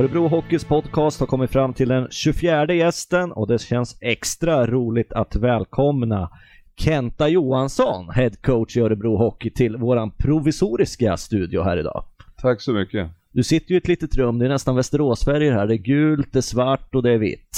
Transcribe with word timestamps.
Örebro 0.00 0.28
Hockeys 0.28 0.64
podcast 0.64 1.20
har 1.20 1.26
kommit 1.26 1.50
fram 1.50 1.74
till 1.74 1.88
den 1.88 2.08
24 2.10 2.74
gästen 2.74 3.32
och 3.32 3.46
det 3.48 3.60
känns 3.60 3.98
extra 4.00 4.66
roligt 4.66 5.12
att 5.12 5.36
välkomna 5.36 6.30
Kenta 6.76 7.28
Johansson, 7.28 8.10
head 8.10 8.30
coach 8.42 8.76
i 8.76 8.80
Örebro 8.80 9.16
Hockey, 9.16 9.50
till 9.50 9.76
våran 9.76 10.10
provisoriska 10.10 11.16
studio 11.16 11.62
här 11.62 11.76
idag. 11.76 12.04
Tack 12.42 12.60
så 12.60 12.72
mycket. 12.72 13.10
Du 13.32 13.42
sitter 13.42 13.70
ju 13.70 13.74
i 13.74 13.78
ett 13.78 13.88
litet 13.88 14.16
rum, 14.16 14.38
det 14.38 14.44
är 14.44 14.48
nästan 14.48 14.76
Västeråsfärger 14.76 15.52
här. 15.52 15.66
Det 15.66 15.74
är 15.74 15.76
gult, 15.76 16.32
det 16.32 16.38
är 16.38 16.42
svart 16.42 16.94
och 16.94 17.02
det 17.02 17.12
är 17.12 17.18
vitt. 17.18 17.56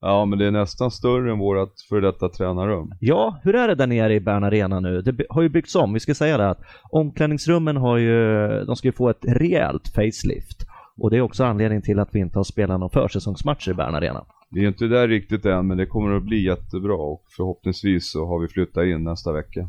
Ja, 0.00 0.24
men 0.24 0.38
det 0.38 0.46
är 0.46 0.50
nästan 0.50 0.90
större 0.90 1.32
än 1.32 1.38
vårt 1.38 1.74
före 1.88 2.00
detta 2.00 2.28
tränarrum. 2.28 2.92
Ja, 3.00 3.40
hur 3.42 3.54
är 3.54 3.68
det 3.68 3.74
där 3.74 3.86
nere 3.86 4.14
i 4.14 4.20
Bern 4.20 4.44
Arena 4.44 4.80
nu? 4.80 5.02
Det 5.02 5.26
har 5.30 5.42
ju 5.42 5.48
byggts 5.48 5.74
om, 5.74 5.92
vi 5.92 6.00
ska 6.00 6.14
säga 6.14 6.36
det 6.38 6.50
att 6.50 6.60
omklädningsrummen 6.90 7.76
har 7.76 7.96
ju, 7.96 8.38
de 8.64 8.76
ska 8.76 8.88
ju 8.88 8.92
få 8.92 9.08
ett 9.08 9.24
rejält 9.24 9.88
facelift. 9.88 10.69
Och 11.00 11.10
det 11.10 11.16
är 11.16 11.20
också 11.20 11.44
anledningen 11.44 11.82
till 11.82 11.98
att 11.98 12.14
vi 12.14 12.18
inte 12.18 12.38
har 12.38 12.44
spelat 12.44 12.80
någon 12.80 12.90
försäsongsmatch 12.90 13.68
i 13.68 13.74
Bern 13.74 13.94
Arena. 13.94 14.24
Vi 14.50 14.64
är 14.64 14.68
inte 14.68 14.86
där 14.86 15.08
riktigt 15.08 15.46
än, 15.46 15.66
men 15.66 15.76
det 15.76 15.86
kommer 15.86 16.16
att 16.16 16.22
bli 16.22 16.44
jättebra 16.44 16.94
och 16.94 17.24
förhoppningsvis 17.36 18.12
så 18.12 18.26
har 18.26 18.38
vi 18.38 18.48
flyttat 18.48 18.84
in 18.84 19.04
nästa 19.04 19.32
vecka. 19.32 19.68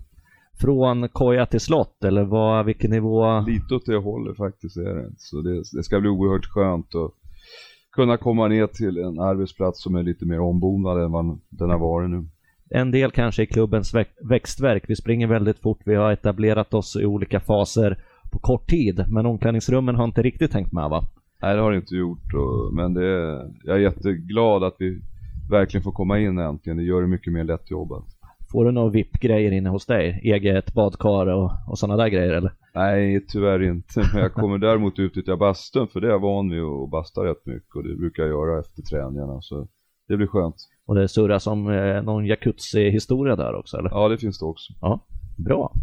Från 0.61 1.09
koja 1.09 1.45
till 1.45 1.59
slott, 1.59 2.03
eller 2.03 2.23
vad, 2.23 2.65
vilken 2.65 2.91
nivå? 2.91 3.39
Lite 3.39 3.75
åt 3.75 3.85
det 3.85 3.97
hållet 3.97 4.37
faktiskt 4.37 4.77
är 4.77 4.95
det. 4.95 5.09
Så 5.17 5.41
det, 5.41 5.55
det 5.55 5.83
ska 5.83 5.99
bli 5.99 6.09
oerhört 6.09 6.45
skönt 6.45 6.95
att 6.95 7.11
kunna 7.91 8.17
komma 8.17 8.47
ner 8.47 8.67
till 8.67 8.97
en 8.97 9.19
arbetsplats 9.19 9.83
som 9.83 9.95
är 9.95 10.03
lite 10.03 10.25
mer 10.25 10.39
ombonad 10.39 11.03
än 11.03 11.11
vad 11.11 11.39
den 11.49 11.69
har 11.69 11.79
varit 11.79 12.09
nu. 12.09 12.25
En 12.69 12.91
del 12.91 13.11
kanske 13.11 13.43
i 13.43 13.45
klubbens 13.45 13.93
växtverk. 14.29 14.83
Vi 14.87 14.95
springer 14.95 15.27
väldigt 15.27 15.59
fort, 15.59 15.79
vi 15.85 15.95
har 15.95 16.11
etablerat 16.11 16.73
oss 16.73 16.95
i 16.95 17.05
olika 17.05 17.39
faser 17.39 18.03
på 18.31 18.39
kort 18.39 18.69
tid, 18.69 19.05
men 19.09 19.25
omklädningsrummen 19.25 19.95
har 19.95 20.05
inte 20.05 20.21
riktigt 20.21 20.51
tänkt 20.51 20.71
med 20.71 20.89
va? 20.89 21.03
Nej 21.41 21.55
det 21.55 21.61
har 21.61 21.71
det 21.71 21.77
inte 21.77 21.95
gjort, 21.95 22.33
och, 22.33 22.73
men 22.73 22.93
det 22.93 23.05
är, 23.05 23.51
jag 23.63 23.75
är 23.75 23.79
jätteglad 23.79 24.63
att 24.63 24.75
vi 24.79 25.01
verkligen 25.51 25.83
får 25.83 25.91
komma 25.91 26.19
in 26.19 26.37
äntligen. 26.39 26.77
Det 26.77 26.83
gör 26.83 27.01
det 27.01 27.07
mycket 27.07 27.33
mer 27.33 27.43
lättjobbat. 27.43 28.05
Får 28.51 28.65
du 28.65 28.71
några 28.71 28.89
VIP-grejer 28.89 29.51
inne 29.51 29.69
hos 29.69 29.85
dig? 29.85 30.21
Eget 30.23 30.73
badkar 30.73 31.27
och, 31.27 31.51
och 31.67 31.79
sådana 31.79 32.03
där 32.03 32.09
grejer 32.09 32.33
eller? 32.33 32.53
Nej, 32.73 33.25
tyvärr 33.27 33.63
inte. 33.63 34.09
Men 34.13 34.21
jag 34.21 34.33
kommer 34.33 34.57
däremot 34.57 34.99
utnyttja 34.99 35.37
bastun 35.37 35.87
för 35.87 36.01
det 36.01 36.07
är 36.07 36.11
jag 36.11 36.19
van 36.19 36.49
vid 36.49 36.61
att 36.61 36.89
basta 36.89 37.21
rätt 37.25 37.45
mycket 37.45 37.75
och 37.75 37.83
det 37.83 37.95
brukar 37.95 38.23
jag 38.23 38.29
göra 38.29 38.59
efter 38.59 38.81
träningarna. 38.81 39.41
Så 39.41 39.67
det 40.07 40.17
blir 40.17 40.27
skönt. 40.27 40.55
Och 40.85 40.95
det 40.95 41.07
surras 41.07 41.47
om 41.47 41.69
eh, 41.69 42.03
någon 42.03 42.25
jacuzzi-historia 42.25 43.35
där 43.35 43.55
också 43.55 43.77
eller? 43.77 43.89
Ja, 43.89 44.09
det 44.09 44.17
finns 44.17 44.39
det 44.39 44.45
också. 44.45 44.73
Ja, 44.81 44.99
bra. 45.37 45.73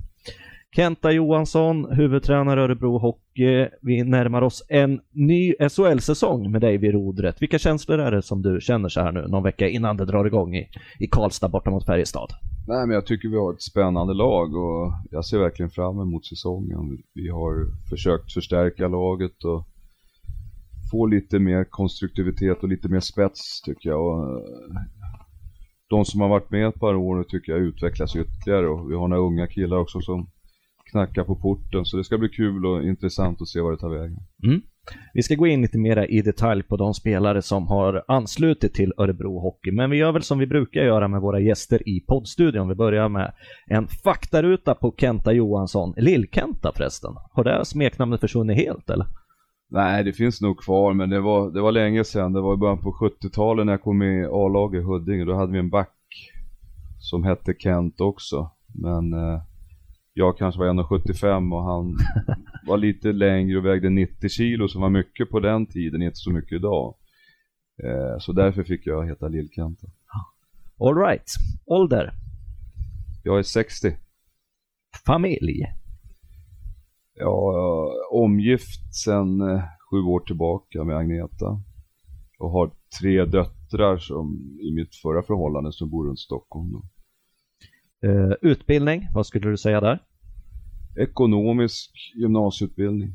Kenta 0.77 1.13
Johansson, 1.13 1.87
huvudtränare 1.93 2.63
Örebro 2.63 2.99
Hockey. 2.99 3.69
Vi 3.83 4.05
närmar 4.05 4.43
oss 4.43 4.63
en 4.69 5.01
ny 5.13 5.55
SHL-säsong 5.71 6.51
med 6.51 6.61
dig 6.61 6.79
vid 6.79 6.93
rodret. 6.93 7.43
Vilka 7.43 7.59
känslor 7.59 7.99
är 7.99 8.11
det 8.11 8.23
som 8.23 8.43
du 8.43 8.61
känner 8.61 8.89
så 8.89 9.01
här 9.01 9.13
nu, 9.13 9.27
någon 9.29 9.43
vecka 9.43 9.69
innan 9.69 9.97
det 9.97 10.05
drar 10.05 10.25
igång 10.25 10.57
i, 10.57 10.69
i 10.99 11.07
Karlstad 11.07 11.49
borta 11.49 11.71
mot 11.71 11.87
Färjestad? 11.87 12.31
Nej, 12.67 12.87
men 12.87 12.95
jag 12.95 13.07
tycker 13.07 13.29
vi 13.29 13.37
har 13.37 13.53
ett 13.53 13.63
spännande 13.63 14.15
lag 14.15 14.57
och 14.57 14.93
jag 15.11 15.25
ser 15.25 15.39
verkligen 15.39 15.71
fram 15.71 16.01
emot 16.01 16.27
säsongen. 16.27 16.99
Vi 17.15 17.29
har 17.29 17.67
försökt 17.91 18.33
förstärka 18.33 18.89
laget 18.89 19.45
och 19.45 19.67
få 20.91 21.07
lite 21.07 21.39
mer 21.39 21.65
konstruktivitet 21.65 22.63
och 22.63 22.69
lite 22.69 22.89
mer 22.89 23.01
spets 23.01 23.63
tycker 23.63 23.89
jag. 23.89 24.07
Och 24.07 24.23
eh, 24.23 24.43
de 25.91 26.05
som 26.05 26.21
har 26.21 26.29
varit 26.29 26.51
med 26.51 26.69
ett 26.69 26.81
par 26.81 26.95
år 26.95 27.17
nu 27.17 27.25
tycker 27.25 27.53
jag 27.53 27.61
utvecklas 27.61 28.17
ytterligare 28.17 28.69
och 28.69 28.91
vi 28.91 28.95
har 28.95 29.09
några 29.09 29.23
unga 29.23 29.47
killar 29.47 29.77
också 29.77 30.01
som 30.01 30.31
knackar 30.91 31.25
på 31.25 31.37
porten. 31.37 31.85
Så 31.85 31.97
det 31.97 32.05
ska 32.05 32.19
bli 32.19 32.29
kul 32.29 32.67
och 32.67 32.83
intressant 32.83 33.43
att 33.43 33.49
se 33.49 33.61
vad 33.61 33.73
det 33.73 33.79
tar 33.79 33.99
vägen. 33.99 34.19
Mm. 34.45 34.61
Vi 35.15 35.23
ska 35.23 35.35
gå 35.35 35.47
in 35.47 35.63
lite 35.63 35.79
mer 35.79 36.11
i 36.11 36.23
detalj 36.23 36.63
på 36.63 36.77
de 36.77 36.95
spelare 36.95 37.43
som 37.43 37.67
har 37.67 38.05
anslutit 38.09 38.75
till 38.75 38.93
Örebro 38.99 39.41
Hockey, 39.41 39.73
men 39.73 39.91
vi 39.91 39.97
gör 39.97 40.13
väl 40.13 40.23
som 40.23 40.39
vi 40.39 40.47
brukar 40.47 40.81
göra 40.81 41.09
med 41.09 41.21
våra 41.21 41.41
gäster 41.41 41.89
i 41.89 42.01
poddstudion. 42.01 42.69
Vi 42.69 42.75
börjar 42.75 43.09
med 43.09 43.33
en 43.67 43.87
faktaruta 43.89 44.75
på 44.75 44.95
Kenta 44.99 45.33
Johansson, 45.33 45.95
Lill-Kenta 45.97 46.73
förresten. 46.77 47.15
Har 47.33 47.45
det 47.45 47.65
smeknamnet 47.65 48.21
försvunnit 48.21 48.57
helt 48.57 48.91
eller? 48.91 49.07
Nej, 49.71 50.05
det 50.05 50.13
finns 50.13 50.41
nog 50.41 50.59
kvar, 50.59 50.95
men 50.95 51.11
det 51.11 51.21
var, 51.21 51.51
det 51.51 51.61
var 51.61 51.73
länge 51.73 52.05
sedan. 52.05 52.33
Det 52.33 52.41
var 52.41 52.55
i 52.55 52.57
början 52.57 52.83
på 52.83 52.93
70-talet 52.93 53.67
när 53.67 53.73
jag 53.73 53.83
kom 53.83 53.99
med 53.99 54.23
i 54.23 54.27
A-laget 54.27 54.81
i 54.81 54.85
Huddinge. 54.85 55.25
Då 55.25 55.35
hade 55.35 55.53
vi 55.53 55.59
en 55.59 55.71
back 55.71 55.95
som 56.99 57.25
hette 57.25 57.55
Kent 57.59 58.01
också. 58.01 58.51
Men 58.75 59.13
eh, 59.13 59.41
jag 60.19 60.39
kanske 60.39 60.59
var 60.59 60.67
1,75 60.67 61.55
och 61.55 61.65
han 61.65 61.97
var 62.67 62.77
lite 62.77 63.13
längre 63.13 63.59
och 63.59 63.65
vägde 63.65 63.91
90 63.91 64.29
kilo 64.29 64.69
som 64.69 64.83
var 64.83 64.91
mycket 64.91 65.31
på 65.31 65.41
den 65.41 65.67
tiden, 65.67 66.03
inte 66.03 66.17
så 66.17 66.31
mycket 66.31 66.53
idag. 66.53 66.95
Eh, 67.85 68.19
så 68.19 68.33
därför 68.33 68.65
fick 68.65 68.87
jag 68.87 69.07
heta 69.07 69.29
Lillkanta. 69.29 69.87
All 70.81 70.97
right. 70.97 71.31
Ålder? 71.67 72.13
Jag 73.23 73.39
är 73.39 73.43
60. 73.43 73.97
Familj? 75.07 75.67
Ja, 77.15 77.93
omgift 78.11 78.95
sedan 78.95 79.41
eh, 79.41 79.63
sju 79.91 79.97
år 79.97 80.21
tillbaka 80.21 80.85
med 80.85 80.97
Agneta. 80.97 81.63
Och 82.39 82.51
har 82.51 82.71
tre 83.01 83.25
döttrar 83.25 83.99
som 83.99 84.59
i 84.61 84.75
mitt 84.75 84.95
förra 84.95 85.23
förhållande 85.23 85.73
som 85.73 85.91
bor 85.91 86.09
runt 86.09 86.19
Stockholm. 86.19 86.73
Då. 86.73 86.83
Uh, 88.09 88.33
utbildning, 88.43 89.09
vad 89.15 89.27
skulle 89.27 89.51
du 89.51 89.57
säga 89.57 89.81
där? 89.81 90.08
Ekonomisk 90.99 91.91
gymnasieutbildning. 92.17 93.15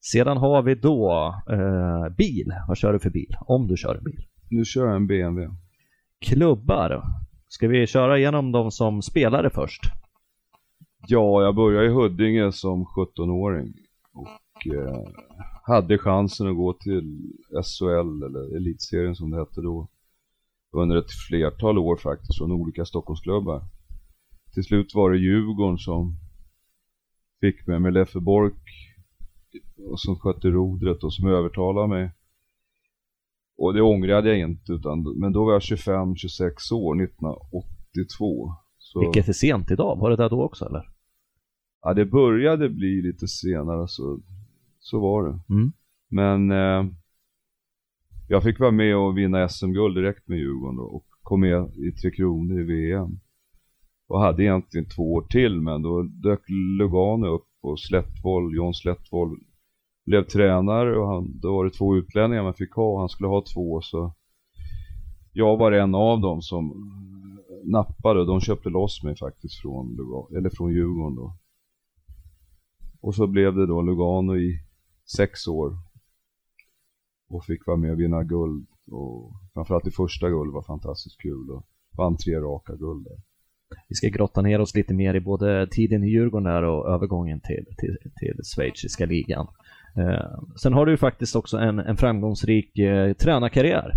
Sedan 0.00 0.36
har 0.36 0.62
vi 0.62 0.74
då 0.74 1.34
uh, 1.50 2.16
bil. 2.16 2.52
Vad 2.68 2.76
kör 2.78 2.92
du 2.92 2.98
för 2.98 3.10
bil? 3.10 3.36
Om 3.40 3.66
du 3.66 3.76
kör 3.76 4.00
bil. 4.04 4.26
Nu 4.50 4.64
kör 4.64 4.86
jag 4.86 4.96
en 4.96 5.06
BMW. 5.06 5.56
Klubbar. 6.20 7.02
Ska 7.48 7.68
vi 7.68 7.86
köra 7.86 8.18
igenom 8.18 8.52
dem 8.52 8.70
som 8.70 9.02
spelare 9.02 9.50
först? 9.50 9.82
Ja, 11.06 11.42
jag 11.42 11.54
började 11.54 11.86
i 11.86 11.90
Huddinge 11.90 12.52
som 12.52 12.84
17-åring. 12.84 13.74
Och 14.12 14.74
eh, 14.74 14.98
hade 15.62 15.98
chansen 15.98 16.48
att 16.48 16.56
gå 16.56 16.72
till 16.72 17.32
SHL, 17.50 18.22
eller 18.22 18.56
Elitserien 18.56 19.14
som 19.14 19.30
det 19.30 19.38
hette 19.38 19.60
då. 19.60 19.88
Under 20.72 20.96
ett 20.96 21.12
flertal 21.28 21.78
år 21.78 21.96
faktiskt, 21.96 22.38
från 22.38 22.52
olika 22.52 22.84
Stockholmsklubbar 22.84 23.62
till 24.54 24.64
slut 24.64 24.94
var 24.94 25.10
det 25.10 25.18
Djurgården 25.18 25.78
som 25.78 26.16
fick 27.40 27.66
mig 27.66 27.80
med 27.80 27.92
Leffe 27.92 28.20
Bork 28.20 28.62
och 29.86 30.00
som 30.00 30.16
skötte 30.16 30.48
rodret 30.48 31.04
och 31.04 31.14
som 31.14 31.28
övertalade 31.28 31.88
mig. 31.88 32.10
Och 33.56 33.74
det 33.74 33.82
ångrade 33.82 34.28
jag 34.28 34.38
inte, 34.50 34.72
utan, 34.72 35.02
men 35.02 35.32
då 35.32 35.44
var 35.44 35.52
jag 35.52 35.60
25-26 35.60 36.72
år, 36.72 37.04
1982. 37.04 38.54
Så... 38.78 39.00
Vilket 39.00 39.28
är 39.28 39.32
sent 39.32 39.70
idag, 39.70 39.96
var 39.96 40.10
det 40.10 40.16
där 40.16 40.30
då 40.30 40.42
också 40.42 40.66
eller? 40.66 40.88
Ja, 41.82 41.94
det 41.94 42.04
började 42.04 42.68
bli 42.68 43.02
lite 43.02 43.28
senare, 43.28 43.88
så, 43.88 44.20
så 44.80 45.00
var 45.00 45.28
det. 45.28 45.54
Mm. 45.54 45.72
Men 46.08 46.50
eh, 46.50 46.92
jag 48.28 48.42
fick 48.42 48.60
vara 48.60 48.70
med 48.70 48.96
och 48.96 49.18
vinna 49.18 49.48
SM-guld 49.48 49.96
direkt 49.96 50.28
med 50.28 50.38
Djurgården 50.38 50.76
då, 50.76 50.82
och 50.82 51.06
kom 51.22 51.40
med 51.40 51.76
i 51.76 51.92
Tre 51.92 52.10
Kronor 52.10 52.60
i 52.60 52.64
VM 52.64 53.20
och 54.10 54.20
hade 54.20 54.42
egentligen 54.42 54.88
två 54.88 55.12
år 55.12 55.22
till 55.22 55.60
men 55.60 55.82
då 55.82 56.02
dök 56.02 56.40
Lugano 56.78 57.26
upp 57.26 57.48
och 57.62 57.80
Slättvoll, 57.80 58.56
John 58.56 58.74
Slättvoll 58.74 59.38
blev 60.06 60.24
tränare 60.24 60.98
och 60.98 61.08
han, 61.08 61.40
då 61.40 61.56
var 61.56 61.64
det 61.64 61.70
två 61.70 61.96
utlänningar 61.96 62.42
man 62.42 62.54
fick 62.54 62.72
ha. 62.72 62.92
Och 62.92 63.00
han 63.00 63.08
skulle 63.08 63.28
ha 63.28 63.44
två 63.54 63.80
så 63.80 64.14
jag 65.32 65.56
var 65.56 65.72
en 65.72 65.94
av 65.94 66.20
dem 66.20 66.42
som 66.42 66.72
nappade. 67.64 68.20
Och 68.20 68.26
de 68.26 68.40
köpte 68.40 68.68
loss 68.68 69.02
mig 69.02 69.16
faktiskt 69.16 69.60
från, 69.60 69.96
Lugano, 69.96 70.36
eller 70.36 70.50
från 70.50 70.72
Djurgården 70.72 71.16
då. 71.16 71.36
Och 73.00 73.14
så 73.14 73.26
blev 73.26 73.54
det 73.54 73.66
då 73.66 73.82
Lugano 73.82 74.36
i 74.36 74.60
sex 75.16 75.46
år 75.46 75.78
och 77.28 77.44
fick 77.44 77.66
vara 77.66 77.76
med 77.76 77.92
och 77.92 78.00
vinna 78.00 78.24
guld. 78.24 78.66
Och 78.90 79.32
framförallt 79.54 79.84
det 79.84 79.90
första 79.90 80.28
guld 80.28 80.52
var 80.52 80.62
fantastiskt 80.62 81.20
kul 81.20 81.50
och 81.50 81.66
vann 81.96 82.16
tre 82.16 82.40
raka 82.40 82.74
guld 82.76 83.04
där 83.04 83.29
vi 83.88 83.94
ska 83.94 84.08
grotta 84.08 84.42
ner 84.42 84.60
oss 84.60 84.74
lite 84.74 84.94
mer 84.94 85.14
i 85.14 85.20
både 85.20 85.66
tiden 85.66 86.04
i 86.04 86.08
Djurgården 86.08 86.44
där 86.44 86.62
och 86.62 86.94
övergången 86.94 87.40
till, 87.40 87.64
till, 87.78 87.96
till 88.20 88.44
schweiziska 88.44 89.06
ligan. 89.06 89.46
Eh, 89.96 90.40
sen 90.56 90.72
har 90.72 90.86
du 90.86 90.92
ju 90.92 90.96
faktiskt 90.96 91.36
också 91.36 91.58
en, 91.58 91.78
en 91.78 91.96
framgångsrik 91.96 92.78
eh, 92.78 93.12
tränarkarriär. 93.12 93.94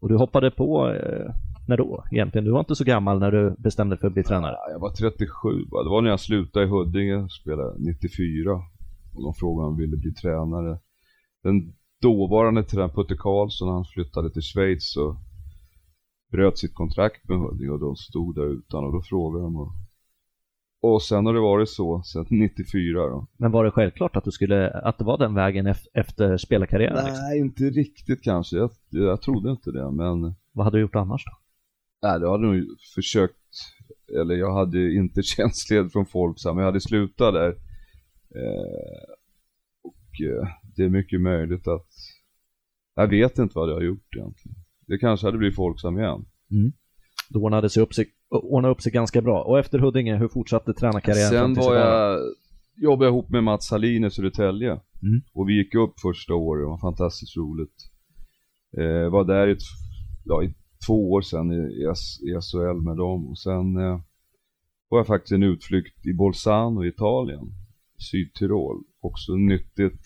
Och 0.00 0.08
du 0.08 0.16
hoppade 0.16 0.50
på, 0.50 0.88
eh, 0.88 1.34
när 1.68 1.76
då 1.76 2.04
egentligen? 2.10 2.44
Du 2.44 2.50
var 2.50 2.60
inte 2.60 2.74
så 2.74 2.84
gammal 2.84 3.18
när 3.18 3.30
du 3.30 3.54
bestämde 3.58 3.94
dig 3.94 4.00
för 4.00 4.06
att 4.06 4.14
bli 4.14 4.22
tränare? 4.22 4.56
Jag 4.72 4.80
var 4.80 4.90
37, 4.90 5.48
det 5.70 5.90
var 5.90 6.02
när 6.02 6.10
jag 6.10 6.20
slutade 6.20 6.66
i 6.66 6.68
Huddinge, 6.68 7.28
spelade 7.28 7.74
94. 7.78 8.52
Och 9.14 9.22
de 9.22 9.34
frågade 9.34 9.68
om 9.68 9.74
jag 9.74 9.86
ville 9.86 9.96
bli 9.96 10.12
tränare. 10.12 10.78
Den 11.42 11.72
dåvarande 12.02 12.62
tränaren 12.62 12.90
Putte 12.90 13.16
Karlsson, 13.16 13.68
han 13.68 13.84
flyttade 13.84 14.30
till 14.30 14.42
Schweiz 14.42 14.96
och 14.96 15.16
bröt 16.32 16.58
sitt 16.58 16.74
kontrakt 16.74 17.28
med 17.28 17.38
Huddinge 17.38 17.70
och 17.70 17.80
de 17.80 17.96
stod 17.96 18.34
där 18.34 18.46
utan 18.58 18.84
och 18.84 18.92
då 18.92 19.02
frågade 19.02 19.44
de 19.44 19.56
och, 19.56 19.72
Och 20.82 21.02
sen 21.02 21.26
har 21.26 21.34
det 21.34 21.40
varit 21.40 21.68
så 21.68 22.02
sedan 22.02 22.26
94 22.30 22.98
då. 23.08 23.26
Men 23.36 23.50
var 23.52 23.64
det 23.64 23.70
självklart 23.70 24.16
att 24.16 24.24
du 24.24 24.30
skulle, 24.30 24.70
att 24.70 24.98
det 24.98 25.04
var 25.04 25.18
den 25.18 25.34
vägen 25.34 25.68
ef- 25.68 25.86
efter 25.94 26.36
spelarkarriären? 26.36 27.04
Nej, 27.04 27.12
Liksom? 27.12 27.36
inte 27.36 27.80
riktigt 27.80 28.22
kanske. 28.22 28.56
Jag, 28.56 28.70
jag 28.90 29.22
trodde 29.22 29.50
inte 29.50 29.70
det, 29.70 29.90
men 29.90 30.34
Vad 30.52 30.64
hade 30.64 30.76
du 30.76 30.80
gjort 30.80 30.94
annars 30.94 31.24
då? 31.24 31.32
nej, 32.08 32.20
jag 32.20 32.30
hade 32.30 32.46
nog 32.46 32.64
försökt, 32.94 33.34
eller 34.20 34.34
jag 34.34 34.54
hade 34.54 34.92
inte 34.92 35.22
tjänstled 35.36 35.92
från 35.92 36.06
Folksam, 36.06 36.58
jag 36.58 36.64
hade 36.64 36.80
slutat 36.80 37.34
där. 37.34 37.48
Eh, 38.34 39.12
och 39.82 40.20
eh, 40.26 40.48
det 40.76 40.82
är 40.84 40.88
mycket 40.88 41.20
möjligt 41.20 41.68
att, 41.68 41.86
jag 42.94 43.06
vet 43.08 43.38
inte 43.38 43.52
vad 43.58 43.68
jag 43.70 43.74
har 43.74 43.82
gjort 43.82 44.16
egentligen. 44.16 44.56
Det 44.92 44.98
kanske 44.98 45.26
hade 45.26 45.38
blivit 45.38 45.56
Folksam 45.56 45.98
igen. 45.98 46.24
Det 47.30 47.38
ordnade 47.38 47.70
sig 47.70 47.82
upp 47.82 47.94
sig, 47.94 48.06
ordnade 48.28 48.74
upp 48.74 48.82
sig 48.82 48.92
ganska 48.92 49.22
bra. 49.22 49.42
Och 49.42 49.58
efter 49.58 49.78
Huddinge, 49.78 50.16
hur 50.16 50.28
fortsatte 50.28 50.74
tränarkarriären? 50.74 51.54
Sen 51.54 51.64
var 51.64 51.74
jag, 51.74 52.20
jobbade 52.76 53.08
ihop 53.08 53.30
med 53.30 53.44
Mats 53.44 53.70
Hallin 53.70 54.04
i 54.04 54.10
Södertälje. 54.10 54.70
Mm. 54.70 55.20
Och 55.32 55.48
vi 55.48 55.56
gick 55.56 55.74
upp 55.74 56.00
första 56.00 56.34
året, 56.34 56.62
det 56.62 56.66
var 56.66 56.78
fantastiskt 56.78 57.36
roligt. 57.36 57.76
Eh, 58.78 59.10
var 59.10 59.24
där 59.24 59.48
i, 59.48 59.56
ja, 60.24 60.42
i 60.42 60.54
två 60.86 61.12
år 61.12 61.22
sedan 61.22 61.52
i, 61.52 61.56
i, 61.56 62.40
SHL 62.40 62.80
med 62.84 62.96
dem. 62.96 63.26
Och 63.26 63.38
sen 63.38 63.76
eh, 63.76 64.00
var 64.88 64.98
jag 64.98 65.06
faktiskt 65.06 65.32
en 65.32 65.42
utflykt 65.42 66.06
i 66.06 66.14
Bolzano 66.14 66.84
i 66.84 66.88
Italien. 66.88 67.52
Sydtirol. 68.10 68.82
Också 69.00 69.32
nyttigt. 69.32 70.02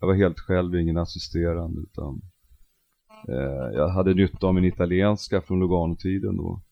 Jag 0.00 0.06
var 0.06 0.14
helt 0.14 0.40
själv, 0.40 0.74
ingen 0.74 0.96
assisterande 0.96 1.80
utan 1.80 2.20
jag 3.74 3.88
hade 3.88 4.14
nytta 4.14 4.46
av 4.46 4.54
min 4.54 4.64
italienska 4.64 5.40
från 5.40 5.60
Lugano-tiden 5.60 6.36
då. 6.36 6.62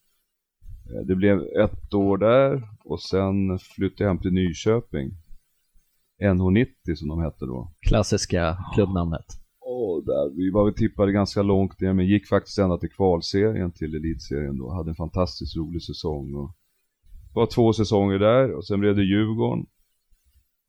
Eh, 0.89 1.05
Det 1.05 1.15
blev 1.15 1.39
ett 1.41 1.93
år 1.93 2.17
där 2.17 2.61
och 2.85 3.01
sen 3.01 3.59
flyttade 3.59 4.03
jag 4.03 4.07
hem 4.09 4.21
till 4.21 4.33
Nyköping. 4.33 5.11
NH90 6.23 6.95
som 6.95 7.07
de 7.07 7.19
hette 7.21 7.45
då. 7.45 7.73
Klassiska 7.87 8.57
klubbnamnet. 8.75 9.25
Och 9.61 10.03
där, 10.05 10.35
vi 10.37 10.51
var 10.51 10.65
väl 10.65 10.73
tippade 10.73 11.11
ganska 11.11 11.41
långt 11.41 11.79
ner 11.81 11.93
men 11.93 12.05
gick 12.07 12.27
faktiskt 12.27 12.59
ända 12.59 12.77
till 12.77 12.89
kvalserien 12.91 13.71
till 13.71 13.95
elitserien 13.95 14.57
då. 14.57 14.71
Hade 14.71 14.91
en 14.91 14.95
fantastiskt 14.95 15.57
rolig 15.57 15.83
säsong. 15.83 16.35
Och 16.35 16.55
var 17.33 17.45
två 17.45 17.73
säsonger 17.73 18.19
där 18.19 18.51
och 18.53 18.65
sen 18.67 18.79
blev 18.79 18.95
det 18.95 19.03
Djurgården. 19.03 19.65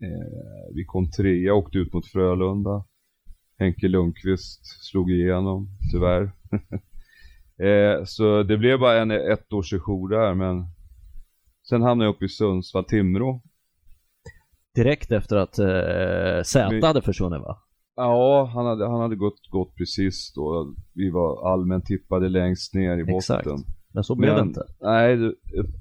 Eh, 0.03 0.75
vi 0.75 0.85
kom 0.85 1.11
trea 1.11 1.53
och 1.55 1.59
åkte 1.59 1.79
ut 1.79 1.93
mot 1.93 2.07
Frölunda. 2.07 2.85
Henke 3.61 3.89
Lundqvist 3.89 4.61
slog 4.91 5.11
igenom, 5.11 5.69
tyvärr. 5.93 6.23
eh, 7.69 8.05
så 8.05 8.43
det 8.43 8.59
blev 8.59 8.79
bara 8.81 8.99
en 8.99 9.11
ettårssejour 9.11 10.09
där 10.09 10.35
men 10.35 10.65
sen 11.69 11.83
hamnade 11.83 12.09
jag 12.09 12.15
uppe 12.15 12.25
i 12.25 12.29
Sundsvall-Timrå. 12.29 13.41
Direkt 14.75 15.13
efter 15.13 15.37
att 15.37 15.59
eh, 15.59 16.43
Zäta 16.45 16.87
hade 16.87 17.03
försvunnit 17.03 17.41
va? 17.41 17.59
Ja, 17.97 18.51
han 18.55 18.67
hade, 18.67 18.87
han 18.89 19.01
hade 19.01 19.17
gått, 19.17 19.49
gått 19.51 19.75
precis 19.77 20.33
då. 20.35 20.75
Vi 20.95 21.11
var 21.11 21.53
allmänt 21.53 21.87
tippade 21.87 22.29
längst 22.29 22.75
ner 22.75 22.99
i 22.99 23.05
botten. 23.05 23.17
Exakt. 23.17 23.47
Men 23.95 24.05
så 24.05 24.15
blev 24.15 24.31
det 24.31 24.37
Men- 24.41 24.49
inte. 24.49 24.63
Nej, 24.81 25.17
det- 25.17 25.61
ett 25.61 25.77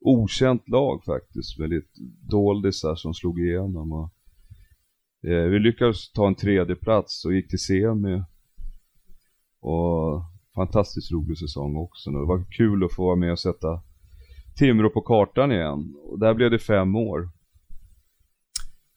okänt 0.00 0.68
lag 0.68 1.04
faktiskt. 1.04 1.58
Med 1.58 1.70
lite 1.70 1.88
doldisar 2.30 2.94
som 2.94 3.14
slog 3.14 3.40
igenom. 3.40 3.92
Och, 3.92 4.10
Eh, 5.26 5.44
vi 5.44 5.58
lyckades 5.58 6.12
ta 6.12 6.26
en 6.26 6.34
tredje 6.34 6.76
plats 6.76 7.24
och 7.24 7.34
gick 7.34 7.48
till 7.48 7.58
semi. 7.58 8.22
Och 9.60 10.22
fantastiskt 10.54 11.12
rolig 11.12 11.38
säsong 11.38 11.76
också. 11.76 12.10
Det 12.10 12.26
var 12.26 12.44
kul 12.50 12.84
att 12.84 12.94
få 12.94 13.04
vara 13.04 13.16
med 13.16 13.32
och 13.32 13.38
sätta 13.38 13.82
Timrå 14.56 14.90
på 14.90 15.00
kartan 15.00 15.52
igen. 15.52 15.94
Och 16.04 16.18
där 16.18 16.34
blev 16.34 16.50
det 16.50 16.58
fem 16.58 16.96
år. 16.96 17.28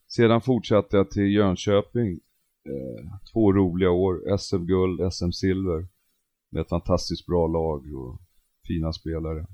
Sedan 0.08 0.42
fortsatte 0.42 0.98
jag 0.98 1.12
till 1.12 1.34
Jönköping. 1.34 2.20
Eh, 2.66 3.06
två 3.34 3.54
roliga 3.54 3.90
år. 3.90 4.38
SM-guld, 4.38 5.14
SM-silver. 5.14 5.88
Med 6.52 6.62
ett 6.62 6.70
fantastiskt 6.70 7.26
bra 7.26 7.48
lag 7.48 7.96
och 7.96 8.20
fina 8.68 8.94
spelare. 8.94 9.48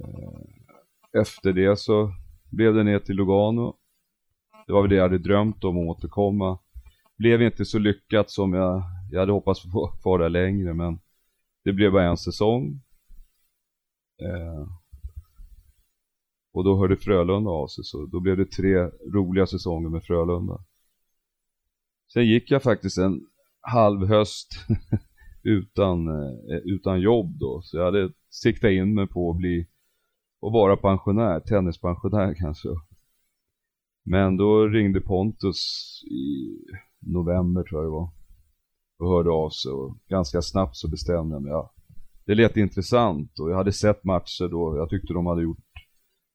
Eh, 0.00 1.20
efter 1.20 1.52
det 1.52 1.78
så 1.78 2.12
blev 2.50 2.74
det 2.74 2.82
ner 2.82 2.98
till 2.98 3.16
Lugano. 3.16 3.76
Det 4.66 4.72
var 4.72 4.82
väl 4.82 4.90
det 4.90 4.96
jag 4.96 5.02
hade 5.02 5.18
drömt 5.18 5.64
om 5.64 5.76
att 5.76 5.96
återkomma. 5.96 6.58
Blev 7.16 7.42
inte 7.42 7.64
så 7.64 7.78
lyckat 7.78 8.30
som 8.30 8.52
jag, 8.52 8.82
jag 9.10 9.20
hade 9.20 9.32
hoppats 9.32 9.62
få 9.62 9.68
vara 9.68 9.96
kvar 9.96 10.18
där 10.18 10.28
längre 10.28 10.74
men 10.74 10.98
det 11.64 11.72
blev 11.72 11.92
bara 11.92 12.08
en 12.08 12.16
säsong. 12.16 12.80
Eh, 14.22 14.68
och 16.52 16.64
då 16.64 16.76
hörde 16.76 16.96
Frölunda 16.96 17.50
av 17.50 17.66
sig 17.66 17.84
så 17.84 18.06
då 18.06 18.20
blev 18.20 18.36
det 18.36 18.50
tre 18.50 18.76
roliga 19.14 19.46
säsonger 19.46 19.88
med 19.88 20.04
Frölunda. 20.04 20.64
Sen 22.12 22.26
gick 22.26 22.50
jag 22.50 22.62
faktiskt 22.62 22.98
en 22.98 23.20
halv 23.60 24.06
höst 24.06 24.48
utan, 25.42 26.08
eh, 26.08 26.56
utan 26.64 27.00
jobb 27.00 27.38
då. 27.38 27.60
Så 27.62 27.76
jag 27.76 27.84
hade 27.84 28.12
siktat 28.30 28.70
in 28.70 28.94
mig 28.94 29.06
på 29.06 29.30
att 29.30 29.36
bli, 29.36 29.66
och 30.40 30.52
vara 30.52 30.76
pensionär, 30.76 31.40
tennispensionär 31.40 32.34
kanske. 32.34 32.68
Men 34.04 34.36
då 34.36 34.66
ringde 34.66 35.00
Pontus 35.00 35.60
i 36.10 36.58
november 37.00 37.62
tror 37.62 37.80
jag 37.82 37.90
det 37.90 37.94
var. 37.94 38.10
Och 38.98 39.08
hörde 39.08 39.30
av 39.30 39.50
sig 39.50 39.72
och 39.72 39.98
ganska 40.08 40.42
snabbt 40.42 40.76
så 40.76 40.90
bestämde 40.90 41.34
jag 41.34 41.42
mig. 41.42 41.50
Ja, 41.50 41.74
det 42.24 42.34
lät 42.34 42.56
intressant 42.56 43.38
och 43.38 43.50
jag 43.50 43.56
hade 43.56 43.72
sett 43.72 44.04
matcher 44.04 44.48
då. 44.48 44.76
Jag 44.76 44.90
tyckte 44.90 45.12
de 45.12 45.26
hade 45.26 45.42
gjort 45.42 45.58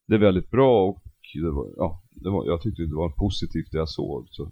det 0.08 0.18
väldigt 0.18 0.52
bra 0.52 0.88
och 0.88 1.04
det 1.34 1.52
var, 1.52 1.74
ja, 1.78 2.04
det 2.12 2.30
var, 2.30 2.46
jag 2.46 2.62
tyckte 2.62 2.82
det 2.82 2.96
var 2.96 3.10
positivt 3.10 3.72
det 3.72 3.78
jag 3.78 3.90
såg. 3.90 4.28
Så 4.30 4.52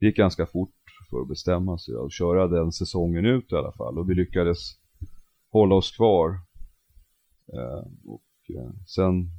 det 0.00 0.06
gick 0.06 0.16
ganska 0.16 0.46
fort 0.46 0.74
för 1.10 1.20
att 1.20 1.28
bestämma 1.28 1.78
sig 1.78 1.94
och 1.94 2.12
köra 2.12 2.48
den 2.48 2.72
säsongen 2.72 3.26
ut 3.26 3.52
i 3.52 3.54
alla 3.54 3.72
fall. 3.72 3.98
Och 3.98 4.10
vi 4.10 4.14
lyckades 4.14 4.58
hålla 5.50 5.74
oss 5.74 5.96
kvar. 5.96 6.28
Eh, 7.52 7.84
och 8.04 8.56
eh, 8.56 8.70
sen 8.86 9.30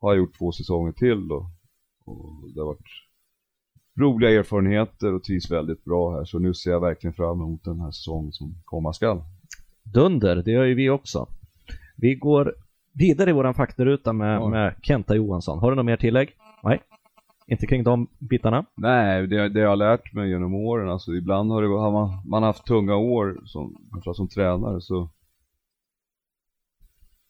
har 0.00 0.12
jag 0.12 0.18
gjort 0.18 0.38
två 0.38 0.52
säsonger 0.52 0.92
till 0.92 1.28
då. 1.28 1.50
Och 2.06 2.50
det 2.54 2.60
har 2.60 2.66
varit 2.66 2.86
roliga 4.00 4.30
erfarenheter 4.30 5.14
och 5.14 5.22
trivs 5.24 5.50
väldigt 5.50 5.84
bra 5.84 6.16
här. 6.16 6.24
Så 6.24 6.38
nu 6.38 6.54
ser 6.54 6.70
jag 6.70 6.80
verkligen 6.80 7.14
fram 7.14 7.40
emot 7.40 7.64
den 7.64 7.80
här 7.80 7.90
säsongen 7.90 8.32
som 8.32 8.54
komma 8.64 8.92
skall. 8.92 9.22
Dunder, 9.94 10.36
det 10.36 10.50
gör 10.50 10.64
ju 10.64 10.74
vi 10.74 10.90
också. 10.90 11.26
Vi 11.96 12.14
går 12.14 12.54
vidare 12.94 13.30
i 13.30 13.32
våran 13.32 13.54
faktaruta 13.54 14.12
med, 14.12 14.36
Ja. 14.36 14.48
med 14.48 14.74
Kenta 14.82 15.14
Johansson. 15.16 15.58
Har 15.58 15.70
du 15.70 15.76
något 15.76 15.86
mer 15.86 15.96
tillägg? 15.96 16.28
Nej? 16.62 16.82
Inte 17.46 17.66
kring 17.66 17.84
de 17.84 18.06
bitarna? 18.18 18.64
Nej, 18.76 19.26
det, 19.26 19.48
det 19.48 19.60
jag 19.60 19.68
har 19.68 19.76
lärt 19.76 20.12
mig 20.12 20.30
genom 20.30 20.54
åren, 20.54 20.90
alltså 20.90 21.12
ibland 21.14 21.50
har, 21.50 21.62
det, 21.62 21.68
har 21.68 21.92
man, 21.92 22.10
man 22.28 22.42
haft 22.42 22.66
tunga 22.66 22.96
år 22.96 23.40
som, 23.44 23.76
framförallt 23.92 24.16
som 24.16 24.28
tränare 24.28 24.80
så 24.80 25.08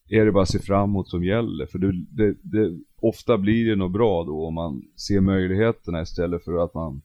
är 0.09 0.25
det 0.25 0.33
bara 0.33 0.43
att 0.43 0.49
se 0.49 0.59
framåt 0.59 1.09
som 1.09 1.25
gäller. 1.25 1.67
För 1.67 1.79
det, 1.79 1.93
det, 2.11 2.37
det, 2.43 2.79
ofta 3.01 3.39
blir 3.39 3.71
det 3.71 3.77
nog 3.77 3.93
bra 3.93 4.25
då 4.25 4.47
om 4.47 4.55
man 4.55 4.83
ser 5.09 5.21
möjligheterna 5.21 6.03
istället 6.03 6.45
för 6.45 6.65
att 6.65 6.75
man 6.75 7.03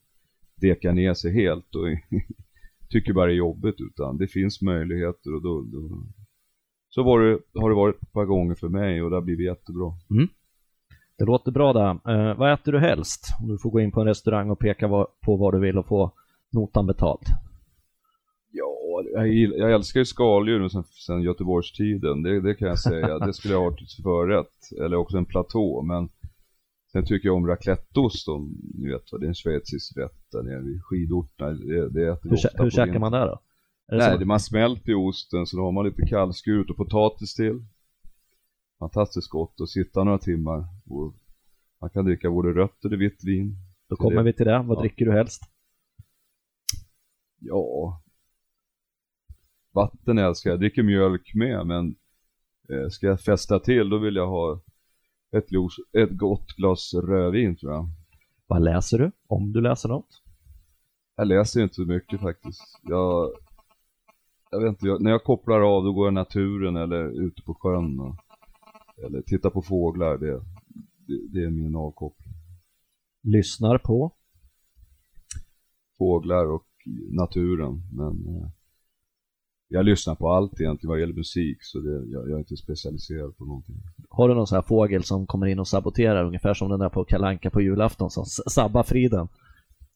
dekar 0.56 0.94
ner 0.94 1.14
sig 1.14 1.34
helt 1.34 1.76
och 1.76 1.86
tycker 2.90 3.14
bara 3.14 3.26
det 3.26 3.34
är 3.34 3.36
jobbigt. 3.36 3.76
Utan 3.80 4.18
det 4.18 4.28
finns 4.28 4.62
möjligheter 4.62 5.36
och 5.36 5.42
då, 5.42 5.62
då 5.62 6.04
så 6.90 7.04
var 7.04 7.20
det, 7.20 7.40
har 7.60 7.70
det 7.70 7.76
varit 7.76 8.04
ett 8.04 8.12
par 8.12 8.26
gånger 8.26 8.56
för 8.56 8.70
mig 8.70 9.02
och 9.02 9.10
det 9.10 9.16
har 9.16 9.22
blivit 9.22 9.46
jättebra. 9.46 9.94
Mm. 10.12 10.28
Det 11.18 11.26
låter 11.26 11.52
bra 11.52 11.74
där. 11.74 11.90
Eh, 11.90 12.38
vad 12.38 12.54
äter 12.54 12.72
du 12.72 12.80
helst? 12.80 13.28
Om 13.42 13.48
du 13.48 13.58
får 13.58 13.70
gå 13.70 13.80
in 13.80 13.92
på 13.92 14.02
en 14.02 14.08
restaurang 14.08 14.50
och 14.50 14.60
peka 14.60 14.88
på 15.26 15.36
vad 15.36 15.54
du 15.54 15.60
vill 15.60 15.78
och 15.78 15.88
få 15.88 16.12
notan 16.52 16.86
betald. 16.86 17.24
Ja, 19.14 19.26
jag, 19.28 19.58
jag 19.58 19.72
älskar 19.72 20.00
ju 20.00 20.06
skaldjur 20.06 20.70
sen, 20.70 20.84
sen 20.84 21.22
Göteborgstiden, 21.22 22.24
det, 22.24 22.42
det 22.42 22.56
kan 22.56 22.68
jag 22.68 22.80
säga. 22.80 23.20
Det 23.20 23.34
skulle 23.34 23.54
jag 23.54 23.62
ha 23.62 23.78
till 23.78 24.04
förrätt, 24.04 24.82
eller 24.86 24.98
också 24.98 25.18
en 25.18 25.26
platå. 25.26 25.82
Men 25.82 26.10
sen 26.92 27.06
tycker 27.06 27.28
jag 27.28 27.36
om 27.36 27.48
racletteost, 27.48 28.28
om 28.28 28.58
ni 28.74 28.92
vet 28.92 29.12
vad 29.12 29.22
det 29.22 29.26
är 29.26 29.28
en 29.28 29.34
schweizisk 29.34 29.98
rätt 29.98 30.32
där 30.32 30.44
nere 30.44 30.62
vid 30.62 30.84
skidorterna. 30.84 31.52
Det, 31.52 31.90
det 31.90 32.08
äter 32.08 32.30
Hur, 32.30 32.34
ofta 32.34 32.64
hur 32.64 32.70
käkar 32.70 33.00
man 33.00 33.12
där 33.12 33.26
då? 33.26 33.40
Är 33.92 33.98
det 33.98 34.08
Nej, 34.08 34.20
det, 34.20 34.26
man 34.26 34.40
smälter 34.40 34.90
ju 34.90 34.96
osten 34.96 35.46
så 35.46 35.58
då 35.58 35.64
har 35.64 35.72
man 35.72 35.86
lite 35.86 36.02
kallskuret 36.02 36.70
och 36.70 36.78
potatis 36.78 37.36
till. 37.36 37.66
Fantastiskt 38.80 39.30
gott 39.30 39.62
att 39.62 39.70
sitta 39.70 40.04
några 40.04 40.18
timmar. 40.18 40.66
Och 40.90 41.14
man 41.82 41.90
kan 41.90 42.06
dricka 42.06 42.30
både 42.30 42.50
rött 42.54 42.86
eller 42.86 42.98
vitt 42.98 43.24
vin. 43.24 43.56
Då 43.90 43.96
kommer 43.96 44.24
vi 44.24 44.34
till 44.34 44.46
det. 44.46 44.64
Vad 44.68 44.78
Ja. 44.78 44.82
dricker 44.82 45.06
du 45.06 45.12
helst? 45.12 45.42
Ja. 47.40 48.02
Vatten 49.74 50.18
älskar 50.18 50.50
jag. 50.50 50.54
Jag 50.54 50.60
dricker 50.60 50.84
mjölk 50.84 51.32
med 51.36 51.68
men 51.68 51.96
eh, 52.70 52.90
ska 52.90 53.08
jag 53.08 53.22
fästa 53.22 53.60
till 53.60 53.90
då 53.90 53.98
vill 53.98 54.16
jag 54.16 54.28
ha 54.28 54.62
ett, 55.32 55.52
los, 55.52 55.76
ett 55.94 56.18
gott 56.18 56.56
glas 56.58 56.94
rödvin 56.94 57.58
tror 57.58 57.74
jag. 57.74 57.90
Vad 58.48 58.62
läser 58.62 58.98
du? 58.98 59.12
Om 59.28 59.52
du 59.52 59.62
läser 59.62 59.90
något? 59.90 60.24
Jag 61.16 61.28
läser 61.28 61.62
inte 61.62 61.76
så 61.76 61.86
mycket 61.86 62.22
faktiskt. 62.22 62.62
Jag, 62.84 63.32
jag 64.52 64.60
vet 64.60 64.70
inte, 64.70 64.88
jag, 64.88 65.02
när 65.02 65.12
jag 65.12 65.24
kopplar 65.24 65.60
av 65.62 65.84
då 65.84 65.94
går 65.94 66.06
jag 66.06 66.14
i 66.14 66.16
naturen 66.16 66.76
eller 66.76 67.26
ute 67.28 67.42
på 67.42 67.54
sjön. 67.54 68.00
Och, 68.00 68.16
eller 69.06 69.22
titta 69.22 69.50
på 69.50 69.62
fåglar, 69.62 70.18
det, 70.18 70.34
det, 71.08 71.28
det 71.34 71.44
är 71.44 71.50
min 71.50 71.76
avkoppling. 71.76 72.34
Lyssnar 73.24 73.78
på? 73.78 74.12
Fåglar 75.98 76.46
och 76.46 76.68
naturen, 77.12 77.82
men 77.92 78.36
eh, 78.36 78.50
jag 79.72 79.86
lyssnar 79.86 80.16
på 80.16 80.32
allt 80.32 80.62
egentligen 80.62 80.90
vad 80.90 81.00
gäller 81.00 81.14
musik 81.14 81.58
så 81.62 81.80
det, 81.80 81.92
jag, 81.92 82.30
jag, 82.30 82.32
är 82.32 82.38
inte 82.38 82.58
specialiserad 82.58 83.38
på 83.38 83.46
någonting. 83.46 83.76
Har 84.10 84.30
du 84.30 84.36
någon 84.36 84.48
sån 84.48 84.56
här 84.56 84.62
fågel 84.62 85.04
som 85.04 85.28
kommer 85.28 85.48
in 85.48 85.60
och 85.60 85.68
saboterar 85.68 86.26
ungefär 86.26 86.54
som 86.54 86.70
den 86.70 86.80
där 86.80 86.90
på 86.90 87.06
Kalanka 87.06 87.50
på 87.50 87.62
julafton 87.62 88.10
som 88.10 88.26
sabbar 88.26 88.84
friden? 88.84 89.28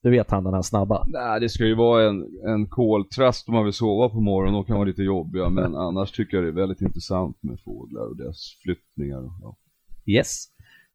Du 0.01 0.09
vet 0.09 0.31
han 0.31 0.43
den 0.43 0.53
här 0.53 0.61
snabba? 0.61 1.05
Nej 1.07 1.39
det 1.39 1.49
ska 1.49 1.65
ju 1.65 1.75
vara 1.75 2.09
en, 2.09 2.27
en 2.45 2.67
koltrast 2.67 3.47
om 3.47 3.55
man 3.55 3.63
vill 3.63 3.73
sova 3.73 4.09
på 4.09 4.21
morgonen, 4.21 4.53
de 4.53 4.65
kan 4.65 4.75
vara 4.75 4.87
lite 4.87 5.03
jobbiga 5.03 5.49
men 5.49 5.75
annars 5.87 6.11
tycker 6.11 6.37
jag 6.37 6.43
det 6.43 6.49
är 6.49 6.61
väldigt 6.61 6.81
intressant 6.81 7.43
med 7.43 7.59
fåglar 7.59 8.09
och 8.09 8.17
deras 8.17 8.57
flyttningar. 8.63 9.31
Ja. 9.41 9.57
Yes. 10.05 10.45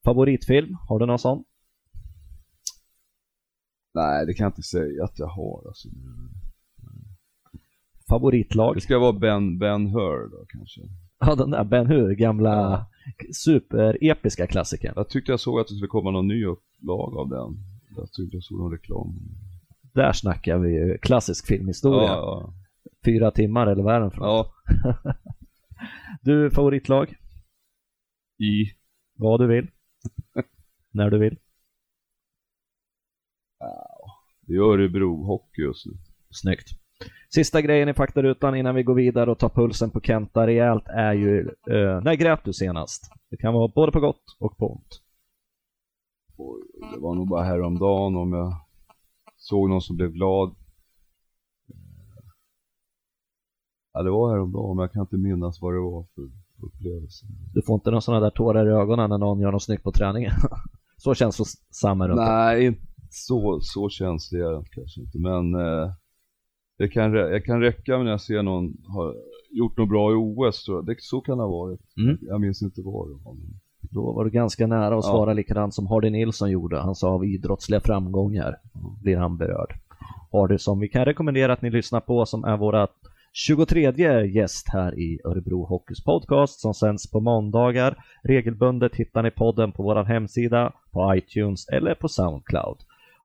Favoritfilm, 0.05 0.77
har 0.89 0.99
du 0.99 1.07
någon 1.07 1.19
sån? 1.19 1.45
Nej 3.95 4.27
det 4.27 4.35
kan 4.35 4.45
jag 4.45 4.51
inte 4.51 4.63
säga 4.63 5.05
att 5.05 5.19
jag 5.19 5.27
har 5.27 5.69
alltså 5.69 5.89
favoritlag. 8.09 8.75
Det 8.77 8.81
ska 8.81 8.99
vara 8.99 9.13
Ben, 9.13 9.59
ben 9.59 9.87
Hur 9.87 10.31
då 10.31 10.45
kanske. 10.49 10.81
Ja, 11.21 11.35
den 11.35 11.51
där 11.51 11.65
Ben 11.65 11.87
Hur, 11.87 12.15
gamla 12.15 12.87
superepiska 13.33 14.47
klassikern. 14.47 14.93
Jag 14.97 15.09
tyckte 15.09 15.33
jag 15.33 15.41
såg 15.41 15.61
att 15.61 15.67
det 15.67 15.75
skulle 15.75 15.89
komma 15.89 16.11
någon 16.11 16.29
ny 16.29 16.45
upplag 16.45 17.17
av 17.17 17.29
den. 17.29 17.57
Jag 17.97 18.13
tyckte 18.13 18.37
jag 18.37 18.43
såg 18.43 18.59
någon 18.59 18.73
reklam. 18.73 19.19
Där 19.95 20.13
snackar 20.13 20.59
vi 20.59 20.71
ju 20.71 20.99
klassisk 20.99 21.47
filmhistoria. 21.47 22.09
Ja, 22.09 22.15
ja. 22.45 22.55
Fyra 23.05 23.31
timmar 23.31 23.67
eller 23.67 23.83
den 24.01 24.11
för 24.11 24.21
Ja. 24.21 24.53
du, 26.23 26.51
favoritlag? 26.51 27.15
I? 28.39 28.73
Vad 29.17 29.41
du 29.41 29.47
vill. 29.47 29.71
När 30.93 31.11
du 31.11 31.19
vill. 31.19 31.39
Det 34.47 34.55
är 34.55 34.61
Örebro 34.61 35.25
Hockey 35.25 35.63
just 35.63 35.87
nu. 35.87 35.93
Snyggt. 36.31 36.78
Sista 37.35 37.63
grejen 37.63 37.89
i 37.89 37.95
faktarutan 37.95 38.57
innan 38.57 38.75
vi 38.75 38.83
går 38.83 38.95
vidare 38.95 39.31
och 39.31 39.39
tar 39.39 39.49
pulsen 39.49 39.91
på 39.91 40.01
Kenta 40.01 40.47
rejält 40.47 40.85
är 40.87 41.13
ju, 41.13 41.43
uh, 41.71 42.03
när 42.03 42.15
grät 42.15 42.45
du 42.45 42.53
senast? 42.53 43.13
Det 43.31 43.37
kan 43.37 43.55
vara 43.55 43.69
både 43.69 43.93
på 43.93 44.01
gott 44.01 44.23
och 44.41 44.59
på 44.59 44.73
ont. 44.73 45.03
Det 46.93 47.01
var 47.01 47.15
nog 47.15 47.29
bara 47.29 47.45
häromdagen 47.45 48.17
om 48.17 48.33
jag 48.33 48.53
såg 49.37 49.69
någon 49.69 49.81
som 49.81 49.97
blev 49.97 50.11
glad. 50.11 50.55
Ja, 53.93 54.03
det 54.03 54.11
var 54.11 54.31
häromdagen, 54.31 54.77
men 54.77 54.83
jag 54.83 54.93
kan 54.93 55.03
inte 55.03 55.17
minnas 55.17 55.63
vad 55.63 55.75
det 55.75 55.81
var 55.81 56.07
för 56.15 56.23
upplevelse. 56.67 57.27
Du 57.55 57.63
får 57.63 57.75
inte 57.75 57.91
några 57.91 58.01
sådana 58.01 58.25
där 58.25 58.31
tårar 58.31 58.67
i 58.67 58.73
ögonen 58.83 59.11
när 59.11 59.19
någon 59.19 59.41
gör 59.41 59.53
något 59.53 59.63
snyggt 59.63 59.83
på 59.83 59.93
träningen? 59.93 60.33
så 60.97 61.15
känslosamma 61.15 62.09
runt 62.09 62.21
Nej, 62.21 62.67
inte 62.67 62.83
så, 63.11 63.61
så 63.61 63.89
känslig 63.89 64.41
är 64.41 64.45
jag 64.45 64.67
kanske 64.71 65.01
inte, 65.01 65.19
men 65.19 65.55
eh, 65.55 65.93
det 66.79 66.89
kan, 66.89 67.13
jag 67.13 67.45
kan 67.45 67.61
räcka 67.61 67.99
när 67.99 68.11
jag 68.11 68.21
ser 68.21 68.43
någon 68.43 68.77
har 68.87 69.15
gjort 69.51 69.77
något 69.77 69.89
bra 69.89 70.13
i 70.13 70.15
OS, 70.15 70.65
tror 70.65 70.79
jag. 70.79 70.87
Det, 70.87 70.97
så 70.99 71.21
kan 71.21 71.39
det 71.39 71.45
ha 71.45 71.51
varit. 71.51 71.81
Mm. 71.97 72.19
Jag 72.21 72.41
minns 72.41 72.63
inte 72.63 72.83
vad 72.83 73.09
det 73.09 73.15
var. 73.25 73.35
Men... 73.35 73.61
Då 73.81 74.13
var 74.13 74.25
du 74.25 74.31
ganska 74.31 74.67
nära 74.67 74.99
att 74.99 75.05
svara 75.05 75.31
ja. 75.31 75.35
likadant 75.35 75.75
som 75.75 75.87
Hardy 75.87 76.11
Nilsson 76.11 76.51
gjorde. 76.51 76.79
Han 76.79 76.95
sa 76.95 77.09
av 77.09 77.25
idrottsliga 77.25 77.81
framgångar 77.81 78.57
blir 79.03 79.17
han 79.17 79.37
berörd. 79.37 79.75
Hardy 80.33 80.59
som 80.59 80.81
vi 80.81 80.89
kan 80.89 81.05
rekommendera 81.05 81.53
att 81.53 81.63
ni 81.63 81.71
lyssnar 81.71 82.01
på 82.01 82.27
som 82.27 82.45
är 82.45 82.57
våra 82.57 82.89
23 83.33 84.27
gäst 84.27 84.69
här 84.69 84.99
i 84.99 85.21
Örebro 85.25 85.65
Hockeys 85.65 86.05
podcast 86.05 86.61
som 86.61 86.75
sänds 86.75 87.11
på 87.11 87.21
måndagar. 87.21 88.05
Regelbundet 88.23 88.97
hittar 88.97 89.23
ni 89.23 89.31
podden 89.31 89.73
på 89.73 89.83
vår 89.83 90.05
hemsida, 90.05 90.73
på 90.91 91.15
iTunes 91.17 91.69
eller 91.69 91.95
på 91.95 92.09
Soundcloud. 92.09 92.77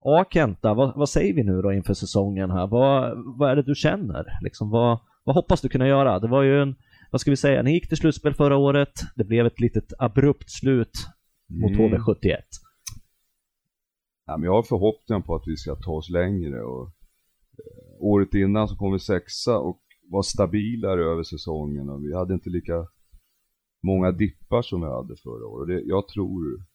Ja, 0.04 0.26
Kenta, 0.30 0.74
vad, 0.74 0.96
vad, 0.96 1.10
säger 1.10 1.34
vi 1.34 1.44
nu 1.44 1.62
då 1.62 1.74
inför 1.74 1.94
säsongen 1.94 2.52
här? 2.52 2.68
Vad, 2.68 3.18
vad 3.38 3.52
är 3.52 3.56
det 3.56 3.64
du 3.64 3.76
känner? 3.76 4.26
Liksom, 4.42 4.70
vad, 4.70 5.00
vad 5.24 5.36
hoppas 5.36 5.62
du 5.62 5.70
kunna 5.70 5.88
göra? 5.88 6.20
Det 6.20 6.28
var 6.28 6.44
ju 6.44 6.62
en, 6.62 6.76
vad 7.12 7.22
ska 7.22 7.32
vi 7.32 7.38
säga, 7.38 7.62
ni 7.62 7.72
gick 7.74 7.88
till 7.88 7.98
slutspel 7.98 8.34
förra 8.34 8.58
året. 8.58 8.92
Det 9.16 9.24
blev 9.24 9.46
ett 9.46 9.60
litet 9.60 9.94
abrupt 10.00 10.50
slut 10.50 11.08
mot 11.62 11.72
mm. 11.72 11.94
HV71. 11.94 12.38
Ja, 14.26 14.38
men 14.38 14.44
jag 14.44 14.54
har 14.54 14.64
förhoppningar 14.64 15.22
på 15.22 15.36
att 15.36 15.44
vi 15.48 15.58
ska 15.58 15.76
ta 15.76 15.92
oss 15.92 16.10
längre 16.10 16.62
och 16.64 16.88
eh, 16.88 17.96
året 18.00 18.34
innan 18.34 18.68
så 18.68 18.76
kom 18.76 18.94
vi 18.94 19.00
sexa 19.00 19.60
och 19.60 19.82
var 20.12 20.22
stabilare 20.22 21.04
över 21.04 21.24
säsongen 21.24 21.90
och 21.90 22.04
vi 22.06 22.16
hade 22.16 22.34
inte 22.34 22.50
lika 22.50 22.88
många 23.84 24.12
dippar 24.12 24.62
som 24.62 24.82
vi 24.82 24.88
hade 24.88 25.16
förra 25.16 25.48
året. 25.48 25.68
Det, 25.68 25.90
jag 25.90 26.08
tror 26.08 26.66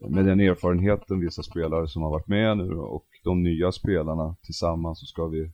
Mm. 0.00 0.14
med 0.14 0.24
den 0.24 0.40
erfarenheten 0.40 1.20
vissa 1.20 1.42
spelare 1.42 1.88
som 1.88 2.02
har 2.02 2.10
varit 2.10 2.28
med 2.28 2.56
nu 2.56 2.74
och 2.74 3.06
de 3.24 3.42
nya 3.42 3.72
spelarna 3.72 4.36
tillsammans 4.42 5.00
så 5.00 5.06
ska 5.06 5.26
vi 5.26 5.52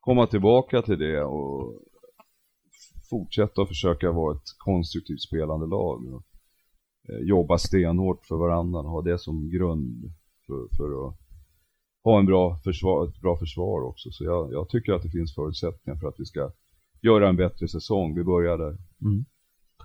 komma 0.00 0.26
tillbaka 0.26 0.82
till 0.82 0.98
det 0.98 1.22
och 1.22 1.82
fortsätta 3.10 3.62
att 3.62 3.68
försöka 3.68 4.12
vara 4.12 4.34
ett 4.34 4.48
konstruktivt 4.58 5.20
spelande 5.20 5.66
lag. 5.66 6.14
Och 6.14 6.22
eh, 7.08 7.20
jobba 7.28 7.58
stenhårt 7.58 8.26
för 8.26 8.36
varandra 8.36 8.80
och 8.80 8.90
ha 8.90 9.02
det 9.02 9.18
som 9.18 9.50
grund 9.50 10.12
för, 10.46 10.76
för 10.76 11.08
att 11.08 11.14
ha 12.04 12.18
en 12.18 12.26
bra 12.26 12.58
försvar, 12.64 13.08
ett 13.08 13.20
bra 13.20 13.36
försvar 13.36 13.82
också. 13.82 14.10
Så 14.10 14.24
jag, 14.24 14.52
jag, 14.52 14.68
tycker 14.68 14.92
att 14.92 15.02
det 15.02 15.10
finns 15.10 15.34
förutsättningar 15.34 15.98
för 16.00 16.08
att 16.08 16.20
vi 16.20 16.24
ska 16.24 16.50
göra 17.02 17.28
en 17.28 17.36
bättre 17.36 17.68
säsong. 17.68 18.14
Vi 18.14 18.24
börjar 18.24 18.58
där. 18.58 18.76
Mm. 19.02 19.24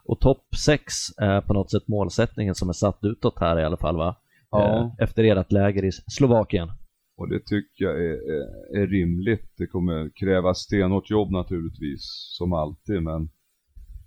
Och 0.10 0.20
topp 0.20 0.56
6 0.66 0.94
är 1.18 1.42
på 1.42 1.54
något 1.54 1.72
sätt 1.72 1.88
målsättningen 1.88 2.56
som 2.56 2.70
är 2.70 2.74
satt 2.74 3.00
utåt 3.02 3.40
här 3.40 3.60
i 3.60 3.64
alla 3.64 3.78
fall 3.78 3.98
va? 3.98 4.16
Ja. 4.52 4.80
Eh, 4.80 5.04
efter 5.04 5.24
ert 5.24 5.52
läger 5.52 5.86
i 5.86 5.92
Slovakien. 5.92 6.72
Och 7.18 7.30
det 7.30 7.40
tycker 7.40 7.86
jag 7.86 7.96
är, 7.96 8.18
är, 8.36 8.82
är, 8.82 8.88
rimligt. 8.88 9.52
Det 9.58 9.68
kommer 9.68 10.10
kräva 10.16 10.54
stenhårt 10.54 11.10
jobb 11.10 11.32
naturligtvis, 11.32 12.02
som 12.38 12.54
alltid, 12.54 13.04
men 13.04 13.30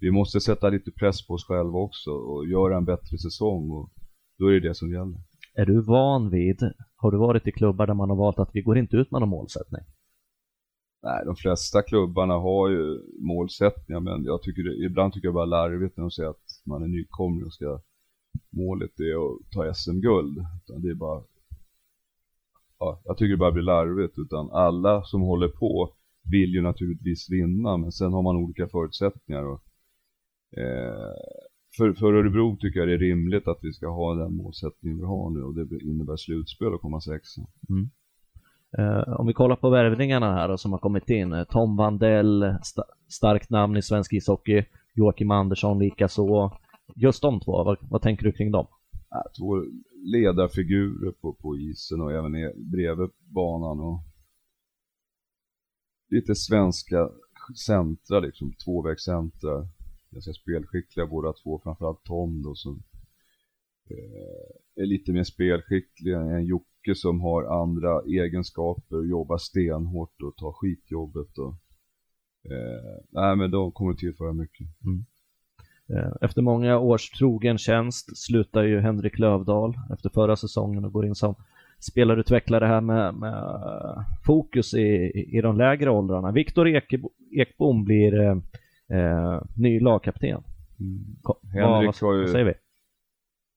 vi 0.01 0.11
måste 0.11 0.41
sätta 0.41 0.69
lite 0.69 0.91
press 0.91 1.27
på 1.27 1.35
oss 1.35 1.47
själva 1.47 1.79
också 1.79 2.11
och 2.11 2.47
göra 2.47 2.77
en 2.77 2.85
bättre 2.85 3.19
säsong 3.19 3.71
och 3.71 3.91
då 4.39 4.47
är 4.47 4.53
det 4.53 4.69
det 4.69 4.75
som 4.75 4.91
gäller. 4.93 5.19
Är 5.55 5.67
du 5.67 5.81
van 5.83 6.31
vid, 6.31 6.73
har 6.97 7.11
du 7.11 7.19
varit 7.19 7.47
i 7.47 7.53
klubbar 7.53 7.87
där 7.87 7.95
man 7.95 8.11
har 8.11 8.17
valt 8.17 8.39
att 8.39 8.51
vi 8.53 8.63
går 8.63 8.79
inte 8.79 8.97
ut 8.97 9.11
med 9.11 9.21
någon 9.21 9.29
målsättning? 9.29 9.83
Nej, 11.03 11.23
de 11.25 11.37
flesta 11.37 11.83
klubbarna 11.83 12.35
har 12.35 12.69
ju 12.69 13.01
målsättningar 13.19 14.01
men 14.01 14.25
jag 14.25 14.43
tycker 14.43 14.63
det, 14.63 14.85
ibland 14.85 15.13
tycker 15.13 15.29
jag 15.29 15.35
bara 15.35 15.45
larvigt 15.45 15.97
när 15.97 16.03
de 16.03 16.11
säger 16.11 16.31
att 16.31 16.61
man 16.65 16.83
är 16.83 16.89
nykomling 16.89 17.47
och 17.47 17.53
ska 17.53 17.81
målet 18.51 19.01
är 19.01 19.35
att 19.35 19.51
ta 19.51 19.75
SM-guld. 19.75 20.39
det 20.83 20.91
är 20.91 20.95
bara 20.95 21.23
ja, 22.79 23.03
jag 23.05 23.17
tycker 23.17 23.31
det 23.31 23.37
bara 23.37 23.53
blir 23.53 23.63
larvigt 23.63 24.19
utan 24.19 24.51
alla 24.51 25.03
som 25.03 25.21
håller 25.21 25.49
på 25.49 25.95
vill 26.31 26.55
ju 26.55 26.63
naturligtvis 26.63 27.31
vinna 27.31 27.77
men 27.77 27.93
sen 27.93 28.13
har 28.13 28.23
man 28.23 28.37
olika 28.37 28.69
förutsättningar 28.69 29.45
och, 29.45 29.63
eh, 30.59 31.15
för, 31.77 31.93
för 31.93 32.13
Örebro 32.13 32.57
tycker 32.57 32.81
jag 32.81 32.89
det 32.89 32.95
är 32.95 32.99
rimligt 32.99 33.49
att 33.49 33.59
vi 33.63 33.73
ska 33.73 33.89
ha 33.89 34.15
den 34.15 34.37
målsättningen 34.37 34.99
vi 34.99 35.05
har 35.05 35.31
nu 35.31 35.43
och 35.43 35.55
det 35.55 35.85
innebär 35.85 36.17
slutspel 36.17 36.75
och 36.75 36.81
komma 36.81 37.01
sexa. 37.01 37.41
Mm. 37.69 37.91
Eh, 38.79 39.21
om 39.21 39.27
vi 39.27 39.33
kollar 39.33 39.57
på 39.57 39.71
värvningarna 39.71 40.35
här 40.35 40.49
då, 40.49 40.59
som 40.59 40.73
har 40.73 40.79
kommit 40.79 41.11
in. 41.11 41.33
Eh, 41.33 41.45
Tom 41.45 41.77
Vandell, 41.77 42.43
st 42.43 42.83
starkt 43.09 43.51
namn 43.51 43.77
i 43.77 43.83
svensk 43.83 44.13
ishockey. 44.13 44.65
Joakim 44.95 45.31
Andersson 45.31 45.79
likaså. 45.79 46.53
Just 46.95 47.23
de 47.23 47.41
två, 47.41 47.65
vad, 47.65 47.79
vad 47.81 48.03
tänker 48.03 48.25
du 48.25 48.33
kring 48.33 48.51
dem? 48.51 48.67
Två 49.39 49.65
ledarfigurer 49.95 51.13
på, 51.13 51.33
på 51.33 51.57
isen 51.57 52.01
och 52.01 52.13
även 52.13 52.35
e-, 52.35 52.53
bredvid 52.57 53.11
banan. 53.21 53.81
Och 53.81 54.01
lite 56.11 56.35
svenska 56.35 57.11
centra, 57.67 58.21
liksom 58.21 58.53
tvåvägscentra. 58.65 59.69
Ganska 60.11 60.33
spelskickliga 60.33 61.07
båda 61.07 61.33
två, 61.33 61.61
framförallt 61.65 62.05
Tom 62.05 62.43
då 62.43 62.55
som 62.55 62.83
eh, 63.91 64.83
är 64.83 64.87
lite 64.87 65.13
mer 65.13 65.25
spelskicklig 65.25 66.13
än 66.13 66.45
Jocke 66.45 66.72
mycket 66.83 66.99
som 66.99 67.21
har 67.21 67.63
andra 67.63 68.01
egenskaper, 68.03 69.11
jobbar 69.11 69.39
stenhårt 69.39 70.23
och 70.23 70.37
tar 70.37 70.53
skitjobbet 70.53 71.39
och 71.39 71.55
eh, 72.53 73.03
nej 73.11 73.37
men 73.37 73.51
de 73.51 73.73
kommer 73.73 73.95
tillföra 73.95 74.33
mycket. 74.33 74.67
Mm. 74.85 75.05
Eh, 75.89 76.13
efter 76.21 76.43
många 76.43 76.79
års 76.79 77.11
trogen 77.11 77.59
tjänst 77.59 78.19
slutar 78.19 78.63
ju 78.63 78.81
Henrik 78.81 79.19
Lövdahl 79.19 79.75
efter 79.93 80.09
förra 80.09 80.37
säsongen 80.37 80.85
och 80.85 80.93
går 80.93 81.07
in 81.07 81.15
som 81.15 81.35
spelarutvecklare 81.81 82.67
här 82.67 82.81
med, 82.81 83.15
med 83.15 84.05
fokus 84.27 84.75
i, 84.75 85.13
i 85.37 85.41
de 85.41 85.57
lägre 85.57 85.91
åldrarna. 85.91 86.33
Viktor 86.33 86.69
Ekbom 87.31 87.85
blir 87.85 88.21
eh, 88.21 88.37
eh, 88.99 89.43
ny 89.57 89.81
lagkapten. 89.81 90.43
Mm. 90.81 91.05
Henrik 91.53 92.03
vad, 92.03 92.11
vad, 92.11 92.21
vad 92.21 92.31
säger 92.31 92.45
vi? 92.45 92.55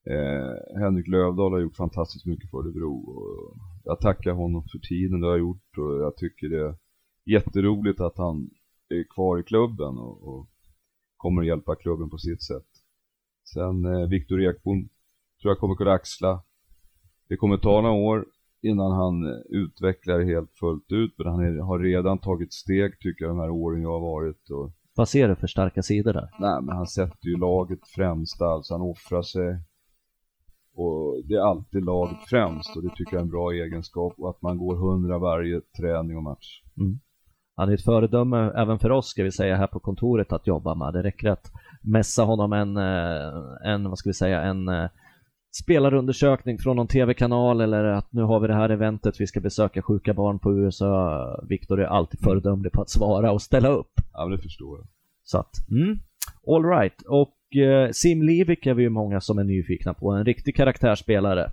Eh, 0.09 0.79
Henrik 0.81 1.07
Lövdahl 1.07 1.51
har 1.51 1.59
gjort 1.59 1.75
fantastiskt 1.75 2.25
mycket 2.25 2.49
för 2.51 2.57
Örebro 2.57 2.93
och 3.15 3.57
jag 3.83 3.99
tackar 3.99 4.31
honom 4.31 4.63
för 4.71 4.79
tiden 4.79 5.21
det 5.21 5.27
har 5.27 5.37
gjort 5.37 5.77
och 5.77 6.01
jag 6.01 6.15
tycker 6.17 6.49
det 6.49 6.59
är 6.59 6.75
jätteroligt 7.25 7.99
att 7.99 8.17
han 8.17 8.49
är 8.89 9.03
kvar 9.15 9.39
i 9.39 9.43
klubben 9.43 9.97
och, 9.97 10.27
och 10.27 10.47
kommer 11.17 11.41
att 11.41 11.47
hjälpa 11.47 11.75
klubben 11.75 12.09
på 12.09 12.17
sitt 12.17 12.43
sätt. 12.43 12.67
Sen 13.53 13.85
eh, 13.85 14.07
Viktor 14.07 14.41
Ekbom 14.41 14.89
tror 15.41 15.51
jag 15.51 15.59
kommer 15.59 15.75
kunna 15.75 15.91
axla. 15.91 16.43
Det 17.27 17.37
kommer 17.37 17.57
ta 17.57 17.81
några 17.81 17.95
år 17.95 18.25
innan 18.61 18.91
han 18.91 19.25
eh, 19.25 19.39
utvecklar 19.49 20.19
helt 20.19 20.51
fullt 20.59 20.91
ut, 20.91 21.13
men 21.17 21.27
han 21.27 21.39
är, 21.39 21.61
har 21.61 21.79
redan 21.79 22.17
tagit 22.19 22.53
steg 22.53 22.99
tycker 22.99 23.25
jag 23.25 23.31
de 23.31 23.39
här 23.39 23.49
åren 23.49 23.81
jag 23.81 23.99
har 23.99 23.99
varit. 23.99 24.49
Och, 24.49 24.71
Vad 24.95 25.09
ser 25.09 25.27
du 25.27 25.35
för 25.35 25.47
starka 25.47 25.81
sidor 25.83 26.13
där? 26.13 26.29
nej, 26.39 26.61
men 26.61 26.75
han 26.75 26.87
sätter 26.87 27.27
ju 27.27 27.37
laget 27.37 27.79
främst, 27.95 28.41
alltså 28.41 28.73
han 28.73 28.81
offrar 28.81 29.21
sig. 29.21 29.59
Och 30.75 31.21
det 31.27 31.33
är 31.33 31.41
alltid 31.41 31.85
laget 31.85 32.17
främst 32.29 32.75
och 32.75 32.83
det 32.83 32.89
tycker 32.95 33.13
jag 33.13 33.19
är 33.19 33.23
en 33.23 33.29
bra 33.29 33.51
egenskap 33.51 34.13
och 34.17 34.29
att 34.29 34.41
man 34.41 34.57
går 34.57 34.75
hundra 34.75 35.19
varje 35.19 35.61
träning 35.79 36.17
och 36.17 36.23
match. 36.23 36.61
Han 37.55 37.69
är 37.69 37.73
ett 37.73 37.83
föredöme 37.83 38.51
även 38.55 38.79
för 38.79 38.91
oss 38.91 39.07
ska 39.07 39.23
vi 39.23 39.31
säga 39.31 39.55
här 39.55 39.67
på 39.67 39.79
kontoret 39.79 40.33
att 40.33 40.47
jobba 40.47 40.75
med. 40.75 40.93
Det 40.93 41.03
räcker 41.03 41.29
att 41.29 41.51
mässa 41.81 42.23
honom 42.23 42.53
en, 42.53 42.77
eh, 42.77 43.73
en 43.73 43.89
vad 43.89 43.97
ska 43.97 44.09
vi 44.09 44.13
säga, 44.13 44.41
en 44.41 44.67
eh, 44.67 44.89
spelarundersökning 45.63 46.57
från 46.57 46.75
någon 46.75 46.87
tv-kanal 46.87 47.61
eller 47.61 47.83
att 47.83 48.13
nu 48.13 48.21
har 48.21 48.39
vi 48.39 48.47
det 48.47 48.53
här 48.53 48.69
eventet, 48.69 49.19
vi 49.19 49.27
ska 49.27 49.39
besöka 49.39 49.81
sjuka 49.81 50.13
barn 50.13 50.39
på 50.39 50.53
USA. 50.53 51.45
Viktor 51.49 51.81
är 51.81 51.85
alltid 51.85 52.19
föredömlig 52.19 52.71
på 52.71 52.81
att 52.81 52.89
svara 52.89 53.31
och 53.31 53.41
ställa 53.41 53.69
upp. 53.69 53.91
Ja, 54.13 54.25
men 54.25 54.37
det 54.37 54.43
förstår 54.43 54.79
jag. 54.79 54.87
Så 55.23 55.37
att, 55.37 55.69
mm, 55.71 55.99
all 56.47 56.65
right. 56.65 57.01
Och 57.07 57.33
eh, 57.59 57.89
Sim 57.91 58.21
Livik 58.23 58.65
är 58.65 58.73
vi 58.73 58.83
ju 58.83 58.89
många 58.89 59.21
som 59.21 59.37
är 59.37 59.43
nyfikna 59.43 59.93
på, 59.93 60.11
en 60.11 60.25
riktig 60.25 60.55
karaktärsspelare. 60.55 61.51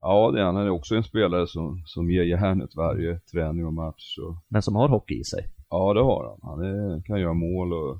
Ja, 0.00 0.30
det 0.30 0.40
är 0.40 0.44
han. 0.44 0.56
Han 0.56 0.66
är 0.66 0.70
också 0.70 0.94
en 0.94 1.02
spelare 1.02 1.46
som, 1.46 1.82
som 1.86 2.10
ger 2.10 2.22
järnet 2.22 2.76
varje 2.76 3.18
träning 3.18 3.66
och 3.66 3.72
match. 3.74 4.18
Och, 4.18 4.36
Men 4.48 4.62
som 4.62 4.76
har 4.76 4.88
hockey 4.88 5.14
i 5.20 5.24
sig. 5.24 5.46
ja, 5.70 5.94
det 5.94 6.00
har 6.00 6.24
han. 6.28 6.38
Han 6.42 6.64
är, 6.66 7.02
kan 7.02 7.20
göra 7.20 7.34
mål 7.34 7.72
och 7.72 7.98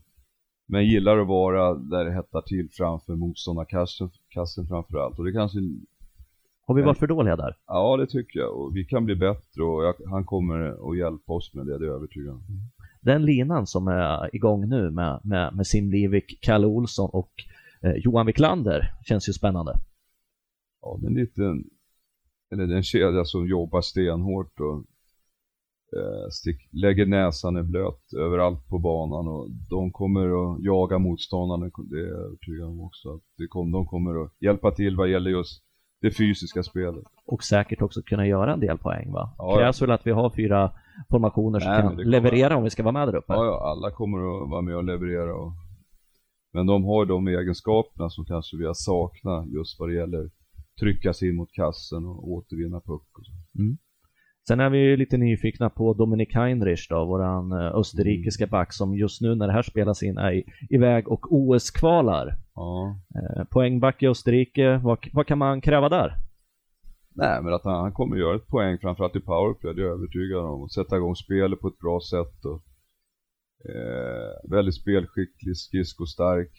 men 0.67 0.87
gillar 0.87 1.19
att 1.19 1.29
vara 1.29 1.75
där 1.75 2.05
det 2.05 2.12
hettar 2.12 2.41
till 2.41 2.69
framför 2.73 3.14
motståndarkassen 3.14 4.11
kassen 4.29 4.67
framför 4.67 4.99
allt. 4.99 5.19
Och 5.19 5.25
det 5.25 5.33
kanske, 5.33 5.59
Har 6.67 6.75
vi 6.75 6.83
varit 6.83 6.99
för 6.99 7.07
dåliga 7.07 7.37
där? 7.37 7.57
ja 7.67 7.97
det 7.97 8.07
tycker 8.07 8.41
jag. 8.41 8.57
Och 8.57 8.76
vi 8.76 8.85
kan 8.85 9.05
bli 9.05 9.17
bättre 9.17 9.62
och 9.62 9.85
jag, 9.85 9.95
han 10.11 10.25
kommer 10.25 10.91
att 10.91 10.99
hjälpa 10.99 11.33
oss 11.33 11.55
med 11.55 11.67
det, 11.67 11.79
det 11.79 11.85
är 11.85 11.88
jag 11.88 11.97
övertygad 11.97 12.35
om. 12.35 12.43
Den 13.04 13.25
linan 13.25 13.66
som 13.66 13.88
är 13.88 14.37
igång 14.37 14.68
nu 14.68 14.90
med, 14.90 15.20
med, 15.25 15.56
med 15.56 15.66
Sim 15.66 15.90
Livik, 15.90 16.38
Kalle 16.42 16.66
Olsson 16.66 17.11
och 17.12 17.32
eh, 17.82 17.92
Johan 17.92 18.26
Wiklander 18.26 18.94
känns 19.04 19.28
ju 19.28 19.32
spännande. 19.32 19.75
Ja, 20.82 20.99
det 21.00 21.06
är 21.06 21.11
en 21.11 21.14
liten, 21.14 21.64
eller 22.52 22.66
det 22.66 22.75
är 22.75 22.76
en 22.76 22.82
kedja 22.82 23.25
som 23.25 23.49
jobbar 23.49 23.80
stenhårt 23.80 24.61
och 24.61 24.76
eh, 25.99 26.28
stick, 26.30 26.68
lägger 26.73 27.06
näsan 27.06 27.58
i 27.58 27.62
blöt 27.62 28.12
överallt 28.18 28.68
på 28.68 28.78
banan 28.78 29.28
och 29.28 29.50
de 29.50 29.92
kommer 29.92 30.26
att 30.26 30.64
jaga 30.64 30.99
motståndarna, 30.99 31.70
det 31.90 31.96
är 31.96 32.06
jag 32.06 32.25
övertygad 32.26 32.66
om 32.66 32.80
också. 32.80 33.14
Att 33.14 33.23
det 33.38 33.46
kom, 33.46 33.73
de 33.73 33.87
kommer 33.87 34.25
att 34.25 34.32
hjälpa 34.40 34.70
till 34.70 34.96
vad 34.96 35.11
gäller 35.11 35.30
just 35.30 35.63
det 36.04 36.11
fysiska 36.16 36.62
spelet. 36.62 37.04
Och 37.26 37.42
säkert 37.44 37.82
också 37.82 38.02
kunna 38.02 38.26
göra 38.26 38.52
en 38.52 38.61
del 38.61 38.78
poäng 38.78 39.12
va? 39.12 39.34
Ja, 39.38 39.56
Krävs 39.56 39.82
väl 39.82 39.90
att 39.90 40.06
vi 40.06 40.11
har 40.11 40.30
fyra 40.30 40.70
formationer 41.11 41.61
som 41.61 41.70
Nej, 41.70 41.80
kan 41.82 41.90
kommer- 41.90 42.04
leverera 42.04 42.56
om 42.56 42.64
vi 42.64 42.70
ska 42.70 42.82
vara 42.82 42.92
med 42.92 43.08
där 43.08 43.16
uppe. 43.16 43.32
Ja, 43.32 43.44
ja, 43.44 43.70
alla 43.70 43.90
kommer 43.90 44.18
att 44.18 44.50
vara 44.50 44.62
med 44.62 44.76
och 44.76 44.84
leverera. 44.84 45.34
Och... 45.34 45.52
Men 46.52 46.66
de 46.66 46.84
har 46.84 47.06
de 47.06 47.28
egenskaperna 47.28 48.11
som 48.11 48.25
kanske 48.25 48.56
vi 48.56 48.66
har 48.66 48.75
saknat 48.75 49.46
just 49.49 49.80
vad 49.80 49.88
det 49.88 49.94
gäller 49.94 50.30
trycka 50.80 51.12
sig 51.14 51.28
in 51.28 51.37
mot 51.37 51.52
kassen 51.52 52.06
och 52.06 52.28
återvinna 52.32 52.80
puck 52.80 53.18
och 53.18 53.25
så. 53.26 53.32
Sen 54.49 54.61
är 54.61 54.70
vi 54.70 54.78
ju 54.78 54.96
lite 54.96 55.16
nyfikna 55.16 55.70
på 55.70 55.94
Dominik 55.94 56.34
Heinrich 56.34 56.87
då, 56.90 57.04
våran 57.04 57.52
eh, 57.52 57.58
Mm. 57.58 57.73
österrikiska 57.75 58.46
back 58.46 58.73
som 58.73 58.94
just 58.96 59.20
nu 59.20 59.34
när 59.34 59.46
det 59.46 59.52
här 59.52 59.62
spelas 59.62 60.02
in 60.02 60.18
är 60.18 60.42
iväg 60.70 61.08
och 61.08 61.26
OS-kvalar. 61.32 62.37
Ja. 62.54 62.96
Eh, 63.14 63.44
poängback 63.44 64.02
i 64.02 64.09
Österrike, 64.09 64.81
vad, 64.85 64.98
vad 65.12 65.26
kan 65.26 65.38
man 65.38 65.61
kräva 65.61 65.88
där? 65.88 66.16
Nej, 67.14 67.42
men 67.42 67.55
att 67.55 67.64
han, 67.64 67.81
han 67.81 67.92
kommer 67.92 68.16
göra 68.16 68.37
ett 68.37 68.46
poäng 68.46 68.79
framförallt 68.79 69.16
i 69.16 69.20
powerplay, 69.20 69.74
det 69.74 69.83
är 69.83 69.87
jag 69.87 69.94
övertygad 69.94 70.40
om. 70.40 70.62
Och 70.62 70.72
sätta 70.72 70.96
igång 70.96 71.16
spelet 71.16 71.61
på 71.61 71.68
ett 71.68 71.79
bra 71.79 72.00
sätt 72.11 72.44
och 72.44 72.62
eh, 73.70 74.50
väldigt 74.50 74.74
spelskicklig, 74.74 75.57
skridskostark. 75.57 76.52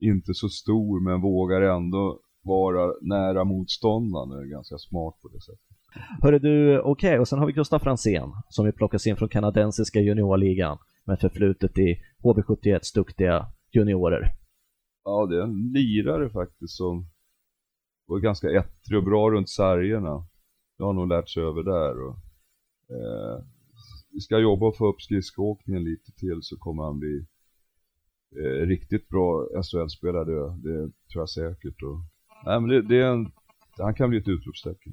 Inte 0.00 0.34
så 0.34 0.48
stor 0.48 1.00
men 1.00 1.20
vågar 1.20 1.60
ändå 1.60 2.20
vara 2.42 2.92
nära 3.00 3.44
motståndaren. 3.44 4.30
Är 4.30 4.50
ganska 4.50 4.78
smart 4.78 5.14
på 5.22 5.28
det 5.28 5.40
sättet. 5.40 5.60
Hörru 6.22 6.38
du, 6.38 6.80
okej, 6.80 7.18
och 7.18 7.28
sen 7.28 7.38
har 7.38 7.46
vi 7.46 7.52
Gustav 7.52 7.78
Fransén 7.78 8.32
som 8.48 8.66
vi 8.66 8.72
plockas 8.72 9.06
in 9.06 9.16
från 9.16 9.28
kanadensiska 9.28 10.00
juniorligan 10.00 10.78
med 11.04 11.20
förflutet 11.20 11.78
i 11.78 11.98
HV71 12.22 12.94
duktiga 12.94 13.46
juniorer. 13.72 14.32
Ja, 15.08 15.26
det 15.26 15.36
är 15.36 15.42
en 15.42 15.72
lirare 15.72 16.30
faktiskt 16.30 16.76
som 16.76 17.06
var 18.06 18.18
ganska 18.18 18.50
ettrig 18.50 18.98
och 18.98 19.04
bra 19.04 19.30
runt 19.30 19.48
sargerna. 19.48 20.26
Det 20.78 20.84
har 20.84 20.92
nog 20.92 21.08
lärt 21.08 21.28
sig 21.28 21.42
över 21.42 21.62
där. 21.62 22.06
Och, 22.06 22.16
eh, 22.96 23.44
vi 24.12 24.20
ska 24.20 24.38
jobba 24.38 24.66
och 24.66 24.76
få 24.76 24.86
upp 24.86 25.02
skridskoåkningen 25.02 25.84
lite 25.84 26.12
till 26.12 26.38
så 26.42 26.56
kommer 26.58 26.82
han 26.82 26.98
bli 26.98 27.26
eh, 28.36 28.66
riktigt 28.66 29.08
bra 29.08 29.46
SHL-spelare. 29.62 30.24
Det, 30.24 30.70
det 30.70 30.92
tror 31.12 31.22
jag 31.22 31.30
säkert. 31.30 31.82
Och, 31.82 31.98
nej, 32.44 32.60
men 32.60 32.70
det, 32.70 32.82
det 32.82 33.00
är 33.00 33.10
en, 33.12 33.32
han 33.78 33.94
kan 33.94 34.10
bli 34.10 34.18
ett 34.18 34.28
utropstecken. 34.28 34.92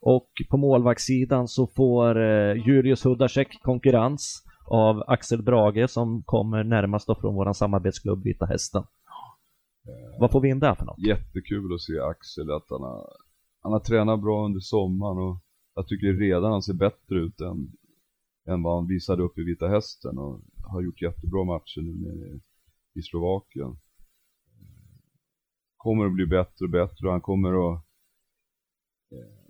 Och 0.00 0.30
på 0.50 0.56
målvaktssidan 0.56 1.48
så 1.48 1.66
får 1.66 2.20
eh, 2.20 2.66
Julius 2.66 3.04
Hudacek 3.04 3.62
konkurrens 3.62 4.42
av 4.66 5.02
Axel 5.06 5.42
Brage 5.42 5.90
som 5.90 6.22
kommer 6.22 6.64
närmast 6.64 7.06
då 7.06 7.14
från 7.14 7.34
vår 7.34 7.52
samarbetsklubb 7.52 8.24
Vita 8.24 8.46
Hästen. 8.46 8.82
Vad 10.18 10.30
får 10.30 10.40
vi 10.40 10.48
in 10.48 10.60
där 10.60 10.74
för 10.74 10.84
något? 10.84 10.98
Jättekul 10.98 11.74
att 11.74 11.80
se 11.80 12.00
Axel, 12.00 12.50
att 12.50 12.70
han 12.70 12.82
har, 12.82 13.08
han 13.60 13.72
har 13.72 13.80
tränat 13.80 14.20
bra 14.20 14.44
under 14.44 14.60
sommaren 14.60 15.18
och 15.18 15.42
jag 15.74 15.88
tycker 15.88 16.06
redan 16.12 16.52
han 16.52 16.62
ser 16.62 16.74
bättre 16.74 17.18
ut 17.18 17.40
än, 17.40 17.72
än 18.46 18.62
vad 18.62 18.74
han 18.74 18.86
visade 18.86 19.22
upp 19.22 19.38
i 19.38 19.42
Vita 19.42 19.68
Hästen 19.68 20.18
och 20.18 20.40
har 20.62 20.82
gjort 20.82 21.02
jättebra 21.02 21.44
matcher 21.44 21.80
nu 21.80 21.94
nere 21.94 22.40
i 22.94 23.02
Slovakien. 23.02 23.78
Kommer 25.76 26.06
att 26.06 26.14
bli 26.14 26.26
bättre 26.26 26.64
och 26.64 26.70
bättre 26.70 27.06
och 27.06 27.12
han 27.12 27.20
kommer 27.20 27.72
att 27.72 27.84
eh, 29.12 29.46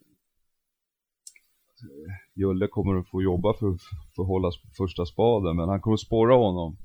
Julle 2.34 2.68
kommer 2.68 2.94
att 2.94 3.08
få 3.08 3.22
jobba 3.22 3.54
för, 3.54 3.76
för 4.14 4.22
att 4.22 4.28
hålla 4.28 4.50
första 4.76 5.06
spaden 5.06 5.56
men 5.56 5.68
han 5.68 5.80
kommer 5.80 5.94
att 5.94 6.00
spåra 6.00 6.34
honom. 6.34 6.76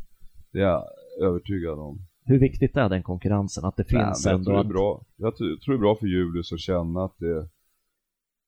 Det 0.51 0.59
är 0.59 0.63
jag 0.63 0.83
övertygad 1.21 1.79
om. 1.79 2.10
Hur 2.31 2.39
viktigt 2.39 2.77
är 2.77 2.89
den 2.89 3.03
konkurrensen? 3.03 3.65
Att 3.65 3.75
det 3.77 3.91
Nej, 3.91 4.05
finns 4.05 4.25
jag 4.25 4.33
ändå? 4.33 4.45
tror 4.45 4.55
det 4.55 4.69
är 4.69 4.73
bra. 4.73 5.05
Jag 5.15 5.35
tror, 5.35 5.59
det 5.65 5.73
är 5.73 5.77
bra 5.77 5.95
för 5.95 6.07
Julius 6.07 6.53
att 6.53 6.59
känna 6.59 7.03
att 7.03 7.17
det, 7.17 7.49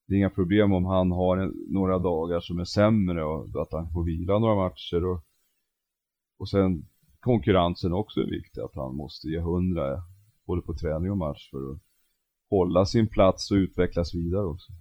det 0.07 0.13
är 0.15 0.17
inga 0.17 0.29
problem 0.29 0.73
om 0.73 0.85
han 0.85 1.11
har 1.11 1.37
en, 1.37 1.53
några 1.69 1.99
dagar 1.99 2.39
som 2.39 2.59
är 2.59 2.65
sämre 2.65 3.23
och 3.23 3.61
att 3.61 3.71
han 3.71 3.91
får 3.91 4.03
vila 4.03 4.39
några 4.39 4.55
matcher 4.55 5.05
och, 5.05 5.23
och 6.39 6.49
sen 6.49 6.85
konkurrensen 7.19 7.93
också 7.93 8.19
är 8.19 8.29
viktig, 8.29 8.61
att 8.61 8.75
han 8.75 8.95
måste 8.95 9.27
ge 9.27 9.39
hundra 9.39 10.03
både 10.45 10.61
på 10.61 10.73
träning 10.73 11.11
och 11.11 11.17
match 11.17 11.49
för 11.51 11.71
att 11.71 11.79
hålla 12.49 12.85
sin 12.85 13.07
plats 13.07 13.51
och 13.51 13.55
utvecklas 13.55 14.15
vidare 14.15 14.45
också. 14.45 14.73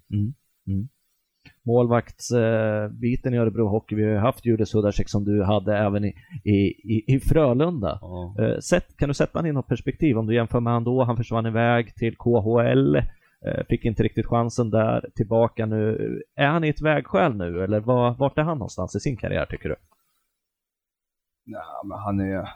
Målvaktsbiten 1.67 3.35
i 3.35 3.39
Örebro 3.39 3.69
Hockey, 3.69 3.95
vi 3.95 4.03
har 4.03 4.11
ju 4.11 4.19
haft 4.19 4.47
Julius 4.47 4.75
Hudacek 4.75 5.09
som 5.09 5.25
du 5.25 5.43
hade 5.43 5.77
även 5.77 6.05
i, 6.05 6.15
i, 6.45 7.15
i, 7.15 7.21
Frölunda. 7.21 7.99
Ja. 8.01 8.35
Eh, 8.39 8.59
Sätt, 8.59 8.97
kan 8.97 9.09
du 9.09 9.15
sätta 9.15 9.39
han 9.39 9.47
i 9.47 9.53
något 9.53 9.67
perspektiv 9.67 10.19
om 10.19 10.27
du 10.27 10.35
jämför 10.35 10.61
med 10.61 10.73
han 10.73 10.85
då? 10.85 11.05
Han 11.05 11.17
försvann 11.17 11.47
iväg 11.47 11.95
till 11.95 12.17
KHL, 12.17 12.97
eh, 12.97 13.67
fick 13.69 13.85
inte 13.85 14.03
riktigt 14.03 14.27
chansen 14.27 14.71
där, 14.71 15.11
tillbaka 15.15 15.67
nu. 15.67 16.23
Är 16.35 16.47
han 16.47 16.65
i 16.65 16.69
ett 16.69 16.83
vägskäl 16.83 17.37
nu 17.37 17.65
eller 17.65 17.81
var, 17.81 18.15
vart 18.15 18.39
är 18.39 18.43
han 18.43 18.59
någonstans 18.59 18.97
i 18.97 19.01
sin 19.01 19.17
karriär 19.17 19.47
tycker 19.47 19.69
du? 19.69 19.77
Nej, 21.47 21.63
men 21.85 21.99
han 21.99 22.21
är 22.21 22.49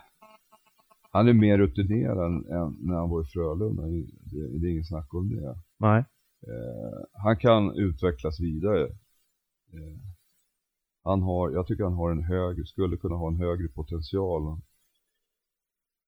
han 1.11 1.27
är 1.27 1.33
mer 1.33 1.57
rutinerad 1.57 2.17
än, 2.17 2.35
än 2.35 2.77
när 2.79 2.95
han 2.95 3.09
var 3.09 3.21
i 3.21 3.25
Frölunda. 3.25 3.83
Det, 3.83 4.59
det 4.59 4.67
är 4.67 4.71
inget 4.71 4.87
snack 4.87 5.13
om 5.13 5.29
det. 5.29 5.55
Nej. 5.79 6.03
Eh, 6.47 6.99
han 7.23 7.37
kan 7.37 7.75
utvecklas 7.75 8.39
vidare. 8.39 8.83
Eh, 9.73 9.97
han 11.03 11.21
har, 11.21 11.51
jag 11.51 11.67
tycker 11.67 11.83
han 11.83 11.93
har 11.93 12.11
en 12.11 12.23
högre, 12.23 12.65
skulle 12.65 12.97
kunna 12.97 13.15
ha 13.15 13.27
en 13.27 13.39
högre 13.39 13.67
potential. 13.67 14.57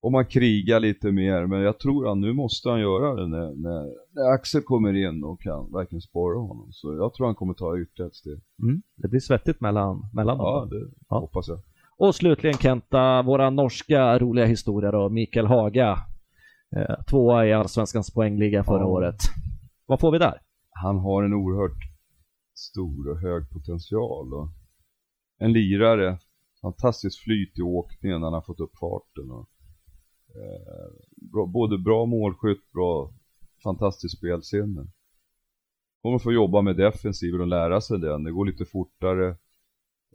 Om 0.01 0.11
man 0.11 0.25
krigar 0.25 0.79
lite 0.79 1.11
mer, 1.11 1.45
men 1.45 1.61
jag 1.61 1.79
tror 1.79 2.07
han 2.07 2.21
nu 2.21 2.33
måste 2.33 2.69
han 2.69 2.79
göra 2.79 3.15
det 3.15 3.27
när, 3.27 3.55
när, 3.55 3.85
när 4.15 4.31
Axel 4.33 4.61
kommer 4.61 4.93
in 4.93 5.23
och 5.23 5.41
kan 5.41 5.71
verkligen 5.71 6.01
spara 6.01 6.39
honom. 6.39 6.67
Så 6.71 6.95
jag 6.95 7.13
tror 7.13 7.25
han 7.25 7.35
kommer 7.35 7.53
ta 7.53 7.79
ytterligare 7.79 8.07
ett 8.09 8.15
steg. 8.15 8.41
Mm. 8.63 8.81
Det 8.95 9.07
blir 9.07 9.19
svettigt 9.19 9.61
mellan, 9.61 10.05
mellan 10.13 10.37
Ja, 10.37 10.59
dem. 10.59 10.69
det 10.69 10.85
Ja. 11.09 11.19
hoppas 11.19 11.47
jag. 11.47 11.59
Och 11.97 12.15
slutligen 12.15 12.57
Kenta, 12.57 13.21
våra 13.21 13.49
norska 13.49 14.19
roliga 14.19 14.45
historia 14.45 14.91
då, 14.91 15.09
Mikael 15.09 15.45
Haga. 15.45 15.97
Eh, 16.75 17.03
tvåa 17.09 17.45
i 17.47 17.53
Allsvenskans 17.53 18.13
poängliga 18.13 18.63
förra 18.63 18.79
Ja. 18.79 18.85
året. 18.85 19.15
Vad 19.89 19.99
får 19.99 20.11
vi 20.11 20.17
där? 20.17 20.41
Han 20.69 20.99
har 20.99 21.23
en 21.23 21.33
oerhört 21.33 21.81
stor 22.55 23.09
och 23.09 23.19
hög 23.19 23.49
potential. 23.49 24.33
Och 24.33 24.49
en 25.39 25.53
lirare, 25.53 26.19
fantastiskt 26.61 27.19
flyt 27.19 27.59
i 27.59 27.61
åkningen 27.61 28.19
när 28.19 28.27
han 28.27 28.33
har 28.33 28.41
fått 28.41 28.59
upp 28.59 28.77
farten. 28.79 29.31
Och, 29.31 29.49
Eh, 30.35 30.91
bra, 31.31 31.45
både 31.45 31.77
bra 31.77 32.05
målskytt, 32.05 32.71
bra, 32.71 33.13
fantastiskt 33.63 34.17
spelsinne. 34.17 34.87
Kommer 36.01 36.19
få 36.19 36.31
jobba 36.33 36.61
med 36.61 36.75
defensiven 36.77 37.41
och 37.41 37.47
lära 37.47 37.81
sig 37.81 37.99
den. 37.99 38.23
Det 38.23 38.31
går 38.31 38.45
lite 38.45 38.65
fortare 38.65 39.27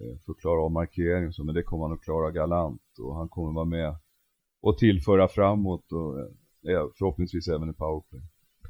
eh, 0.00 0.18
för 0.24 0.32
att 0.32 0.38
klara 0.38 0.60
av 0.60 0.72
markering 0.72 1.26
och 1.26 1.34
så, 1.34 1.44
men 1.44 1.54
det 1.54 1.62
kommer 1.62 1.84
han 1.84 1.92
att 1.92 2.02
klara 2.02 2.30
galant 2.30 2.82
och 3.00 3.16
han 3.16 3.28
kommer 3.28 3.52
vara 3.52 3.64
med 3.64 3.96
och 4.62 4.78
tillföra 4.78 5.28
framåt 5.28 5.92
och 5.92 6.20
eh, 6.70 6.86
förhoppningsvis 6.98 7.48
även 7.48 7.70
i 7.70 7.74
powerplay. 7.74 8.22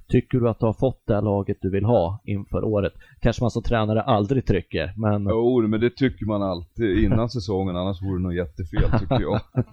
Tycker 0.09 0.40
du 0.40 0.49
att 0.49 0.61
du 0.61 0.67
har 0.67 0.73
fått 0.73 1.07
det 1.07 1.21
laget 1.21 1.59
du 1.61 1.71
vill 1.71 1.85
ha 1.85 2.21
inför 2.25 2.64
året? 2.64 2.93
Kanske 3.21 3.43
man 3.43 3.51
som 3.51 3.62
tränare 3.62 4.03
aldrig 4.03 4.47
trycker, 4.47 4.95
men... 4.97 5.23
Jo, 5.23 5.69
men 5.69 5.81
det 5.81 5.97
tycker 5.97 6.27
man 6.27 6.43
alltid 6.43 6.99
innan 6.99 7.29
säsongen, 7.38 7.77
annars 7.77 8.03
vore 8.03 8.19
det 8.19 8.23
nog 8.23 8.35
jättefel 8.35 9.01
tycker 9.01 9.21
jag. 9.21 9.40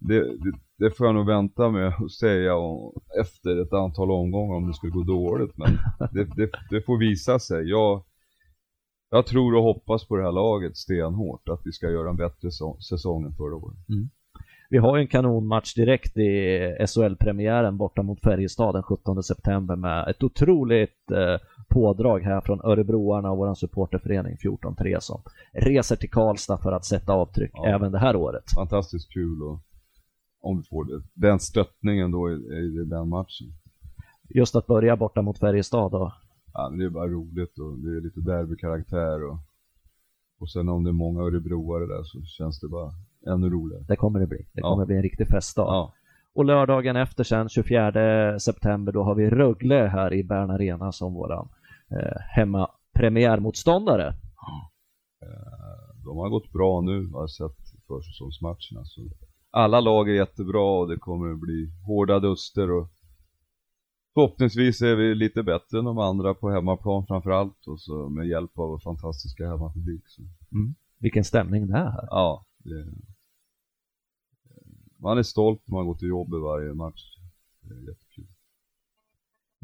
det, 0.00 0.20
det, 0.20 0.52
det, 0.78 0.96
får 0.96 1.06
jag 1.06 1.14
nog 1.14 1.26
vänta 1.26 1.70
med 1.70 1.88
att 1.88 2.12
säga 2.12 2.54
och, 2.54 3.02
efter 3.20 3.62
ett 3.62 3.72
antal 3.72 4.10
omgångar 4.10 4.56
om 4.56 4.66
det 4.66 4.74
skulle 4.74 4.92
gå 4.92 5.02
dåligt, 5.02 5.56
men 5.56 5.78
det, 6.12 6.24
det, 6.24 6.50
det 6.70 6.82
får 6.82 6.98
visa 6.98 7.38
sig. 7.38 7.68
Jag, 7.68 8.04
jag 9.10 9.26
tror 9.26 9.54
och 9.54 9.62
hoppas 9.62 10.08
på 10.08 10.16
det 10.16 10.22
här 10.22 10.32
laget 10.32 10.76
stenhårt, 10.76 11.48
att 11.48 11.60
vi 11.64 11.72
ska 11.72 11.90
göra 11.90 12.10
en 12.10 12.16
bättre 12.16 12.50
säsong 12.90 13.24
än 13.24 13.32
förra 13.32 13.56
året. 13.56 13.88
Mm. 13.88 14.10
Vi 14.72 14.78
har 14.78 14.96
ju 14.96 15.00
en 15.00 15.08
kanonmatch 15.08 15.74
direkt 15.74 16.16
i 16.16 16.76
SHL-premiären 16.86 17.76
borta 17.76 18.02
mot 18.02 18.20
Färjestad 18.20 18.74
den 18.74 18.82
17 18.82 19.22
september 19.22 19.76
med 19.76 20.08
ett 20.08 20.22
otroligt 20.22 21.10
eh, 21.10 21.36
pådrag 21.68 22.20
här 22.20 22.40
från 22.40 22.60
Örebroarna 22.64 23.30
och 23.30 23.38
vår 23.38 23.54
supporterförening 23.54 24.36
14-3 24.36 25.00
som 25.00 25.22
reser 25.52 25.96
till 25.96 26.10
Karlstad 26.10 26.58
för 26.58 26.72
att 26.72 26.84
sätta 26.84 27.12
avtryck 27.12 27.50
ja. 27.54 27.66
även 27.66 27.92
det 27.92 27.98
här 27.98 28.16
året. 28.16 28.44
Fantastiskt 28.54 29.12
kul 29.12 29.42
och 29.42 29.60
om 30.40 30.56
vi 30.56 30.62
får 30.62 30.84
det. 30.84 31.02
den 31.14 31.40
stöttningen 31.40 32.10
då 32.10 32.30
i, 32.30 32.34
i 32.34 32.84
den 32.84 33.08
matchen. 33.08 33.46
Just 34.28 34.56
att 34.56 34.66
börja 34.66 34.96
borta 34.96 35.22
mot 35.22 35.38
Färjestad 35.38 35.92
då? 35.92 36.12
Ja, 36.52 36.68
det 36.78 36.84
är 36.84 36.90
bara 36.90 37.08
roligt 37.08 37.58
och 37.58 37.78
det 37.78 37.96
är 37.96 38.00
lite 38.00 38.20
derbykaraktär 38.20 39.24
och, 39.24 39.38
och 40.40 40.50
sen 40.50 40.68
om 40.68 40.84
det 40.84 40.90
är 40.90 40.92
många 40.92 41.22
örebroare 41.22 41.86
där 41.86 42.02
så 42.02 42.22
känns 42.22 42.60
det 42.60 42.68
bara 42.68 42.92
ännu 43.26 43.50
roligare. 43.50 43.84
Det 43.88 43.96
kommer 43.96 44.20
det 44.20 44.26
bli. 44.26 44.46
Det 44.52 44.60
kommer 44.60 44.82
ja. 44.82 44.86
bli 44.86 44.96
en 44.96 45.02
riktig 45.02 45.28
festdag. 45.28 45.66
Ja. 45.66 45.92
Och 46.32 46.44
lördagen 46.44 46.96
efter 46.96 47.24
sen, 47.24 47.48
24 47.48 48.38
september, 48.38 48.92
då 48.92 49.02
har 49.02 49.14
vi 49.14 49.30
Rögle 49.30 49.74
här 49.74 50.12
i 50.12 50.24
Bern 50.24 50.50
Arena 50.50 50.92
som 50.92 51.14
våran 51.14 51.48
eh, 51.90 52.20
hemmapremiärmotståndare. 52.36 54.08
Eh, 55.22 56.04
de 56.04 56.16
har 56.16 56.28
gått 56.28 56.52
bra 56.52 56.80
nu, 56.80 57.06
har 57.12 57.20
jag 57.20 57.30
sett 57.30 57.56
försäsongsmatcherna. 57.88 58.84
Så 58.84 59.02
alla 59.50 59.80
lag 59.80 60.08
är 60.08 60.14
jättebra 60.14 60.80
och 60.80 60.88
det 60.88 60.96
kommer 60.96 61.32
att 61.32 61.40
bli 61.40 61.70
hårda 61.86 62.18
duster 62.18 62.70
och 62.70 62.88
förhoppningsvis 64.14 64.82
är 64.82 64.96
vi 64.96 65.14
lite 65.14 65.42
bättre 65.42 65.78
än 65.78 65.84
de 65.84 65.98
andra 65.98 66.34
på 66.34 66.50
hemmaplan 66.50 67.06
framförallt 67.06 67.66
och 67.66 67.80
så 67.80 68.08
med 68.08 68.26
hjälp 68.26 68.58
av 68.58 68.68
vår 68.68 68.78
fantastiska 68.78 69.48
hemmapublik. 69.48 70.04
Mm. 70.52 70.74
Vilken 70.98 71.24
stämning 71.24 71.66
det 71.66 71.74
är 71.74 71.90
här. 71.90 72.08
Ja, 72.10 72.46
det, 72.58 72.86
man 75.02 75.18
är 75.18 75.22
stolt 75.22 75.62
när 75.66 75.78
man 75.78 75.86
går 75.86 75.94
till 75.94 76.08
jobbet 76.08 76.40
varje 76.40 76.74
match. 76.74 77.02
Det 77.62 77.74
är 77.74 77.78
jättekul. 77.78 78.26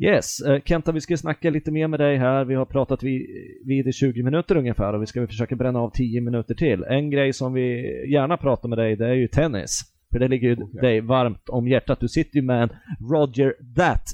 Yes, 0.03 0.41
eh, 0.41 0.63
Kenta 0.65 0.93
vi 0.93 1.01
ska 1.01 1.17
snacka 1.17 1.51
lite 1.51 1.71
mer 1.71 1.89
med 1.89 2.01
dig 2.01 2.17
här. 2.17 2.45
Vi 2.45 2.55
har 2.55 2.65
pratat 2.65 3.03
vid, 3.03 3.27
vid 3.65 3.89
i 3.89 3.93
20 3.93 4.23
minuter 4.23 4.57
ungefär 4.57 4.93
och 4.93 5.03
vi 5.03 5.07
ska 5.07 5.27
försöka 5.27 5.57
bränna 5.57 5.79
av 5.79 5.91
10 5.91 6.21
minuter 6.21 6.55
till. 6.55 6.83
En 6.83 7.11
grej 7.11 7.33
som 7.33 7.53
vi 7.53 7.83
gärna 8.13 8.37
pratar 8.37 8.69
med 8.69 8.79
dig 8.79 8.97
det 8.97 9.07
är 9.07 9.15
ju 9.15 9.29
tennis. 9.29 9.83
För 10.13 10.19
det 10.19 10.29
ligger 10.29 10.49
ju 10.49 10.63
okay. 10.63 10.81
dig 10.81 11.01
varmt 11.01 11.49
om 11.49 11.69
hjärtat. 11.69 12.01
Du 12.01 12.09
sitter 12.09 12.37
ju 12.37 12.43
med 12.43 12.63
en 12.63 12.71
Roger 13.11 13.55
That 13.77 14.05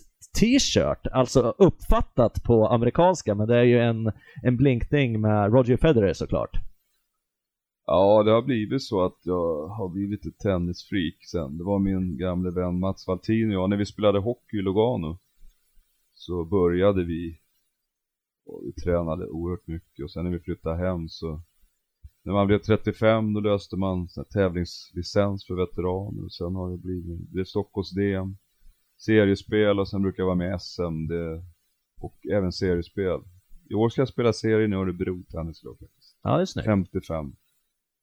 t-shirt, 0.41 1.07
alltså 1.13 1.55
uppfattat 1.59 2.43
på 2.43 2.67
amerikanska, 2.67 3.35
men 3.35 3.49
det 3.49 3.57
är 3.57 3.63
ju 3.63 3.81
en, 3.81 4.13
en 4.43 4.57
blinkning 4.57 5.21
med 5.21 5.53
Roger 5.53 5.77
Federer 5.77 6.13
såklart. 6.13 6.51
Ja, 7.87 8.23
det 8.23 8.31
har 8.31 8.43
blivit 8.43 8.83
så 8.83 9.05
att 9.05 9.19
jag 9.23 9.69
har 9.69 9.89
blivit 9.89 10.27
ett 10.27 10.39
tennisfreak 10.39 11.15
sen. 11.31 11.59
Det 11.59 11.65
var 11.65 11.79
min 11.79 12.19
gamle 12.19 12.51
vän 12.51 12.81
Mats 12.81 13.07
Valtin 13.07 13.49
och 13.49 13.55
jag, 13.55 13.71
när 13.71 13.77
vi 13.77 13.87
spelade 13.87 14.19
hockey 14.19 14.57
i 14.59 14.63
Lugano 14.63 15.19
så 16.15 16.45
började 16.45 17.05
vi 17.05 17.39
och 18.47 18.63
vi 18.65 18.73
tränade 18.73 19.27
oerhört 19.27 19.67
mycket 19.67 20.05
och 20.05 20.11
sen 20.11 20.25
när 20.25 20.31
vi 20.31 20.41
flyttade 20.41 20.77
hem 20.77 21.09
så 21.09 21.43
när 22.23 22.33
man 22.33 22.47
blev 22.47 22.59
35 22.59 23.35
då 23.35 23.41
löste 23.41 23.77
man 23.77 24.09
tävlingslicens 24.33 25.47
för 25.47 25.55
veteraner 25.55 26.25
och 26.25 26.33
sen 26.33 26.55
har 26.55 26.71
det 26.71 26.79
blivit, 26.79 27.33
det 27.33 27.41
är 27.41 27.45
Stockholms 27.45 27.91
DM, 27.91 28.37
seriespel 28.99 29.81
och 29.81 29.89
sen 29.89 30.03
brukar 30.03 30.21
jag 30.23 30.27
vara 30.27 30.37
med 30.37 30.55
i 30.55 30.59
SM 30.59 31.07
det, 31.09 31.45
och 32.01 32.27
även 32.33 32.53
seriespel. 32.53 33.21
I 33.71 33.75
år 33.75 33.89
ska 33.89 34.01
jag 34.01 34.09
spela 34.09 34.33
serien 34.33 34.73
i 34.73 34.77
Örebro 34.77 35.23
Tennisklubb 35.23 35.79
Ja, 36.23 36.37
det 36.37 36.43
är 36.43 36.47
snyggt. 36.47 36.67
55. 36.67 37.33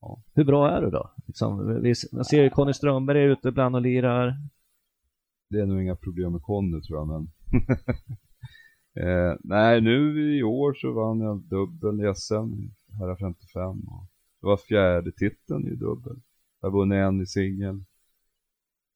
Ja. 0.00 0.22
Hur 0.34 0.44
bra 0.44 0.70
är 0.70 0.80
du 0.80 0.90
då? 0.90 1.10
Liksom, 1.26 1.82
vi, 1.82 1.94
man 2.12 2.24
ser 2.24 2.42
ju 2.42 2.50
Conny 2.50 2.72
Strömberg 2.72 3.22
är 3.22 3.28
ute 3.28 3.48
ibland 3.48 3.74
och 3.74 3.82
lirar. 3.82 4.34
Det 5.50 5.60
är 5.60 5.66
nog 5.66 5.82
inga 5.82 5.96
problem 5.96 6.32
med 6.32 6.42
Conny 6.42 6.82
tror 6.82 6.98
jag, 6.98 7.08
men... 7.08 7.30
eh, 9.04 9.36
nej, 9.44 9.80
nu 9.80 10.20
i 10.38 10.42
år 10.42 10.74
så 10.74 10.92
vann 10.92 11.20
jag 11.20 11.42
dubbel 11.42 12.00
i 12.00 12.14
SM, 12.14 12.50
här 12.98 13.16
55. 13.16 13.68
Och 13.68 14.06
det 14.40 14.46
var 14.46 14.56
fjärde 14.56 15.12
titeln 15.12 15.66
i 15.66 15.76
dubbel. 15.76 16.16
Jag 16.60 16.72
vunnit 16.72 16.96
en 16.96 17.20
i 17.20 17.26
singel. 17.26 17.84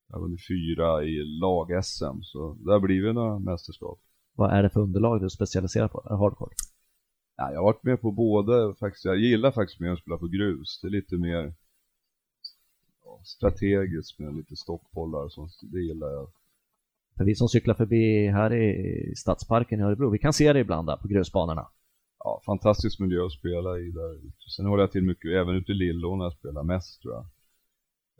Jag 0.08 0.20
vunnit 0.20 0.40
fyra 0.48 1.04
i 1.04 1.24
lag-SM, 1.24 2.22
så 2.22 2.54
det 2.54 2.72
har 2.72 2.80
blivit 2.80 3.14
några 3.14 3.38
mästerskap. 3.38 4.00
Vad 4.36 4.52
är 4.52 4.62
det 4.62 4.70
för 4.70 4.80
underlag 4.80 5.20
du 5.20 5.30
specialiserar 5.30 5.88
på? 5.88 6.16
Hardcore? 6.16 6.54
Ja, 7.36 7.50
jag 7.52 7.58
har 7.58 7.64
varit 7.64 7.82
med 7.82 8.00
på 8.00 8.10
båda 8.10 8.74
faktiskt. 8.74 9.04
Jag 9.04 9.16
gillar 9.16 9.52
faktiskt 9.52 9.80
mer 9.80 9.90
att 9.90 9.98
spela 9.98 10.16
på 10.16 10.26
grus. 10.26 10.80
Det 10.82 10.88
är 10.88 10.90
lite 10.90 11.16
mer 11.16 11.54
ja, 13.04 13.20
strategiskt 13.24 14.18
med 14.18 14.34
lite 14.36 14.56
stockbollar 14.56 15.24
och 15.24 15.32
sånt. 15.32 15.52
Det 15.62 15.80
gillar 15.80 16.08
jag. 16.08 16.32
För 17.16 17.24
vi 17.24 17.34
som 17.34 17.48
cyklar 17.48 17.74
förbi 17.74 18.26
här 18.28 18.54
i 18.54 19.14
Stadsparken 19.16 19.80
i 19.80 19.82
Örebro, 19.82 20.10
vi 20.10 20.18
kan 20.18 20.32
se 20.32 20.52
det 20.52 20.60
ibland 20.60 20.88
där 20.88 20.96
på 20.96 21.08
grusbanorna. 21.08 21.68
Ja, 22.18 22.42
fantastisk 22.46 23.00
miljö 23.00 23.26
att 23.26 23.32
spela 23.32 23.78
i 23.78 23.90
där 23.90 24.20
Sen 24.56 24.66
håller 24.66 24.82
jag 24.82 24.92
till 24.92 25.04
mycket, 25.04 25.30
även 25.30 25.54
ute 25.54 25.72
i 25.72 25.74
Lillå 25.74 26.16
när 26.16 26.24
jag 26.24 26.32
spelar 26.32 26.62
mest 26.62 27.02
tror 27.02 27.14
jag. 27.14 27.24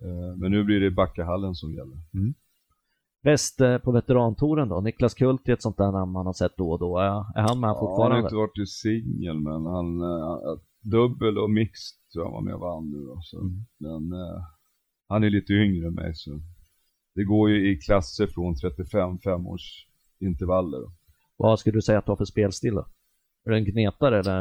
Eh, 0.03 0.37
men 0.37 0.51
nu 0.51 0.65
blir 0.65 0.81
det 0.81 0.91
Backahallen 0.91 1.55
som 1.55 1.75
gäller. 1.75 1.99
Mm. 2.15 2.35
Bäst 3.25 3.61
eh, 3.61 3.79
på 3.79 3.93
veterantouren 3.93 4.69
då? 4.69 4.81
Niklas 4.81 5.15
Kult 5.15 5.49
är 5.49 5.53
ett 5.53 5.63
sånt 5.63 5.77
där 5.77 5.93
namn 5.93 6.13
man 6.13 6.27
har 6.27 6.33
sett 6.33 6.57
då 6.57 6.71
och 6.71 6.79
då. 6.79 6.99
Är, 6.99 7.49
han 7.49 7.61
med 7.61 7.71
ja, 7.71 7.81
fortfarande? 7.81 8.15
Han 8.15 8.23
har 8.23 8.29
inte 8.29 8.37
varit 8.37 8.59
i 8.59 8.67
singel 8.67 9.41
men 9.41 9.67
han, 9.67 10.03
uh, 10.03 10.59
dubbel 10.83 11.39
och 11.39 11.51
mixed 11.51 11.99
tror 12.13 12.25
jag 12.25 12.33
var 12.33 12.41
med 12.41 12.55
och 12.55 12.61
vann 12.61 12.91
nu 12.91 13.07
då. 13.07 13.19
Så. 13.23 13.41
Mm. 13.41 13.65
Men 13.79 14.19
uh, 14.21 14.41
han 15.09 15.25
är 15.25 15.31
lite 15.31 15.53
yngre 15.53 15.87
än 15.87 15.95
mig 15.95 16.15
så 16.15 16.41
det 17.15 17.25
går 17.25 17.51
ju 17.51 17.73
i 17.73 17.79
klasser 17.79 18.27
från 18.27 18.55
35 18.55 19.19
femårs 19.19 19.87
intervaller. 20.21 20.79
Då. 20.79 20.93
Vad 21.37 21.59
skulle 21.59 21.77
du 21.77 21.83
säga 21.83 21.99
att 21.99 22.07
du 22.07 22.11
har 22.11 22.17
för 22.17 22.25
spelstil 22.25 22.75
då? 22.75 22.87
Är 23.45 23.51
du 23.51 23.57
en 23.57 23.65
gnetare 23.65 24.19
eller? 24.19 24.39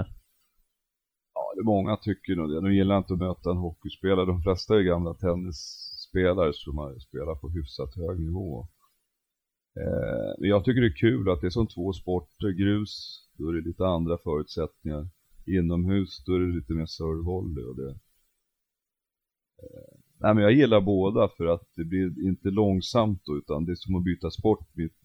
Ja, 1.33 1.53
det 1.55 1.61
är 1.61 1.65
många 1.65 1.97
tycker 1.97 2.35
nog 2.35 2.49
det. 2.49 2.61
Nu 2.61 2.75
gillar 2.75 2.97
inte 2.97 3.13
att 3.13 3.19
möta 3.19 3.51
en 3.51 3.57
hockeyspelare. 3.57 4.25
De 4.25 4.41
flesta 4.41 4.75
är 4.75 4.81
gamla 4.81 5.13
tennisspelare 5.13 6.51
så 6.53 6.71
man 6.71 6.99
spelar 6.99 7.35
på 7.35 7.49
hyfsat 7.49 7.95
hög 7.95 8.19
nivå. 8.19 8.67
Eh, 9.75 10.33
men 10.39 10.49
jag 10.49 10.65
tycker 10.65 10.81
det 10.81 10.87
är 10.87 10.95
kul 10.95 11.29
att 11.29 11.41
det 11.41 11.47
är 11.47 11.51
som 11.51 11.67
två 11.67 11.93
sporter. 11.93 12.49
Grus, 12.49 13.23
då 13.37 13.49
är 13.49 13.53
det 13.53 13.67
lite 13.67 13.85
andra 13.85 14.17
förutsättningar. 14.17 15.07
Inomhus, 15.45 16.23
då 16.25 16.35
är 16.35 16.39
det 16.39 16.55
lite 16.55 16.73
mer 16.73 16.85
servevolley 16.85 17.63
och 17.63 17.75
det. 17.75 17.89
Eh, 19.63 19.97
nej 20.17 20.33
men 20.33 20.43
jag 20.43 20.53
gillar 20.53 20.81
båda 20.81 21.29
för 21.37 21.45
att 21.45 21.67
det 21.75 21.83
blir 21.83 22.27
inte 22.27 22.49
långsamt 22.49 23.21
då, 23.25 23.37
utan 23.37 23.65
det 23.65 23.71
är 23.71 23.75
som 23.75 23.95
att 23.95 24.03
byta 24.03 24.31
sport 24.31 24.67
mitt 24.73 24.97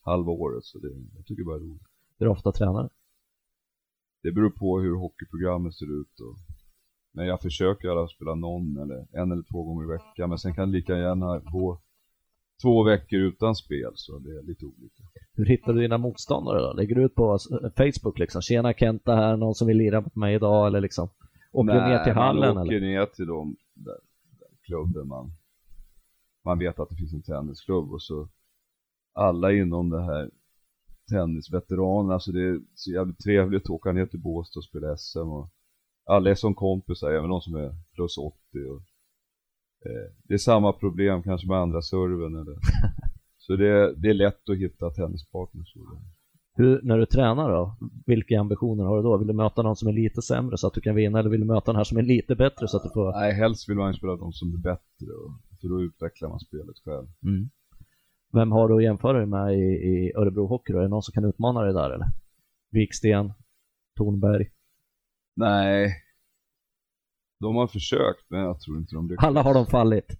halva 0.00 0.32
året. 0.32 0.64
Så 0.64 0.78
det, 0.78 0.88
jag 1.16 1.26
tycker 1.26 1.44
bara 1.44 1.58
det 1.58 1.64
är 1.64 1.68
roligt. 1.68 1.82
Hur 2.18 2.28
ofta 2.28 2.52
tränar 2.52 2.90
Det 4.22 4.32
beror 4.32 4.50
på 4.50 4.80
hur 4.80 4.94
hockeyprogrammet 4.94 5.74
ser 5.74 6.00
ut 6.00 6.20
och 6.20 6.36
men 7.16 7.26
jag 7.26 7.40
försöker 7.40 7.88
alla 7.88 8.08
spela 8.08 8.34
någon 8.34 8.76
eller 8.76 9.06
en 9.12 9.32
eller 9.32 9.42
två 9.42 9.62
gånger 9.64 9.84
i 9.84 9.88
veckan. 9.88 10.28
Men 10.28 10.38
sen 10.38 10.54
kan 10.54 10.70
det 10.70 10.76
lika 10.76 10.98
gärna 10.98 11.38
gå 11.38 11.80
två 12.62 12.82
veckor 12.82 13.18
utan 13.18 13.54
spel 13.54 13.92
så 13.94 14.18
det 14.18 14.30
är 14.30 14.42
lite 14.42 14.64
olika. 14.64 15.02
Hur 15.34 15.46
hittar 15.46 15.72
du 15.72 15.80
dina 15.80 15.98
motståndare 15.98 16.60
då? 16.60 16.72
Lägger 16.72 16.94
du 16.94 17.04
ut 17.04 17.14
på 17.14 17.38
Facebook 17.76 18.18
liksom? 18.18 18.42
Tjena 18.42 18.72
Kenta 18.72 19.14
här, 19.14 19.36
någon 19.36 19.54
som 19.54 19.66
vill 19.66 19.76
lira 19.76 20.00
mot 20.00 20.16
mig 20.16 20.34
idag 20.34 20.66
eller 20.66 20.80
liksom? 20.80 21.08
Åker 21.52 21.74
du 21.74 21.80
ner 21.80 22.04
till 22.04 22.12
hallen 22.12 22.54
man 22.54 22.66
åker 22.66 22.76
eller? 22.76 22.86
ner 22.86 23.06
till 23.06 23.26
de 23.26 23.56
där, 23.74 23.98
där 24.38 24.48
klubben 24.66 25.08
man, 25.08 25.32
man 26.44 26.58
vet 26.58 26.78
att 26.78 26.88
det 26.88 26.96
finns 26.96 27.12
en 27.12 27.22
tennisklubb 27.22 27.92
och 27.92 28.02
så 28.02 28.28
alla 29.12 29.52
inom 29.52 29.90
det 29.90 30.02
här 30.02 30.30
tennisveteranerna, 31.10 32.14
alltså 32.14 32.32
det 32.32 32.42
är 32.42 32.60
så 32.74 32.90
jävligt 32.90 33.18
trevligt 33.18 33.64
att 33.64 33.70
åka 33.70 33.92
ner 33.92 34.06
till 34.06 34.20
Båstad 34.20 34.58
och 34.58 34.64
spela 34.64 34.96
SM 34.96 35.18
och 35.18 35.50
alla 36.04 36.30
är 36.30 36.34
som 36.34 36.54
kompisar, 36.54 37.10
även 37.10 37.30
de 37.30 37.40
som 37.40 37.54
är 37.54 37.74
plus 37.94 38.18
80 38.18 38.36
och 38.70 38.82
Eh, 38.95 38.95
det 40.28 40.34
är 40.34 40.38
samma 40.38 40.72
problem 40.72 41.22
kanske 41.22 41.48
med 41.48 41.58
andra 41.58 41.82
serven 41.82 42.34
eller 42.34 42.56
Så 43.46 43.56
det, 43.56 43.94
det 43.96 44.08
är 44.08 44.14
lätt 44.14 44.48
att 44.48 44.56
hitta 44.56 44.90
tennispartners. 44.90 45.74
Hur, 46.54 46.80
när 46.82 46.98
du 46.98 47.06
tränar 47.06 47.50
då, 47.50 47.76
vilka 48.06 48.40
ambitioner 48.40 48.84
har 48.84 48.96
du 48.96 49.02
då? 49.02 49.16
Vill 49.16 49.26
du 49.26 49.32
möta 49.32 49.62
någon 49.62 49.76
som 49.76 49.88
är 49.88 49.92
lite 49.92 50.22
sämre 50.22 50.58
så 50.58 50.66
att 50.66 50.74
du 50.74 50.80
kan 50.80 50.94
vinna 50.94 51.18
eller 51.18 51.30
vill 51.30 51.40
du 51.40 51.46
möta 51.46 51.72
den 51.72 51.76
här 51.76 51.84
som 51.84 51.98
är 51.98 52.02
lite 52.02 52.36
bättre 52.36 52.68
så 52.68 52.76
att 52.76 52.82
du 52.82 52.90
får... 52.90 53.12
Nej, 53.12 53.32
helst 53.32 53.68
vill 53.68 53.76
man 53.76 53.92
ju 53.92 53.98
spela 53.98 54.16
de 54.16 54.32
som 54.32 54.54
är 54.54 54.58
bättre 54.58 55.12
och, 55.12 55.60
för 55.60 55.68
då 55.68 55.82
utvecklar 55.82 56.28
man 56.28 56.40
spelet 56.40 56.76
själv. 56.84 57.06
Mm. 57.22 57.48
Vem 58.32 58.52
har 58.52 58.68
du 58.68 58.76
att 58.76 58.82
jämföra 58.82 59.18
dig 59.18 59.26
med 59.26 59.58
i, 59.58 59.62
i 59.62 60.12
Örebro 60.16 60.46
Hockey 60.46 60.72
då? 60.72 60.78
Är 60.78 60.82
det 60.82 60.88
någon 60.88 61.02
som 61.02 61.12
kan 61.12 61.24
utmana 61.24 61.62
dig 61.62 61.72
där 61.72 61.90
eller? 61.90 62.06
Viksten? 62.70 63.32
Tornberg? 63.96 64.48
Nej. 65.36 65.94
De 67.38 67.56
har 67.56 67.66
försökt 67.66 68.24
men 68.30 68.40
jag 68.40 68.60
tror 68.60 68.76
inte 68.78 68.94
de 68.94 69.08
lyckas. 69.08 69.24
Alla 69.24 69.42
har 69.42 69.54
de 69.54 69.66
fallit? 69.66 70.18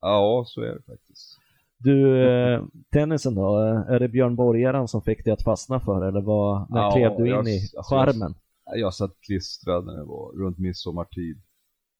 Ja, 0.00 0.44
så 0.46 0.60
är 0.60 0.74
det 0.74 0.82
faktiskt. 0.82 1.38
Du, 1.78 2.22
eh, 2.28 2.64
tennisen 2.92 3.34
då? 3.34 3.56
Är 3.88 4.00
det 4.00 4.08
Björn 4.08 4.36
Borgaren 4.36 4.88
som 4.88 5.02
fick 5.02 5.24
dig 5.24 5.32
att 5.32 5.42
fastna 5.42 5.80
för 5.80 6.08
eller 6.08 6.20
vad, 6.20 6.70
när 6.70 6.80
Ja, 6.80 6.92
klev 6.92 7.16
du 7.16 7.22
in 7.22 7.30
jag- 7.30 7.48
i 7.48 7.60
alltså, 7.76 7.94
skärmen? 7.94 8.34
Jag, 8.64 8.78
jag 8.78 8.94
satt 8.94 9.20
klistrad 9.20 9.84
när 9.86 9.96
det 9.96 10.04
var 10.04 10.32
runt 10.32 10.58
midsommartid. 10.58 11.42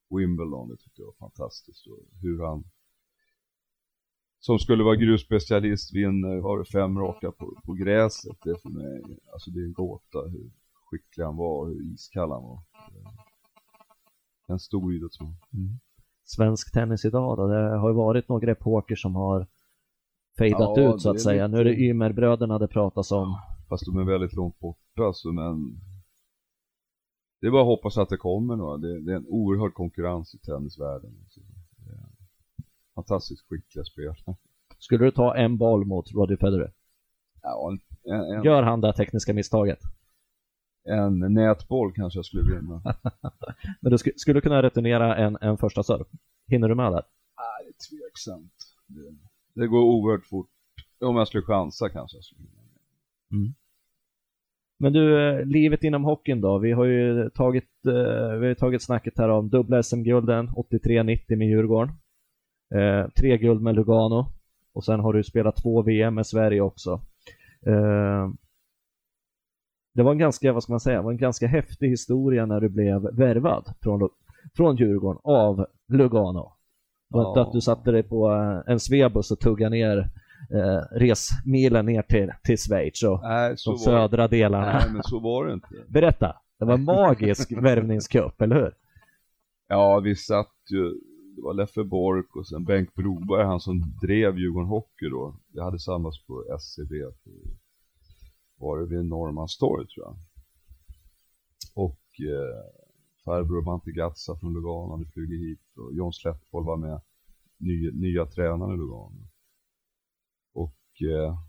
Wimbledon, 0.09 0.69
det 0.69 0.77
tyckte 0.77 1.01
jag 1.01 1.05
var 1.05 1.13
fantastiskt. 1.29 1.85
Hur 2.21 2.43
han 2.45 2.63
som 4.39 4.59
skulle 4.59 4.83
vara 4.83 4.95
grusspecialist 4.95 5.95
vinner, 5.95 6.41
har 6.41 6.63
fem 6.63 6.99
raka 6.99 7.31
på, 7.31 7.61
på 7.65 7.73
gräset. 7.73 8.37
Det 8.43 8.49
är 8.49 8.55
för 8.55 8.69
mig, 8.69 9.19
alltså 9.33 9.51
det 9.51 9.59
är 9.59 9.65
en 9.65 9.73
gåta 9.73 10.19
hur 10.27 10.51
skicklig 10.85 11.23
han 11.23 11.35
var 11.37 11.59
och 11.59 11.67
hur 11.67 11.93
iskall 11.93 12.31
han 12.31 12.43
var. 12.43 12.59
En 14.47 14.59
stor 14.59 14.93
idrottsman. 14.95 15.35
Svensk 16.23 16.71
tennis 16.73 17.05
idag 17.05 17.37
då? 17.37 17.47
Det 17.47 17.77
har 17.79 17.89
ju 17.89 17.95
varit 17.95 18.29
några 18.29 18.51
epoker 18.51 18.95
som 18.95 19.15
har 19.15 19.47
fejdat 20.37 20.77
Ja, 20.77 20.95
ut 20.95 21.01
så 21.01 21.09
att 21.09 21.21
säga. 21.21 21.47
lite- 21.47 21.55
Nu 21.55 21.61
är 21.61 21.65
det 21.65 21.81
Ymerbröderna 21.81 22.59
det 22.59 22.67
pratas 22.67 23.11
om. 23.11 23.35
Fast 23.69 23.85
de 23.85 23.97
är 23.97 24.03
väldigt 24.03 24.33
långt 24.33 24.59
borta 24.59 25.13
så 25.13 25.31
men 25.31 25.79
Det 27.41 27.47
är 27.47 27.51
bara 27.51 27.61
att 27.61 27.67
hoppas 27.67 27.97
att 27.97 28.09
det 28.09 28.17
kommer 28.17 28.55
några. 28.55 28.77
Det, 28.77 29.01
det 29.01 29.11
är 29.11 29.15
en 29.15 29.25
oerhörd 29.27 29.73
konkurrens 29.73 30.35
i 30.35 30.37
tennisvärlden. 30.37 31.11
Alltså, 31.23 31.39
fantastiskt 32.95 33.41
skickliga 33.49 33.83
spelare. 33.85 34.35
Skulle 34.79 35.05
du 35.05 35.11
ta 35.11 35.35
en 35.35 35.57
boll 35.57 35.85
mot 35.85 36.11
Roger 36.13 36.37
Federer? 36.37 36.73
Ja, 37.41 37.71
en, 38.03 38.13
en, 38.13 38.43
Gör 38.43 38.63
han 38.63 38.81
det 38.81 38.93
tekniska 38.93 39.33
misstaget? 39.33 39.79
En 40.85 41.19
nätboll 41.19 41.93
kanske 41.93 42.17
jag 42.17 42.25
skulle 42.25 42.55
vinna. 42.55 42.81
Men 43.81 43.91
du 43.91 43.97
sk 43.97 44.19
skulle 44.19 44.37
du 44.37 44.41
kunna 44.41 44.63
returnera 44.63 45.15
en, 45.15 45.37
en 45.41 45.57
första 45.57 45.83
serv? 45.83 46.05
Hinner 46.47 46.69
du 46.69 46.75
med 46.75 46.91
där? 46.91 47.03
Nej, 47.37 47.65
det 47.65 47.69
är 47.69 47.89
tveksamt. 47.89 48.53
Det, 48.87 49.61
det 49.61 49.67
går 49.67 49.81
oerhört 49.83 50.25
fort. 50.25 50.49
Om 50.99 51.15
jag 51.15 51.27
skulle 51.27 51.43
chansa 51.43 51.89
kanske 51.89 52.17
jag 52.17 52.23
skulle 52.23 52.47
vinna. 53.29 53.53
Men 54.79 54.93
du, 54.93 55.29
eh, 55.29 55.45
livet 55.45 55.83
inom 55.83 56.03
hockeyn 56.03 56.41
då? 56.41 56.57
Vi 56.57 56.71
har 56.71 56.85
ju 56.85 57.29
tagit, 57.29 57.85
eh, 57.87 58.37
vi 58.39 58.47
har 58.47 58.53
tagit 58.53 58.81
snacket 58.81 59.17
här 59.17 59.29
om 59.29 59.49
dubbla 59.49 59.83
SM-gulden, 59.83 60.49
83-90 60.49 61.35
med 61.35 61.47
Djurgården. 61.47 61.95
Eh, 62.75 63.09
tre 63.09 63.37
guld 63.37 63.61
med 63.61 63.75
Lugano. 63.75 64.25
Och 64.73 64.85
sen 64.85 64.99
har 64.99 65.13
du 65.13 65.23
spelat 65.23 65.55
två 65.55 65.81
VM 65.81 66.15
med 66.15 66.27
Sverige 66.27 66.61
också. 66.61 67.01
Eh, 67.65 68.29
det 69.93 70.03
var 70.03 70.11
en 70.11 70.17
ganska, 70.17 70.53
vad 70.53 70.63
ska 70.63 70.73
man 70.73 70.79
säga, 70.79 71.01
var 71.01 71.11
en 71.11 71.17
ganska 71.17 71.47
häftig 71.47 71.89
historia 71.89 72.45
när 72.45 72.59
du 72.59 72.69
blev 72.69 73.01
värvad 73.01 73.73
från, 73.81 74.09
från 74.57 74.75
Djurgården 74.75 75.21
av 75.23 75.65
Lugano. 75.87 76.53
Ja. 77.09 77.41
att 77.41 77.51
du 77.51 77.61
satte 77.61 77.91
dig 77.91 78.03
på 78.03 78.31
eh, 78.31 78.71
en 78.73 78.79
svebuss 78.79 79.31
och 79.31 79.39
tuggade 79.39 79.69
ner 79.69 79.97
eh, 80.53 80.97
resmilen 80.99 81.85
ner 81.85 82.01
till, 82.01 82.31
till 82.43 82.57
Schweiz 82.57 83.03
och 83.03 83.19
Nej, 83.23 83.53
så 83.57 83.71
de 83.71 83.77
det. 83.77 83.83
södra 83.83 84.27
delarna. 84.27 84.73
Nej, 84.73 84.93
men 84.93 85.03
så 85.03 85.19
var 85.19 85.45
det 85.45 85.53
inte. 85.53 85.67
Berätta! 85.87 86.35
Det 86.59 86.65
var 86.65 86.73
en 86.73 86.83
magisk 86.83 87.51
värvningscup, 87.61 88.41
eller 88.41 88.55
hur? 88.55 88.73
Ja, 89.67 89.99
vi 89.99 90.15
satt 90.15 90.55
ju, 90.71 90.89
det 91.35 91.41
var 91.41 91.53
Leffe 91.53 91.83
Bork 91.83 92.35
och 92.35 92.47
sen 92.47 92.63
Bengt 92.63 92.93
Broberg, 92.95 93.45
han 93.45 93.59
som 93.59 93.83
drev 94.01 94.37
Djurgården 94.37 94.69
Hockey 94.69 95.09
då. 95.09 95.35
Vi 95.53 95.61
hade 95.61 95.79
samlats 95.79 96.25
på 96.25 96.43
SCB, 96.57 96.95
på, 97.23 97.29
var 98.63 98.79
det 98.79 98.85
vid 98.85 99.05
Norrmalmstorg 99.05 99.87
tror 99.87 100.05
jag. 100.05 100.15
Och 101.73 102.03
eh, 102.19 102.65
farbror 103.25 103.61
Mantegazza 103.61 104.35
från 104.35 104.53
Lugano 104.53 104.91
hade 104.91 105.05
flugit 105.05 105.41
hit 105.41 105.77
och 105.77 105.93
John 105.93 106.13
Slättboll 106.13 106.65
var 106.65 106.77
med, 106.77 107.01
ny, 107.57 107.91
nya 107.91 108.25
tränaren 108.25 108.73
i 108.73 108.77
Lugano. 108.77 109.27
Och 110.53 111.01
eh, 111.01 111.39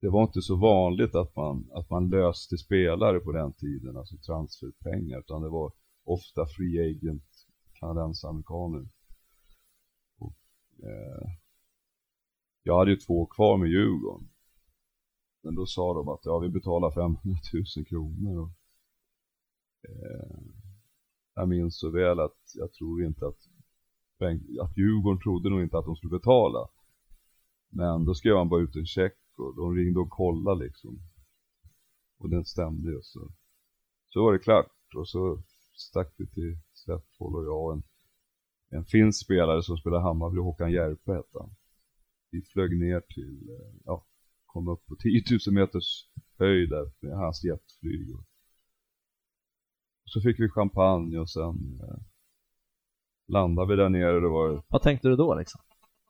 det 0.00 0.08
var 0.08 0.22
inte 0.22 0.42
så 0.42 0.56
vanligt 0.56 1.14
att 1.14 1.36
man, 1.36 1.70
att 1.72 1.90
man 1.90 2.08
löste 2.08 2.58
spelare 2.58 3.20
på 3.20 3.32
den 3.32 3.52
tiden, 3.52 3.96
alltså 3.96 4.16
transferpengar, 4.16 5.18
utan 5.18 5.42
det 5.42 5.48
var 5.48 5.72
ofta 6.04 6.46
free 6.46 6.90
agent 6.90 7.46
kanadensamerikaner. 7.72 8.88
Och, 10.18 10.36
eh, 10.82 11.30
jag 12.62 12.78
hade 12.78 12.90
ju 12.90 12.96
två 12.96 13.26
kvar 13.26 13.56
med 13.56 13.68
Djurgården. 13.68 14.31
Men 15.42 15.54
då 15.54 15.66
sa 15.66 15.94
de 15.94 16.08
att 16.08 16.20
ja, 16.24 16.38
vi 16.38 16.48
betalar 16.48 16.90
500 16.90 17.18
000 17.76 17.84
kronor. 17.86 18.40
Och, 18.42 18.50
eh, 19.88 20.38
jag 21.34 21.48
minns 21.48 21.78
så 21.78 21.90
väl 21.90 22.20
att 22.20 22.38
jag 22.54 22.72
tror 22.72 23.04
inte 23.04 23.26
att, 23.26 23.38
att 24.60 24.76
Djurgården 24.76 25.20
trodde 25.22 25.50
nog 25.50 25.62
inte 25.62 25.78
att 25.78 25.84
de 25.84 25.96
skulle 25.96 26.18
betala. 26.18 26.68
Men 27.68 28.04
då 28.04 28.14
skrev 28.14 28.36
han 28.36 28.48
bara 28.48 28.62
ut 28.62 28.76
en 28.76 28.86
check 28.86 29.18
och 29.38 29.56
de 29.56 29.74
ringde 29.74 30.00
och 30.00 30.10
kollade 30.10 30.64
liksom. 30.64 30.98
Och 32.18 32.30
den 32.30 32.44
stämde 32.44 32.90
ju 32.90 33.02
så. 33.02 33.32
Så 34.08 34.24
var 34.24 34.32
det 34.32 34.38
klart 34.38 34.94
och 34.96 35.08
så 35.08 35.42
stack 35.74 36.14
vi 36.16 36.26
till 36.26 36.58
Svettboll 36.72 37.36
och 37.36 37.44
jag 37.44 37.64
och 37.64 37.72
en, 37.72 37.82
en 38.70 38.84
finsk 38.84 39.24
spelare 39.24 39.62
som 39.62 39.76
spelade 39.76 40.02
Hammarby, 40.02 40.38
Håkan 40.38 40.72
Järpe 40.72 41.12
hette 41.12 41.38
han. 41.38 41.54
Vi 42.30 42.42
flög 42.42 42.78
ner 42.78 43.00
till, 43.00 43.50
eh, 43.50 43.80
ja, 43.84 44.06
kom 44.52 44.68
upp 44.68 44.86
på 44.86 44.96
10 44.96 45.22
000 45.46 45.54
meters 45.54 46.08
höjd 46.38 46.70
där 46.70 46.90
med 47.00 47.16
hans 47.16 47.44
jetflyg. 47.44 48.14
Och 50.04 50.10
så 50.10 50.20
fick 50.20 50.40
vi 50.40 50.48
champagne 50.48 51.18
och 51.18 51.30
sen 51.30 51.80
eh, 51.82 51.98
landade 53.28 53.68
vi 53.68 53.76
där 53.82 53.88
nere 53.88 54.14
och 54.14 54.22
det 54.22 54.28
var 54.28 54.62
Vad 54.68 54.82
tänkte 54.82 55.08
du 55.08 55.16
då 55.16 55.34
liksom? 55.34 55.60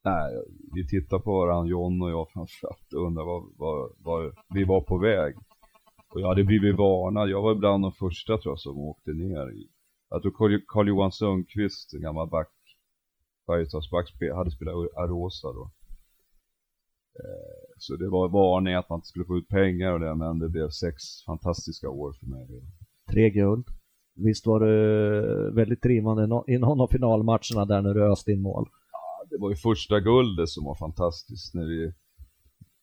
Nej, 0.04 0.42
vi 0.74 0.88
tittade 0.88 1.22
på 1.22 1.38
varandra, 1.38 1.70
John 1.70 2.02
och 2.02 2.10
jag 2.10 2.30
framförallt 2.30 2.92
och 2.92 3.06
undrade 3.06 3.26
var, 3.26 3.42
var, 3.56 3.92
var 3.98 4.34
vi 4.54 4.64
var 4.64 4.80
på 4.80 4.98
väg. 4.98 5.34
Och 6.08 6.20
jag 6.20 6.28
hade 6.28 6.44
blivit 6.44 6.76
varnad, 6.76 7.28
jag 7.28 7.42
var 7.42 7.54
bland 7.54 7.82
de 7.84 7.92
första 7.92 8.38
tror 8.38 8.52
jag 8.52 8.60
som 8.60 8.78
åkte 8.78 9.10
ner 9.10 9.50
i. 9.50 9.68
Jag 10.10 10.22
tror 10.22 10.32
Carl- 10.32 10.64
Carl-Johan 10.66 11.12
Sundqvist, 11.12 11.94
en 11.94 12.00
gammal 12.00 12.28
back, 12.28 12.48
Färjestadsback, 13.46 14.06
hade 14.34 14.50
spelat 14.50 14.74
Arosa 14.96 15.52
då. 15.52 15.70
Eh, 17.14 17.74
Så 17.78 17.96
det 17.96 18.08
var 18.10 18.28
varning 18.28 18.74
att 18.74 18.88
man 18.88 18.96
inte 18.98 19.06
skulle 19.08 19.24
få 19.24 19.36
ut 19.36 19.48
pengar 19.48 19.92
och 19.92 20.00
det, 20.00 20.14
men 20.14 20.38
det 20.38 20.48
blev 20.48 20.68
sex 20.70 21.02
fantastiska 21.26 21.88
år 21.88 22.12
för 22.12 22.26
mig. 22.26 22.46
Tre 23.10 23.30
guld. 23.30 23.66
Visst 24.14 24.46
var 24.46 24.60
du 24.60 25.52
väldigt 25.54 25.82
drivande 25.82 26.24
i 26.24 26.26
nå- 26.26 26.44
i 26.48 26.58
någon 26.58 26.80
av 26.80 26.86
finalmatcherna 26.88 27.64
där 27.64 27.82
när 27.82 27.94
du 27.94 28.12
öste 28.12 28.32
in 28.32 28.42
mål? 28.42 28.68
det 29.30 29.38
var 29.38 29.50
ju 29.50 29.56
första 29.56 30.00
guldet 30.00 30.48
som 30.48 30.64
var 30.64 30.74
fantastiskt 30.74 31.54
när 31.54 31.64
vi 31.66 31.92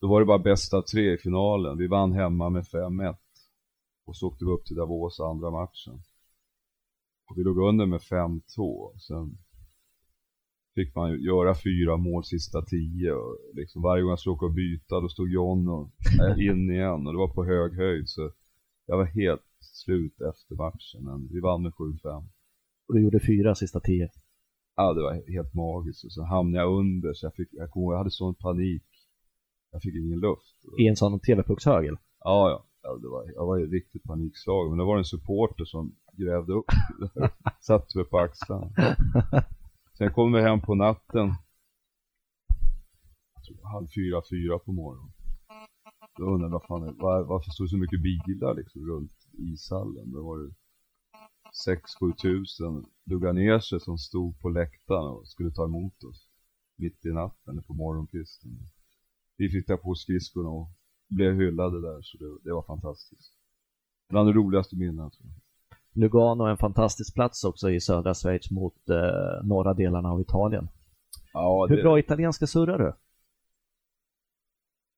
Då 0.02 0.08
var 0.08 0.20
det 0.20 0.26
bara 0.26 0.40
bästa 0.40 0.78
av 0.78 0.82
tre 0.82 1.14
i 1.14 1.18
finalen. 1.18 1.78
Vi 1.78 1.88
vann 1.88 2.12
hemma 2.14 2.50
med 2.50 2.64
5-1 2.64 3.16
Och 4.08 4.16
så 4.16 4.28
åkte 4.28 4.46
vi 4.46 4.52
upp 4.52 4.66
till 4.66 4.76
Davos 4.76 5.20
andra 5.20 5.52
matchen 5.52 5.94
Och 7.30 7.38
vi 7.38 7.44
låg 7.44 7.58
under 7.58 7.86
med 7.86 8.00
5-2 8.00 8.98
Sen 9.00 9.38
Fick 10.76 10.96
man 10.96 11.22
göra 11.22 11.56
fyra 11.56 11.98
mål 11.98 12.24
sista 12.24 12.62
tio 12.62 13.12
och 13.14 13.38
liksom 13.54 13.82
varje 13.82 14.02
gång 14.02 14.10
jag 14.10 14.20
skulle 14.20 14.34
åka 14.34 14.46
och 14.46 14.54
byta 14.54 15.00
då 15.00 15.10
stod 15.10 15.30
John 15.30 15.68
och 15.68 15.92
in 16.40 16.72
igen 16.72 17.08
och 17.08 17.14
det 17.14 17.20
var 17.20 17.34
på 17.34 17.46
hög 17.46 17.78
höjd 17.78 18.10
så 18.10 18.32
Jag 18.86 18.98
var 18.98 19.06
helt 19.06 19.42
slut 19.60 20.22
efter 20.22 20.56
matchen 20.56 21.04
men 21.04 21.28
vi 21.32 21.40
vann 21.40 21.64
med 21.64 21.72
7-5 21.72 22.28
Och 22.88 22.96
du 22.96 23.02
gjorde 23.02 23.20
fyra 23.20 23.56
sista 23.56 23.80
tio. 23.80 24.10
Ja, 24.80 24.94
det 24.94 25.02
var 25.02 25.32
helt 25.36 25.54
magiskt. 25.54 26.06
Och 26.06 26.12
så 26.12 26.24
hamnade 26.24 26.64
jag 26.64 26.80
under, 26.80 27.14
så 27.14 27.26
jag 27.26 27.36
fick, 27.36 27.50
jag 27.52 27.70
ihåg, 27.70 27.94
jag 27.94 27.98
hade 27.98 28.12
sån 28.12 28.36
panik. 28.36 28.84
Jag 29.72 29.82
fick 29.82 29.96
ingen 29.96 30.20
luft. 30.20 30.56
I 30.80 30.88
en 30.88 30.96
sån 30.96 31.20
TV-puckshögel. 31.20 31.98
Ja, 32.20 32.50
ja. 32.50 32.66
ja 32.84 32.98
det 33.02 33.08
var, 33.08 33.32
jag 33.36 33.46
var 33.46 33.58
ju 33.58 33.72
riktigt 33.72 34.04
panikslagen. 34.04 34.70
Men 34.70 34.78
det 34.78 34.86
var 34.86 34.98
en 34.98 35.06
supporter 35.06 35.66
som 35.66 35.96
grävde 36.18 36.54
upp 36.54 36.66
där. 37.00 37.30
Satte 37.62 37.98
mig 37.98 38.06
på 38.06 38.20
axlarna. 38.20 38.72
Sen 40.00 40.14
kom 40.14 40.34
vi 40.34 40.42
hem 40.42 40.62
på 40.62 40.76
natten. 40.76 41.34
Halv 43.64 43.88
fyra, 43.88 44.22
fyra 44.30 44.60
på 44.60 44.72
morgonen. 44.72 45.12
Då 46.18 46.24
undrade 46.24 46.54
jag 46.54 46.66
fan, 46.68 46.98
var, 46.98 47.24
varför 47.24 47.52
stod 47.52 47.66
det 47.66 47.70
så 47.70 47.78
mycket 47.78 48.02
bilar 48.02 48.56
liksom 48.56 48.90
runt 48.90 49.28
ishallen? 49.34 50.12
Då 50.12 50.24
var 50.24 50.38
det 50.38 50.52
6-7 52.02 52.16
tusen 52.22 52.86
duggade 53.04 53.34
ner 53.34 53.60
sig 53.60 53.80
som 53.80 53.98
stod 53.98 54.40
på 54.40 54.50
läktaren 54.50 55.12
och 55.12 55.28
skulle 55.28 55.52
ta 55.52 55.66
emot 55.66 56.04
oss. 56.04 56.28
Mitt 56.76 57.06
i 57.06 57.10
natten 57.10 57.64
på 57.64 57.74
morgonkvisten. 57.74 58.60
Vi 59.38 59.50
fick 59.50 59.66
ta 59.66 59.78
på 59.78 59.96
skridskorna 59.96 60.50
och 60.50 60.70
blev 61.08 61.34
hyllade 61.34 61.82
där 61.82 62.02
så 62.02 62.18
det, 62.18 62.38
det 62.44 62.54
var 62.54 62.64
fantastiskt. 62.64 63.34
Bland 64.10 64.30
det 64.30 64.34
roligaste 64.34 64.76
minnena 64.76 65.10
tror 65.10 65.30
jag. 65.30 65.49
Lugano 65.94 66.46
är 66.46 66.50
en 66.50 66.58
fantastisk 66.58 67.14
plats 67.14 67.44
också 67.44 67.70
i 67.70 67.80
södra 67.82 68.14
Schweiz 68.14 68.52
mot 68.52 68.90
eh, 68.90 69.44
norra 69.44 69.74
delarna 69.74 70.12
av 70.12 70.22
Italien. 70.22 70.68
Ja, 71.34 71.68
Hur 71.70 71.78
det, 71.78 71.84
bra 71.84 72.00
italienska 72.00 72.48
surrar 72.48 72.78
du? 72.78 72.94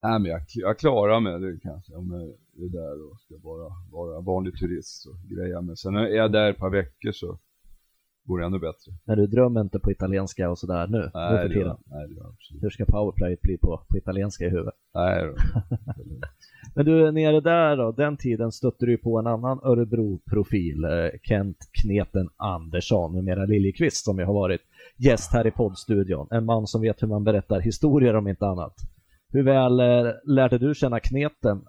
Nej 0.04 0.20
men 0.20 0.32
jag, 0.32 0.42
jag 0.48 0.80
klarar 0.80 1.20
mig 1.20 1.40
det 1.40 1.60
kanske 1.60 1.96
om 1.96 2.12
jag 2.12 2.22
är 2.66 2.70
där 2.70 3.12
och 3.12 3.20
ska 3.20 3.38
bara 3.38 3.72
vara 3.92 4.22
vanlig 4.22 4.60
turist 4.60 5.06
och 5.06 5.16
greja 5.30 5.62
men 5.62 5.78
sen 5.78 5.96
är 5.96 6.08
jag 6.08 6.32
där 6.32 6.50
ett 6.50 6.58
par 6.58 6.70
veckor 6.70 7.12
så 7.12 7.40
det 8.38 8.46
ännu 8.46 8.60
bättre. 8.60 8.92
När 9.06 9.16
du 9.16 9.28
drömmer 9.28 9.62
inte 9.62 9.80
på 9.80 9.92
italienska 9.92 10.50
och 10.50 10.58
sådär 10.58 10.88
nu, 10.88 10.98
nu 10.98 11.12
Nej, 11.14 11.38
för 11.38 11.50
det 11.50 11.56
gör, 11.56 11.64
tiden. 11.64 11.78
nej 11.86 12.08
det 12.08 12.14
gör 12.14 12.24
jag 12.24 12.30
absolut 12.30 12.64
Hur 12.64 12.70
ska 12.70 12.86
powerplayet 12.86 13.42
bli 13.42 13.58
på, 13.58 13.82
på 13.90 13.98
italienska 13.98 14.46
i 14.46 14.50
huvudet? 14.50 14.74
Nej 14.94 15.26
då. 15.26 15.36
Men 16.76 16.86
du, 16.86 17.12
nere 17.12 17.42
där 17.42 17.78
då, 17.78 17.92
den 17.92 18.18
tiden 18.18 18.52
stötte 18.52 18.86
du 18.86 18.98
på 18.98 19.20
en 19.20 19.28
annan 19.28 19.60
Örebro-profil, 19.64 20.84
eh, 20.84 21.20
Kent 21.24 21.58
Kneten 21.82 22.30
Andersson, 22.38 23.16
numera 23.16 23.46
Liljekvist, 23.46 24.06
som 24.06 24.20
ju 24.20 24.26
har 24.26 24.34
varit 24.34 24.62
gäst 24.98 25.34
här 25.34 25.48
i 25.48 25.52
poddstudion. 25.52 26.28
En 26.32 26.46
man 26.46 26.68
som 26.68 26.82
vet 26.82 27.04
hur 27.04 27.08
man 27.08 27.24
berättar 27.24 27.60
historier 27.60 28.16
om 28.16 28.28
inte 28.28 28.46
annat. 28.46 28.74
Hur 29.30 29.44
väl 29.44 29.80
eh, 29.80 30.12
lärde 30.26 30.58
du 30.58 30.76
känna 30.76 31.00
Kneten, 31.00 31.62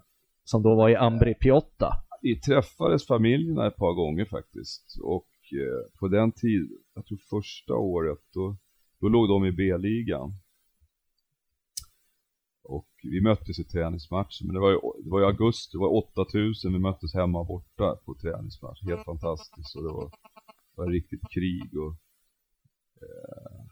som 0.44 0.62
då 0.62 0.74
var 0.74 0.88
i 0.88 0.96
Ambri 0.96 1.34
Piotta? 1.34 1.92
Vi 2.22 2.40
träffades 2.40 3.06
familjerna 3.06 3.66
ett 3.66 3.76
par 3.76 3.94
gånger 3.94 4.24
faktiskt 4.24 4.98
och 5.02 5.26
eh, 5.52 5.98
på 5.98 6.08
den 6.08 6.32
tiden, 6.32 6.78
jag 6.94 7.06
tror 7.06 7.18
första 7.18 7.74
året, 7.74 8.18
då, 8.34 8.56
då 9.00 9.08
låg 9.08 9.28
de 9.28 9.46
i 9.46 9.52
B-ligan. 9.52 10.32
Och 12.62 12.88
vi 13.02 13.20
möttes 13.20 13.58
i 13.58 13.64
träningsmatcher, 13.64 14.44
men 14.44 14.54
det 14.54 14.60
var 14.60 14.70
ju, 14.70 14.78
det 15.04 15.10
var 15.10 15.20
i 15.20 15.24
augusti, 15.24 15.76
det 15.76 15.78
var 15.78 15.96
8000, 15.96 16.72
vi 16.72 16.78
möttes 16.78 17.14
hemma 17.14 17.40
och 17.40 17.46
borta 17.46 17.96
på 18.04 18.14
träningsmatch. 18.14 18.82
Helt 18.82 19.04
fantastiskt 19.04 19.76
och 19.76 19.82
det 19.82 19.88
var, 19.88 20.10
det 20.74 20.80
var 20.80 20.86
riktigt 20.86 21.30
krig 21.30 21.78
och 21.78 21.94
eh, 23.02 23.62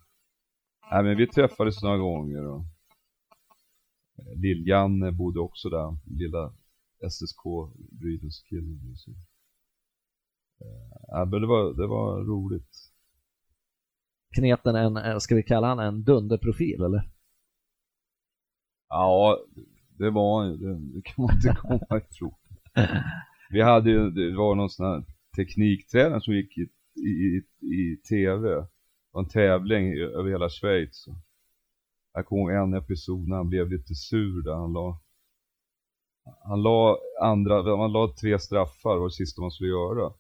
Nej 0.92 1.02
men 1.02 1.16
vi 1.16 1.26
träffades 1.26 1.82
några 1.82 1.98
gånger 1.98 2.46
och 2.46 2.64
eh, 4.18 4.34
Lill-Janne 4.36 5.12
bodde 5.12 5.40
också 5.40 5.68
där, 5.68 5.96
lilla 6.04 6.52
SSK 7.10 7.42
Brynäs 7.90 8.42
killen. 8.42 8.96
Så. 10.60 10.64
Eh, 10.64 11.02
ja, 11.08 11.24
men 11.24 11.40
det 11.40 11.46
var, 11.46 11.74
det 11.74 11.86
var 11.86 12.24
roligt. 12.24 12.76
Kneten 14.34 14.76
en, 14.76 14.96
eh, 14.96 15.18
ska 15.18 15.34
vi 15.34 15.42
kalla 15.42 15.66
han 15.66 15.78
en 15.78 16.02
dunderprofil 16.02 16.82
eller? 16.82 17.10
Ja, 18.88 19.38
det 19.98 20.10
var 20.10 20.44
det, 20.44 20.94
det 20.94 21.02
kan 21.04 21.24
man 21.24 21.34
inte 21.34 21.56
komma 21.60 22.00
ifrån. 22.10 22.34
Vi 23.50 23.62
hade 23.62 23.90
ju, 23.90 24.10
det 24.10 24.36
var 24.36 24.54
någon 24.54 24.70
sån 24.70 24.86
här 24.86 25.04
tekniktränare 25.36 26.20
som 26.20 26.34
gick 26.34 26.58
i, 26.58 26.68
i, 27.00 27.42
i 27.66 27.96
tv. 27.96 28.48
Det 28.48 28.66
var 29.12 29.22
en 29.22 29.28
tävling 29.28 29.92
över 29.92 30.30
hela 30.30 30.48
Schweiz. 30.48 31.06
Jag 32.12 32.26
kommer 32.26 32.42
ihåg 32.42 32.62
en 32.62 32.74
episod 32.74 33.28
när 33.28 33.36
han 33.36 33.48
blev 33.48 33.70
lite 33.70 33.94
sur 33.94 34.42
där 34.42 34.54
han 34.54 34.72
la 34.72 35.00
han 36.44 36.62
la 36.62 36.98
andra, 37.20 37.76
han 37.76 37.92
la 37.92 38.14
tre 38.20 38.38
straffar 38.38 38.98
var 38.98 39.04
det 39.04 39.10
sista 39.12 39.40
man 39.42 39.50
skulle 39.50 39.70
göra. 39.70 40.12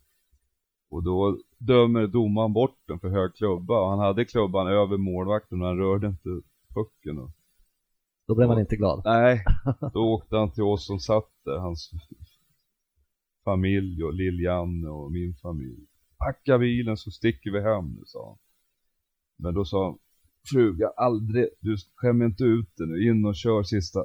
Och 0.90 1.02
då 1.02 1.38
dömer 1.58 2.06
domaren 2.06 2.52
bort 2.52 2.78
den 2.86 3.00
för 3.00 3.08
hög 3.08 3.34
klubba 3.34 3.80
och 3.80 3.90
han 3.90 3.98
hade 3.98 4.24
klubban 4.24 4.66
över 4.66 4.96
målvakten 4.96 5.58
men 5.58 5.66
han 5.66 5.78
rörde 5.78 6.06
inte 6.06 6.28
pucken. 6.74 7.18
Och 7.18 7.30
Då 8.26 8.34
blev 8.34 8.48
man 8.48 8.60
inte 8.60 8.76
glad. 8.76 9.02
Nej, 9.04 9.44
då 9.92 10.00
åkte 10.00 10.36
han 10.36 10.50
till 10.50 10.62
oss 10.62 10.86
som 10.86 10.98
satt 10.98 11.30
där, 11.44 11.58
hans 11.58 11.90
familj 13.44 14.04
och 14.04 14.14
Lill-Janne 14.14 14.88
och 14.88 15.12
min 15.12 15.34
familj. 15.34 15.86
Packa 16.18 16.58
bilen 16.58 16.96
så 16.96 17.10
sticker 17.10 17.50
vi 17.50 17.60
hem 17.60 17.90
nu, 17.90 18.02
sa 18.06 18.28
han. 18.28 18.38
Men 19.36 19.54
då 19.54 19.64
sa 19.64 19.98
frugan, 20.50 20.92
aldrig, 20.96 21.48
du 21.60 21.76
skämmer 21.94 22.24
inte 22.24 22.44
ut 22.44 22.76
dig 22.76 22.86
nu, 22.86 23.08
in 23.08 23.24
och 23.24 23.36
kör 23.36 23.62
sista. 23.62 24.04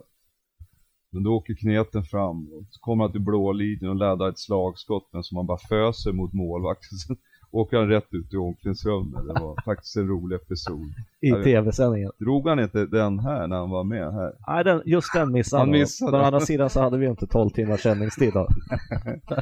Men 1.15 1.23
då 1.23 1.36
åker 1.36 1.54
kneten 1.54 2.04
fram 2.04 2.47
och 2.54 2.63
så 2.69 2.80
kommer 2.80 3.04
han 3.04 3.12
till 3.12 3.21
blå 3.21 3.51
linjen 3.51 3.89
och 3.89 3.95
laddar 3.95 4.30
ett 4.30 4.39
slagskott 4.39 5.08
men 5.12 5.23
som 5.23 5.38
han 5.38 5.45
bara 5.45 5.58
föser 5.58 6.12
mot 6.12 6.34
målvakten. 6.34 6.97
Sen 7.08 7.17
åker 7.51 7.78
han 7.78 7.88
rätt 7.88 8.13
ut 8.13 8.34
i 8.34 8.38
omklädningsrummet. 8.38 9.28
Det 9.28 9.34
var 9.41 9.63
faktiskt 9.65 9.95
en 9.95 10.08
rolig 10.08 10.36
episod. 10.36 10.93
I 11.21 11.32
tv-sändningen. 11.32 12.12
Drog 12.19 12.47
han 12.47 12.60
inte 12.60 12.86
den 12.86 13.19
här 13.19 13.47
när 13.47 13.56
han 13.56 13.69
var 13.69 13.84
med 13.84 14.13
här? 14.13 14.34
Nej, 14.47 14.63
den, 14.63 14.82
just 14.86 15.13
den 15.13 15.32
missade 15.32 15.62
Han 15.62 15.71
missade. 15.71 16.12
Men 16.12 16.21
å 16.21 16.23
andra 16.23 16.39
sidan 16.39 16.69
så 16.69 16.82
hade 16.82 16.97
vi 16.97 17.06
inte 17.06 17.28
12 17.28 17.49
timmars 17.49 17.82
sändningstid 17.82 18.34
då. 18.34 18.47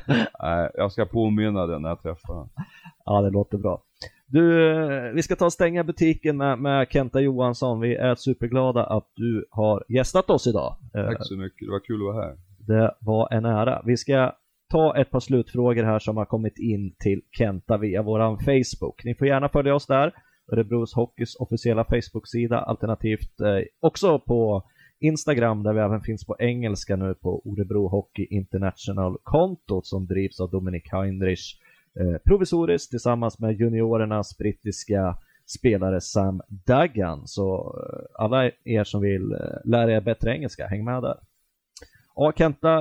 Nej, 0.40 0.70
jag 0.74 0.92
ska 0.92 1.06
påminna 1.06 1.68
den 1.68 1.82
när 1.82 1.90
jag 1.90 2.02
träffar 2.02 2.34
honom. 2.34 2.50
Ja, 3.06 3.22
det 3.22 3.30
låter 3.30 3.58
bra. 3.58 3.82
Du, 4.34 4.72
eh, 4.72 5.14
vi 5.14 5.22
ska 5.22 5.36
ta 5.36 5.46
och 5.46 5.54
stänga 5.54 5.84
butiken 5.84 6.38
med, 6.38 6.60
med 6.60 6.88
Kenta 6.90 7.22
Johansson. 7.22 7.80
Vi 7.80 7.96
är 7.96 8.16
superglada 8.16 8.84
att 8.84 9.12
du 9.16 9.46
har 9.50 9.84
gästat 9.90 10.30
oss 10.30 10.48
idag. 10.48 10.76
Eh, 10.96 11.06
Tack 11.06 11.28
så 11.28 11.36
mycket, 11.36 11.68
det 11.68 11.72
var 11.72 11.80
kul 11.80 11.96
att 11.96 12.16
vara 12.16 12.26
här. 12.26 12.38
Det 12.68 12.96
var 13.02 13.34
en 13.34 13.46
ära. 13.46 13.82
Vi 13.86 13.98
ska 13.98 14.36
ta 14.72 14.98
ett 14.98 15.12
par 15.12 15.20
slutfrågor 15.20 15.84
här 15.84 16.00
som 16.00 16.18
har 16.18 16.26
kommit 16.26 16.60
in 16.60 16.96
till 17.00 17.22
Kenta 17.32 17.78
via 17.78 18.02
våran 18.02 18.40
Facebook. 18.40 19.04
Ni 19.04 19.16
får 19.16 19.28
gärna 19.28 19.50
följa 19.50 19.76
oss 19.76 19.88
där. 19.88 20.12
Örebros 20.54 20.94
Hockeys 20.96 21.36
officiella 21.36 21.84
Facebook-sida 21.84 22.60
alternativt 22.60 23.42
eh, 23.42 23.64
också 23.80 24.20
på 24.20 24.64
Instagram 25.00 25.64
där 25.64 25.74
vi 25.74 25.80
även 25.80 26.02
finns 26.02 26.26
på 26.26 26.36
engelska 26.40 26.96
nu 26.96 27.14
på 27.14 27.42
Orebro 27.46 27.88
Hockey 27.88 28.28
International-kontot 28.30 29.86
som 29.86 30.08
drivs 30.08 30.40
av 30.40 30.50
Dominik 30.52 30.92
Heinrich 30.92 31.60
eh, 32.00 32.18
provisoriskt 32.26 32.90
tillsammans 32.90 33.40
med 33.40 33.54
juniorernas 33.60 34.38
brittiska 34.38 35.18
spelare 35.60 36.02
Sam 36.02 36.42
Duggan. 36.48 37.22
Så 37.28 37.76
eh, 37.80 38.24
alla 38.24 38.52
er 38.64 38.84
som 38.84 39.02
vill 39.02 39.32
eh, 39.32 39.40
lära 39.66 39.92
er 39.92 40.02
bättre 40.02 40.32
engelska, 40.36 40.68
häng 40.68 40.86
med 40.86 41.04
där. 41.04 41.18
Ja, 42.16 42.32
Kenta, 42.36 42.80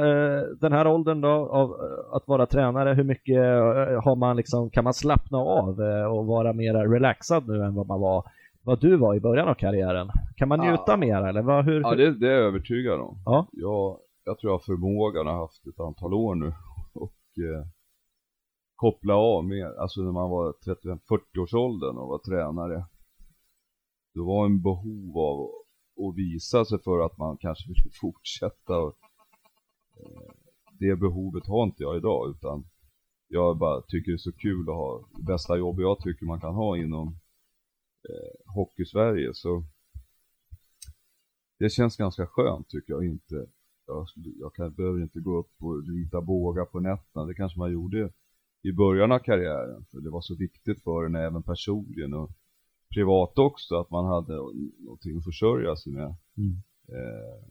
den 0.60 0.72
här 0.72 0.86
åldern 0.86 1.20
då 1.20 1.28
av 1.28 1.72
att 2.12 2.28
vara 2.28 2.46
tränare, 2.46 2.94
hur 2.94 3.04
mycket 3.04 3.36
har 4.04 4.16
man 4.16 4.36
liksom, 4.36 4.70
kan 4.70 4.84
man 4.84 4.94
slappna 4.94 5.38
av 5.38 5.80
och 6.10 6.26
vara 6.26 6.52
mer 6.52 6.74
relaxad 6.74 7.48
nu 7.48 7.62
än 7.64 7.74
vad 7.74 7.86
man 7.86 8.00
var, 8.00 8.24
vad 8.62 8.80
du 8.80 8.96
var 8.96 9.14
i 9.14 9.20
början 9.20 9.48
av 9.48 9.54
karriären? 9.54 10.10
Kan 10.36 10.48
man 10.48 10.60
njuta 10.60 10.82
Ja. 10.86 10.96
mer 10.96 11.22
eller 11.28 11.42
vad, 11.42 11.64
hur? 11.64 11.80
Ja, 11.80 11.94
det, 11.94 12.18
det 12.18 12.26
är 12.26 12.32
jag 12.32 12.40
övertygad 12.46 13.00
om. 13.00 13.22
Ja. 13.24 13.46
Jag, 13.52 13.98
jag 14.24 14.38
tror 14.38 14.50
jag 14.52 14.58
har 14.58 14.64
förmågan 14.64 15.26
har 15.26 15.38
haft 15.40 15.66
ett 15.66 15.80
antal 15.80 16.14
år 16.14 16.34
nu 16.34 16.52
och 16.92 17.14
eh, 17.38 17.66
koppla 18.82 19.14
av 19.14 19.44
mer. 19.44 19.66
Alltså 19.66 20.02
när 20.02 20.12
man 20.12 20.30
var 20.30 20.52
35-40-årsåldern 20.52 21.96
och 21.98 22.08
var 22.08 22.18
tränare. 22.18 22.86
Det 24.14 24.20
var 24.20 24.46
en 24.46 24.62
behov 24.62 25.18
av 25.18 25.50
att 26.08 26.16
visa 26.16 26.64
sig 26.64 26.78
för 26.78 27.06
att 27.06 27.18
man 27.18 27.36
kanske 27.36 27.68
ville 27.68 27.90
fortsätta. 28.00 28.78
Och, 28.78 28.96
eh, 29.96 30.32
det 30.78 30.96
behovet 30.96 31.46
har 31.46 31.64
inte 31.64 31.82
jag 31.82 31.96
idag 31.96 32.30
utan 32.30 32.64
jag 33.28 33.58
bara 33.58 33.82
tycker 33.82 34.12
det 34.12 34.16
är 34.16 34.30
så 34.30 34.32
kul 34.32 34.68
att 34.68 34.74
ha 34.74 35.08
det 35.16 35.22
bästa 35.22 35.56
jobb 35.56 35.80
jag 35.80 35.98
tycker 35.98 36.26
man 36.26 36.40
kan 36.40 36.54
ha 36.54 36.76
inom 36.76 37.08
eh, 38.08 38.54
Hockey-Sverige. 38.54 39.34
Så 39.34 39.64
det 41.58 41.70
känns 41.70 41.96
ganska 41.96 42.26
skönt 42.26 42.68
tycker 42.68 42.92
jag 42.92 43.04
inte. 43.04 43.46
Jag, 43.86 44.06
jag 44.40 44.54
kan, 44.54 44.74
behöver 44.74 45.02
inte 45.02 45.20
gå 45.20 45.38
upp 45.38 45.52
och 45.60 45.86
rita 45.86 46.20
bågar 46.20 46.64
på 46.64 46.80
nätterna. 46.80 47.26
Det 47.26 47.34
kanske 47.34 47.58
man 47.58 47.72
gjorde 47.72 48.12
i 48.62 48.72
början 48.72 49.12
av 49.12 49.18
karriären. 49.18 49.84
För 49.90 50.00
det 50.00 50.10
var 50.10 50.20
så 50.20 50.34
viktigt 50.36 50.82
för 50.82 51.04
en 51.04 51.14
även 51.14 51.42
personligen 51.42 52.14
och 52.14 52.30
privat 52.94 53.38
också 53.38 53.76
att 53.76 53.90
man 53.90 54.04
hade 54.04 54.34
någonting 54.78 55.16
att 55.18 55.24
försörja 55.24 55.76
sig 55.76 55.92
med. 55.92 56.14
Mm. 56.36 56.56
Eh, 56.88 57.46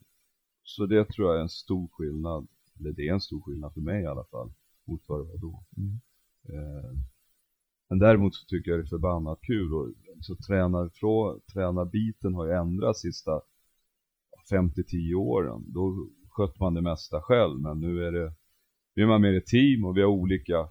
så 0.63 0.85
det 0.85 1.05
tror 1.05 1.27
jag 1.27 1.37
är 1.37 1.41
en 1.41 1.49
stor 1.49 1.87
skillnad. 1.91 2.47
Eller 2.79 2.91
det 2.91 3.07
är 3.07 3.13
en 3.13 3.21
stor 3.21 3.41
skillnad 3.41 3.73
för 3.73 3.81
mig 3.81 4.03
i 4.03 4.05
alla 4.05 4.23
fall. 4.23 4.51
Mot 4.85 5.01
vad 5.07 5.19
det 5.19 5.23
var 5.23 5.37
då. 5.37 5.63
Mm. 5.77 5.99
Eh, 6.49 6.91
men 7.89 7.99
däremot 7.99 8.35
så 8.35 8.45
tycker 8.45 8.71
jag 8.71 8.79
det 8.79 8.83
är 8.83 8.97
förbannat 8.97 9.39
kul 9.41 9.73
och 9.73 9.89
så 10.21 10.35
tränar, 10.35 10.89
från, 10.89 11.41
tränarbiten 11.53 12.33
har 12.33 12.45
ju 12.45 12.51
ändrats 12.51 13.01
sista 13.01 13.41
5-10 14.51 15.13
åren. 15.13 15.63
Då 15.67 16.07
sköt 16.29 16.59
man 16.59 16.73
det 16.73 16.81
mesta 16.81 17.21
själv 17.21 17.59
men 17.59 17.79
nu 17.79 18.05
är 18.05 18.11
det, 18.11 18.33
nu 18.95 19.03
är 19.03 19.07
man 19.07 19.21
mer 19.21 19.37
ett 19.37 19.45
team 19.45 19.85
och 19.85 19.97
vi 19.97 20.01
har 20.01 20.09
olika 20.09 20.69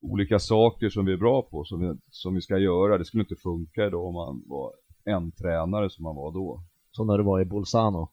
olika 0.00 0.38
saker 0.38 0.90
som 0.90 1.06
vi 1.06 1.12
är 1.12 1.16
bra 1.16 1.42
på 1.42 1.64
som 1.64 1.80
vi, 1.80 1.94
som 2.10 2.34
vi 2.34 2.40
ska 2.40 2.58
göra. 2.58 2.98
Det 2.98 3.04
skulle 3.04 3.22
inte 3.22 3.36
funka 3.36 3.86
idag 3.86 4.06
om 4.06 4.14
man 4.14 4.42
var 4.46 4.72
en 5.04 5.32
tränare 5.32 5.90
som 5.90 6.02
man 6.02 6.16
var 6.16 6.32
då. 6.32 6.62
Som 6.90 7.06
när 7.06 7.18
du 7.18 7.24
var 7.24 7.40
i 7.40 7.44
Bolzano. 7.44 8.08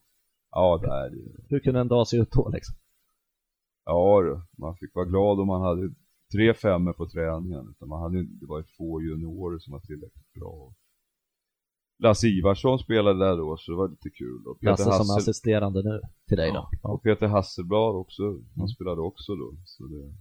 Ja, 0.52 0.80
det 0.82 0.88
är 0.88 1.10
det. 1.10 1.44
Hur 1.50 1.60
kunde 1.60 1.80
en 1.80 1.88
dag 1.88 2.08
se 2.08 2.18
ut 2.18 2.32
då 2.32 2.50
liksom? 2.50 2.76
Ja, 3.86 4.22
man 4.58 4.76
fick 4.76 4.96
vara 4.96 5.06
glad 5.06 5.40
om 5.40 5.48
man 5.48 5.62
hade 5.62 5.94
tre 6.34 6.54
femmor 6.54 6.94
på 6.94 7.10
träningen. 7.10 7.68
Utan 7.70 7.90
man 7.90 8.02
hade, 8.02 8.24
det 8.24 8.46
var 8.46 8.58
ju 8.58 8.64
få 8.78 9.02
juniorer 9.02 9.60
som 9.60 9.74
var 9.74 9.80
tillräckligt 9.80 10.34
bra. 10.34 10.74
Lasse 12.00 12.28
Ivarsson 12.28 12.80
spelade 12.80 13.20
där 13.26 13.38
då, 13.38 13.58
så 13.58 13.72
det 13.72 13.78
var 13.78 13.90
lite 13.90 14.10
kul. 14.10 14.48
Och 14.48 14.60
Peter 14.60 14.72
Lasse 14.72 14.90
Hassel... 14.90 15.06
som 15.06 15.18
assisterande 15.18 15.84
nu 15.84 16.02
till 16.28 16.38
dig 16.38 16.52
då? 16.52 16.70
Ja. 16.82 16.92
Och 16.92 17.04
Peter 17.04 17.28
Hasselblad 17.28 17.96
också, 17.96 18.24
han 18.24 18.58
mm. 18.58 18.68
spelade 18.68 19.02
också 19.02 19.36
då. 19.36 19.54
Så 19.66 19.84
det, 19.84 20.14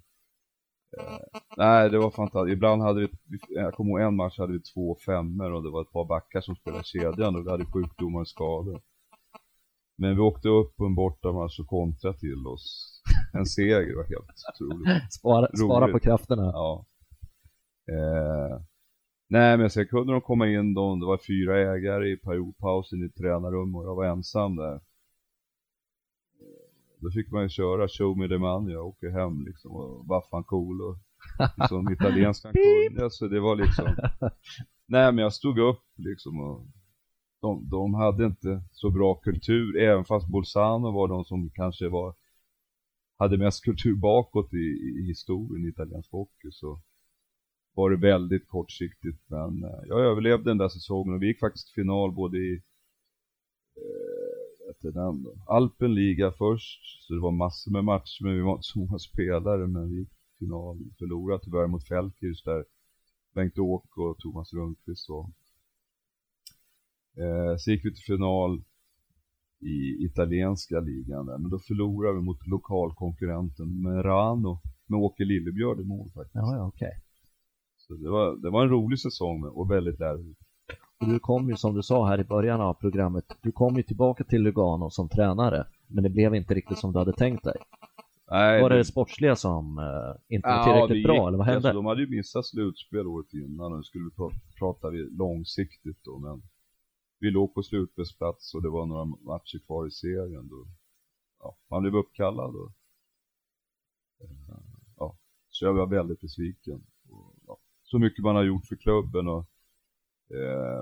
nej, 1.57 1.91
det 1.91 1.99
var 1.99 2.11
fantastiskt. 2.11 2.53
Ibland 2.53 2.83
hade 2.83 3.01
vi, 3.01 3.09
jag 3.49 3.75
kommer 3.75 3.91
ihåg 3.91 4.01
en 4.01 4.17
match 4.17 4.39
hade 4.39 4.53
vi 4.53 4.61
två 4.61 4.97
femmor 5.07 5.53
och 5.53 5.63
det 5.63 5.71
var 5.71 5.83
ett 5.83 5.93
par 5.93 6.05
backar 6.05 6.41
som 6.41 6.57
spelade 6.57 6.85
kedjan 6.85 7.37
och 7.37 7.47
vi 7.47 7.51
hade 7.51 7.65
sjukdomar 7.65 8.21
och 8.21 8.29
skador. 8.29 8.81
Men 9.99 10.17
vi 10.17 10.21
åkte 10.21 10.49
upp 10.49 10.77
på 10.77 10.85
en 10.85 10.95
bortamatch 10.95 11.61
och 11.61 11.67
kontrade 11.67 12.19
till 12.19 12.47
oss 12.47 12.95
en 13.33 13.47
seger, 13.47 13.97
var 13.97 14.05
helt 14.05 14.31
otroligt. 14.55 15.13
spara, 15.13 15.49
spara 15.57 15.89
på 15.93 15.99
krafterna. 15.99 16.43
Ja. 16.43 16.87
Eh, 17.93 18.61
nej 19.29 19.57
men 19.59 19.71
sen 19.71 19.87
kunde 19.87 20.13
de 20.13 20.21
komma 20.21 20.49
in 20.49 20.75
då, 20.75 20.97
det 20.97 21.07
var 21.07 21.19
fyra 21.27 21.75
ägare 21.75 22.09
i 22.13 22.17
periodpausen 22.17 23.03
i 23.03 23.09
tränarrum 23.09 23.75
och 23.75 23.85
jag 23.85 23.95
var 23.95 24.05
ensam 24.05 24.57
där. 24.57 24.81
Då 27.05 27.11
fick 27.11 27.31
man 27.31 27.43
ju 27.43 27.49
köra 27.49 27.89
show 27.89 28.19
me 28.19 28.29
the 28.29 28.39
money, 28.39 28.75
jag 28.75 28.87
åker 28.87 29.11
hem 29.11 29.45
liksom 29.45 29.73
och 29.73 30.07
vaffan 30.07 30.45
cool 30.45 30.83
och 30.83 30.97
liksom 31.57 31.93
italienskan 31.93 32.53
kunde 32.89 33.11
så 33.11 33.29
det 33.29 33.41
var 33.41 33.57
liksom 33.57 33.87
Nej 34.87 35.13
men 35.13 35.19
jag 35.19 35.33
stod 35.33 35.59
upp 35.59 35.85
liksom 35.97 36.41
och 36.41 36.67
de, 37.41 37.69
de 37.69 37.95
hade 37.95 38.25
inte 38.25 38.63
så 38.73 38.91
bra 38.91 39.15
kultur, 39.15 39.77
även 39.77 40.05
fast 40.05 40.29
Bolzano 40.29 40.93
var 40.93 41.09
de 41.09 41.25
som 41.25 41.51
kanske 41.51 41.89
var 41.89 42.15
hade 43.19 43.39
mest 43.39 43.65
kultur 43.65 43.97
bakåt 43.97 44.55
i, 44.55 44.67
i 45.01 45.05
historien 45.07 45.65
i 45.65 45.69
italiensk 45.69 46.13
hockey 46.13 46.51
så 46.51 46.81
var 47.75 47.91
det 47.91 47.97
väldigt 47.97 48.49
kortsiktigt. 48.49 49.21
Men 49.27 49.65
eh, 49.65 49.81
jag 49.87 50.01
överlevde 50.01 50.51
den 50.51 50.59
där 50.59 50.69
säsongen 50.69 51.15
och 51.15 51.23
vi 51.23 51.27
gick 51.27 51.41
faktiskt 51.41 51.67
till 51.67 51.83
final 51.83 52.13
både 52.13 52.39
i 52.39 52.63
eh, 54.85 54.93
den 54.93 55.23
då, 55.23 55.33
Alpenliga 55.47 56.33
först 56.39 56.83
så 57.07 57.15
det 57.15 57.21
var 57.21 57.33
massor 57.33 57.71
med 57.73 57.85
matcher 57.85 58.25
men 58.25 58.35
vi 58.35 58.41
var 58.41 58.53
inte 58.53 58.73
så 58.73 58.79
många 58.79 58.99
spelare 58.99 59.67
men 59.67 59.91
vi 59.91 59.99
gick 59.99 60.09
till 60.09 60.39
final, 60.39 60.79
förlorade 60.99 61.45
tyvärr 61.45 61.67
mot 61.67 61.89
Felkirch 61.89 62.45
där 62.45 62.65
Bengt-Åke 63.35 64.01
och 64.01 64.19
Thomas 64.19 64.53
Rundqvist 64.53 65.09
var 65.09 65.31
Eh, 67.17 67.57
så 67.59 67.71
gick 67.71 67.85
vi 67.85 67.95
till 67.95 68.05
final 68.05 68.63
i 69.61 70.05
italienska 70.05 70.81
ligan 70.81 71.27
där, 71.27 71.39
men 71.39 71.51
då 71.51 71.59
förlorade 71.59 72.15
vi 72.19 72.23
mot 72.25 72.47
lokalkonkurrenten 72.47 73.83
Merano 73.83 74.61
med 74.87 74.99
Åke 74.99 75.25
Lillebjörd 75.25 75.81
i 75.81 75.85
mål 75.85 76.11
faktiskt. 76.15 76.35
Ja, 76.35 76.57
ja. 76.57 76.67
Okay. 76.67 76.93
Så 77.77 77.95
det 77.95 78.11
var, 78.11 78.37
det 78.37 78.51
var 78.51 78.63
en 78.63 78.71
rolig 78.71 78.99
säsong 79.01 79.45
och 79.45 79.71
väldigt 79.71 79.99
lärorik. 79.99 80.39
Och 81.05 81.11
du 81.11 81.19
kom 81.19 81.49
ju 81.49 81.57
som 81.57 81.75
du 81.75 81.83
sa 81.83 82.07
här 82.07 82.21
i 82.21 82.25
början 82.25 82.61
av 82.61 82.75
programmet, 82.75 83.25
du 83.43 83.53
kom 83.53 83.77
ju 83.77 83.83
tillbaka 83.83 84.25
till 84.25 84.43
Lugano 84.43 84.91
som 84.91 85.09
tränare, 85.09 85.67
men 85.87 86.05
det 86.05 86.11
blev 86.11 86.35
inte 86.35 86.55
riktigt 86.55 86.79
som 86.79 86.93
du 86.93 86.99
hade 86.99 87.13
tänkt 87.13 87.45
dig. 87.45 87.57
Nej, 88.31 88.63
var 88.63 88.71
det 88.71 88.77
det 88.77 88.85
sportsliga 88.85 89.37
som 89.37 89.79
uh, 89.79 90.35
inte 90.37 90.49
var 90.49 90.65
tillräckligt 90.65 91.07
ja, 91.07 91.15
bra, 91.15 91.29
eller 91.29 91.39
vad 91.39 91.47
hände? 91.47 91.69
Alltså, 91.69 91.83
de 91.83 91.87
hade 91.87 92.01
ju 92.01 92.11
missat 92.17 92.47
slutspel 92.47 93.07
året 93.07 93.33
innan 93.33 93.73
och 93.73 93.79
nu 93.79 93.83
skulle 93.83 94.05
vi 94.05 94.11
prata 94.59 94.91
långsiktigt 94.91 96.05
då, 96.05 96.19
men 96.19 96.43
vi 97.21 97.31
låg 97.31 97.55
på 97.55 97.63
slutspelsplats 97.63 98.55
och 98.55 98.63
det 98.63 98.71
var 98.71 98.87
några 98.87 99.05
matcher 99.05 99.59
kvar 99.67 99.87
i 99.87 99.91
serien. 99.91 100.49
Då, 100.49 100.67
ja, 101.39 101.57
man 101.71 101.83
blev 101.83 101.97
uppkallad 101.97 102.55
och 102.57 102.73
eh, 104.21 104.59
ja, 104.97 105.17
så 105.49 105.65
jag 105.65 105.75
var 105.75 105.87
väldigt 105.87 106.21
besviken. 106.21 106.87
Och, 107.11 107.35
ja, 107.47 107.59
så 107.83 107.99
mycket 107.99 108.25
man 108.25 108.37
har 108.37 108.45
gjort 108.45 108.67
för 108.67 108.77
klubben 108.77 109.29
och 109.29 109.39
eh, 109.41 109.54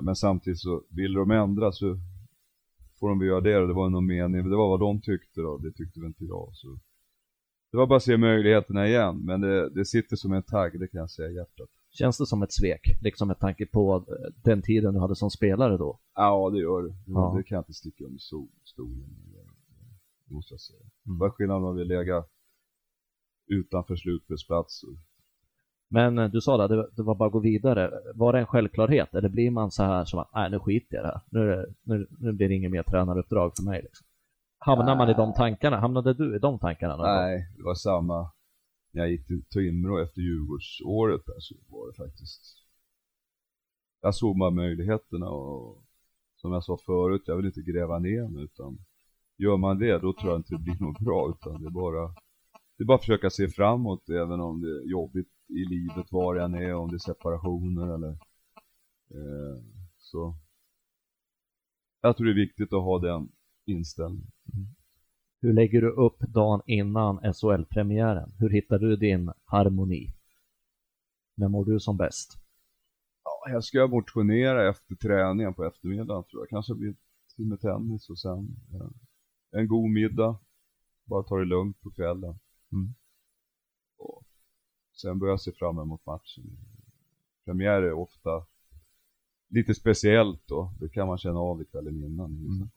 men 0.02 0.16
samtidigt 0.16 0.60
så 0.60 0.82
vill 0.90 1.12
de 1.12 1.30
ändra 1.30 1.72
så 1.72 1.96
får 3.00 3.08
de 3.08 3.18
väl 3.18 3.28
göra 3.28 3.40
det 3.40 3.66
det 3.66 3.72
var 3.72 3.90
någon 3.90 4.06
mening, 4.06 4.50
det 4.50 4.56
var 4.56 4.68
vad 4.68 4.80
de 4.80 5.00
tyckte 5.00 5.40
då, 5.40 5.58
det 5.58 5.72
tyckte 5.72 6.00
väl 6.00 6.06
inte 6.06 6.24
jag. 6.24 6.50
Så. 6.52 6.78
Det 7.70 7.76
var 7.76 7.86
bara 7.86 7.96
att 7.96 8.02
se 8.02 8.16
möjligheterna 8.16 8.88
igen, 8.88 9.18
men 9.24 9.40
det, 9.40 9.70
det 9.70 9.84
sitter 9.84 10.16
som 10.16 10.32
en 10.32 10.42
tagg, 10.42 10.80
det 10.80 10.88
kan 10.88 11.00
jag 11.00 11.10
säga 11.10 11.30
i 11.30 11.34
hjärtat. 11.34 11.68
Känns 11.90 12.18
det 12.18 12.26
som 12.26 12.42
ett 12.42 12.52
svek, 12.52 12.80
liksom 13.02 13.28
med 13.28 13.38
tanke 13.38 13.66
på 13.66 14.06
eh, 14.08 14.32
den 14.44 14.62
tiden 14.62 14.94
du 14.94 15.00
hade 15.00 15.16
som 15.16 15.30
spelare 15.30 15.76
då? 15.76 16.00
Ja, 16.14 16.50
det 16.50 16.58
gör 16.58 16.82
det. 16.82 16.94
Ja. 17.06 17.34
Det 17.36 17.42
kan 17.42 17.56
jag 17.56 17.62
inte 17.62 17.72
sticka 17.72 18.04
under 18.04 18.20
stolen. 18.64 19.16
Det 20.26 20.34
måste 20.34 20.54
jag 20.54 20.60
säga. 20.60 20.80
Mm. 21.06 21.18
Vad 21.18 21.32
skillnaden 21.32 21.64
om 21.64 21.76
vi 21.76 21.84
lägga 21.84 22.24
utanför 23.46 23.96
slutspelsplats? 23.96 24.84
Men 25.92 26.18
eh, 26.18 26.30
du 26.30 26.40
sa 26.40 26.68
det, 26.68 26.88
det 26.96 27.02
var 27.02 27.14
bara 27.14 27.26
att 27.26 27.32
gå 27.32 27.38
vidare. 27.38 27.90
Var 28.14 28.32
det 28.32 28.38
en 28.38 28.46
självklarhet 28.46 29.14
eller 29.14 29.28
blir 29.28 29.50
man 29.50 29.70
så 29.70 29.82
här 29.82 30.04
som 30.04 30.18
att, 30.18 30.30
nej 30.34 30.50
nu 30.50 30.58
skiter 30.58 30.96
jag 30.96 31.02
i 31.02 31.06
det 31.06 31.12
här. 31.12 31.20
Nu, 31.30 31.74
nu, 31.82 32.06
nu 32.18 32.32
blir 32.32 32.48
det 32.48 32.54
inget 32.54 32.70
mer 32.70 32.82
tränaruppdrag 32.82 33.52
för 33.56 33.62
mig 33.62 33.82
liksom. 33.82 34.06
Hamnar 34.58 34.96
man 34.96 35.10
i 35.10 35.14
de 35.14 35.34
tankarna? 35.34 35.80
Hamnade 35.80 36.14
du 36.14 36.36
i 36.36 36.38
de 36.38 36.58
tankarna? 36.58 36.96
Nej, 36.96 37.48
det 37.56 37.62
var 37.62 37.74
samma 37.74 38.30
när 38.92 39.02
jag 39.02 39.10
gick 39.10 39.26
till 39.26 39.44
Timrå 39.44 40.02
efter 40.02 40.20
Djurgårdsåret 40.20 41.26
där 41.26 41.40
så 41.40 41.54
var 41.68 41.86
det 41.86 41.94
faktiskt 41.94 42.42
jag 44.00 44.14
såg 44.14 44.38
bara 44.38 44.50
möjligheterna 44.50 45.30
och 45.30 45.82
som 46.36 46.52
jag 46.52 46.64
sa 46.64 46.78
förut, 46.86 47.22
jag 47.26 47.36
vill 47.36 47.46
inte 47.46 47.62
gräva 47.62 47.98
ner 47.98 48.28
mig 48.28 48.44
utan 48.44 48.78
gör 49.36 49.56
man 49.56 49.78
det 49.78 49.98
då 49.98 50.12
tror 50.12 50.32
jag 50.32 50.38
inte 50.38 50.54
det 50.54 50.62
blir 50.62 50.80
något 50.80 51.00
bra 51.00 51.30
utan 51.30 51.62
det 51.62 51.68
är 51.68 51.70
bara 51.70 52.14
det 52.76 52.84
är 52.84 52.86
bara 52.86 52.94
att 52.94 53.00
försöka 53.00 53.30
se 53.30 53.48
framåt 53.48 54.08
även 54.08 54.40
om 54.40 54.60
det 54.60 54.68
är 54.68 54.90
jobbigt 54.90 55.28
i 55.52 55.64
livet 55.64 56.12
var 56.12 56.34
jag 56.34 56.44
än 56.44 56.54
är, 56.54 56.74
om 56.74 56.90
det 56.90 56.96
är 56.96 56.98
separationer 56.98 57.94
eller 57.94 58.10
eh, 59.10 59.62
så 59.98 60.34
jag 62.00 62.16
tror 62.16 62.26
det 62.26 62.32
är 62.32 62.46
viktigt 62.46 62.72
att 62.72 62.82
ha 62.82 62.98
den 62.98 63.28
inställningen. 63.66 64.30
Mm. 64.54 64.66
Hur 65.40 65.52
lägger 65.52 65.80
du 65.80 65.90
upp 65.90 66.18
dagen 66.18 66.62
innan 66.66 67.34
SHL-premiären? 67.34 68.32
Hur 68.38 68.50
hittar 68.50 68.78
du 68.78 68.96
din 68.96 69.32
harmoni? 69.44 70.14
När 71.34 71.48
mår 71.48 71.64
du 71.64 71.80
som 71.80 71.96
bäst? 71.96 72.38
Ja, 73.24 73.52
jag 73.52 73.64
ska 73.64 73.86
motionera 73.86 74.68
efter 74.68 74.94
träningen 74.94 75.54
på 75.54 75.64
eftermiddagen 75.64 76.24
tror 76.24 76.42
jag. 76.42 76.48
Kanske 76.48 76.74
blir 76.74 76.94
timme 77.36 77.56
tennis 77.56 78.10
och 78.10 78.18
sen 78.18 78.56
ja, 78.70 78.90
en 79.58 79.68
god 79.68 79.90
middag. 79.90 80.38
Bara 81.04 81.22
ta 81.22 81.38
det 81.38 81.44
lugnt 81.44 81.80
på 81.80 81.90
kvällen. 81.90 82.38
Mm. 82.72 82.94
Och 84.92 84.98
sen 84.98 85.18
börjar 85.18 85.32
jag 85.32 85.40
se 85.40 85.52
fram 85.52 85.78
emot 85.78 86.06
matchen. 86.06 86.56
Premiär 87.44 87.82
är 87.82 87.92
ofta 87.92 88.46
lite 89.48 89.74
speciellt 89.74 90.42
då. 90.46 90.72
Det 90.80 90.88
kan 90.88 91.06
man 91.06 91.18
känna 91.18 91.38
av 91.38 91.64
kvällen 91.64 92.04
innan. 92.04 92.30
Mm 92.30 92.70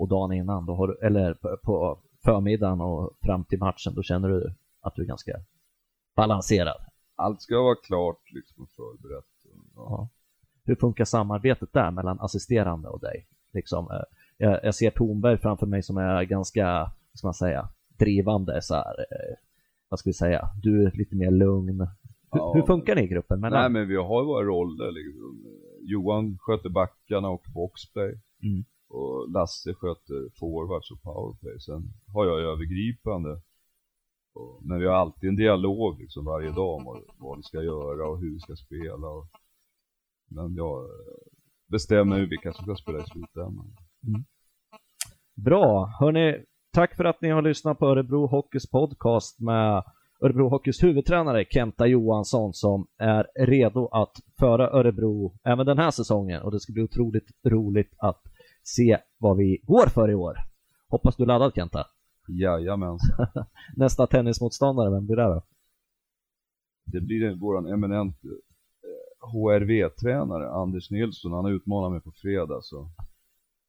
och 0.00 0.08
dagen 0.08 0.32
innan, 0.32 0.66
då 0.66 0.74
har 0.74 0.88
du, 0.88 0.98
eller 1.02 1.34
på 1.56 1.98
förmiddagen 2.24 2.80
och 2.80 3.10
fram 3.22 3.44
till 3.44 3.58
matchen, 3.58 3.94
då 3.94 4.02
känner 4.02 4.28
du 4.28 4.54
att 4.80 4.94
du 4.94 5.02
är 5.02 5.06
ganska 5.06 5.32
balanserad. 6.16 6.76
Allt 7.16 7.42
ska 7.42 7.62
vara 7.62 7.74
klart 7.74 8.32
liksom 8.32 8.66
förberett. 8.66 9.24
Ja. 9.44 9.50
Ja. 9.76 10.08
Hur 10.64 10.76
funkar 10.76 11.04
samarbetet 11.04 11.72
där 11.72 11.90
mellan 11.90 12.20
assisterande 12.20 12.88
och 12.88 13.00
dig? 13.00 13.26
Liksom, 13.52 13.90
eh, 13.90 14.02
jag, 14.36 14.60
jag 14.64 14.74
ser 14.74 14.90
Tornberg 14.90 15.38
framför 15.38 15.66
mig 15.66 15.82
som 15.82 15.96
är 15.96 16.22
ganska, 16.22 16.66
vad 17.12 17.18
ska 17.18 17.26
man 17.26 17.34
säga, 17.34 17.68
drivande 17.98 18.62
så 18.62 18.74
här, 18.74 19.00
eh, 19.00 19.36
vad 19.90 19.98
ska 19.98 20.08
vi 20.10 20.14
säga, 20.14 20.48
du 20.62 20.86
är 20.86 20.90
lite 20.90 21.16
mer 21.16 21.30
lugn. 21.30 21.80
Hur, 22.32 22.38
ja, 22.38 22.52
hur 22.54 22.62
funkar 22.62 22.94
det 22.94 23.02
i 23.02 23.08
gruppen? 23.08 23.40
Mellan? 23.40 23.60
Nej 23.60 23.70
men 23.70 23.88
vi 23.88 23.96
har 23.96 24.20
ju 24.22 24.26
våra 24.26 24.44
roller 24.44 24.92
liksom. 24.92 25.44
Johan 25.82 26.38
sköter 26.38 26.68
backarna 26.68 27.28
och 27.28 27.44
boxplay. 27.54 28.20
Mm. 28.42 28.64
Och 28.88 29.30
Lasse 29.30 29.74
sköter 29.74 30.38
forwards 30.38 30.90
och 30.90 31.02
powerplay. 31.02 31.60
Sen 31.60 31.82
har 32.14 32.26
jag 32.26 32.40
övergripande. 32.40 33.40
Och, 34.34 34.60
men 34.62 34.80
vi 34.80 34.86
har 34.86 34.94
alltid 34.94 35.28
en 35.28 35.36
dialog 35.36 36.00
liksom 36.00 36.24
varje 36.24 36.52
dag 36.52 36.74
om 36.74 36.84
vad, 36.84 37.02
vad 37.18 37.36
vi 37.36 37.42
ska 37.42 37.62
göra 37.62 38.08
och 38.08 38.20
hur 38.20 38.32
vi 38.32 38.40
ska 38.40 38.56
spela. 38.56 39.08
Och, 39.08 39.26
men 40.28 40.54
jag 40.54 40.88
bestämmer 41.66 42.18
ju 42.18 42.26
vilka 42.26 42.52
som 42.52 42.64
ska 42.64 42.74
spela 42.74 42.98
i 42.98 43.06
slutändan. 43.06 43.76
Mm. 44.06 44.24
Bra, 45.34 45.86
hörni. 46.00 46.44
Tack 46.72 46.96
för 46.96 47.04
att 47.04 47.20
ni 47.20 47.28
har 47.28 47.42
lyssnat 47.42 47.78
på 47.78 47.86
Örebro 47.86 48.26
Hockeys 48.26 48.70
podcast 48.70 49.40
med 49.40 49.82
Örebro 50.20 50.48
Hockeys 50.48 50.82
huvudtränare 50.82 51.44
Kenta 51.50 51.86
Johansson 51.86 52.52
som 52.54 52.86
är 52.98 53.26
redo 53.46 53.86
att 53.86 54.16
föra 54.38 54.70
Örebro 54.70 55.38
även 55.44 55.66
den 55.66 55.78
här 55.78 55.90
säsongen 55.90 56.42
och 56.42 56.50
det 56.50 56.60
ska 56.60 56.72
bli 56.72 56.82
otroligt 56.82 57.30
roligt 57.44 57.94
att 57.98 58.22
se 58.62 58.98
vad 59.18 59.36
vi 59.36 59.58
går 59.62 59.86
för 59.86 60.10
i 60.10 60.14
år. 60.14 60.36
Hoppas 60.88 61.16
du 61.16 61.22
är 61.22 61.26
laddad 61.26 61.54
Kenta? 61.54 61.86
Jajamensan. 62.28 63.26
Nästa 63.76 64.06
tennismotståndare, 64.06 64.90
vem 64.90 65.06
blir 65.06 65.16
det 65.16 65.22
då? 65.22 65.42
Det 66.84 67.00
blir 67.00 67.34
våran 67.34 67.66
eminent 67.66 68.16
HRV-tränare 69.20 70.46
eh, 70.46 70.52
Anders 70.52 70.90
Nilsson. 70.90 71.32
Han 71.32 71.44
har 71.44 71.52
utmanat 71.52 71.92
mig 71.92 72.00
på 72.00 72.12
fredag 72.12 72.62
så 72.62 72.90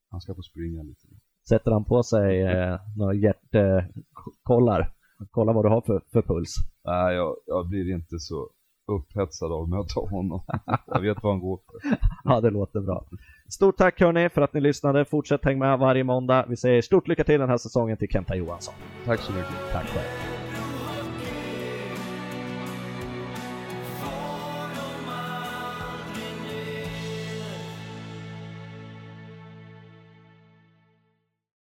han 0.09 0.21
ska 0.21 0.35
få 0.35 0.41
springa 0.41 0.83
lite. 0.83 1.07
Sätter 1.49 1.71
han 1.71 1.85
på 1.85 2.03
sig 2.03 2.41
eh, 2.41 2.79
några 2.97 3.13
hjärtkollar 3.13 4.91
Kolla 5.31 5.53
vad 5.53 5.65
du 5.65 5.69
har 5.69 5.81
för, 5.81 6.01
för 6.13 6.21
puls. 6.21 6.49
Nej, 6.85 7.15
jag, 7.15 7.35
jag 7.45 7.69
blir 7.69 7.93
inte 7.93 8.19
så 8.19 8.49
upphetsad 8.87 9.51
av 9.51 9.63
att 9.63 9.69
möta 9.69 9.99
honom. 10.09 10.41
Jag 10.87 11.01
vet 11.01 11.23
vad 11.23 11.33
han 11.33 11.41
går 11.41 11.57
för. 11.57 11.97
Ja, 12.23 12.41
det 12.41 12.49
låter 12.49 12.79
bra. 12.79 13.05
Stort 13.49 13.77
tack 13.77 13.99
hörni 14.01 14.29
för 14.29 14.41
att 14.41 14.53
ni 14.53 14.61
lyssnade. 14.61 15.05
Fortsätt 15.05 15.45
häng 15.45 15.59
med 15.59 15.79
varje 15.79 16.03
måndag. 16.03 16.45
Vi 16.49 16.57
säger 16.57 16.81
stort 16.81 17.07
lycka 17.07 17.23
till 17.23 17.39
den 17.39 17.49
här 17.49 17.57
säsongen 17.57 17.97
till 17.97 18.09
Kenta 18.09 18.35
Johansson. 18.35 18.73
Tack 19.05 19.19
så 19.19 19.31
mycket. 19.31 19.55
Tack 19.73 19.85
själv. 19.85 20.30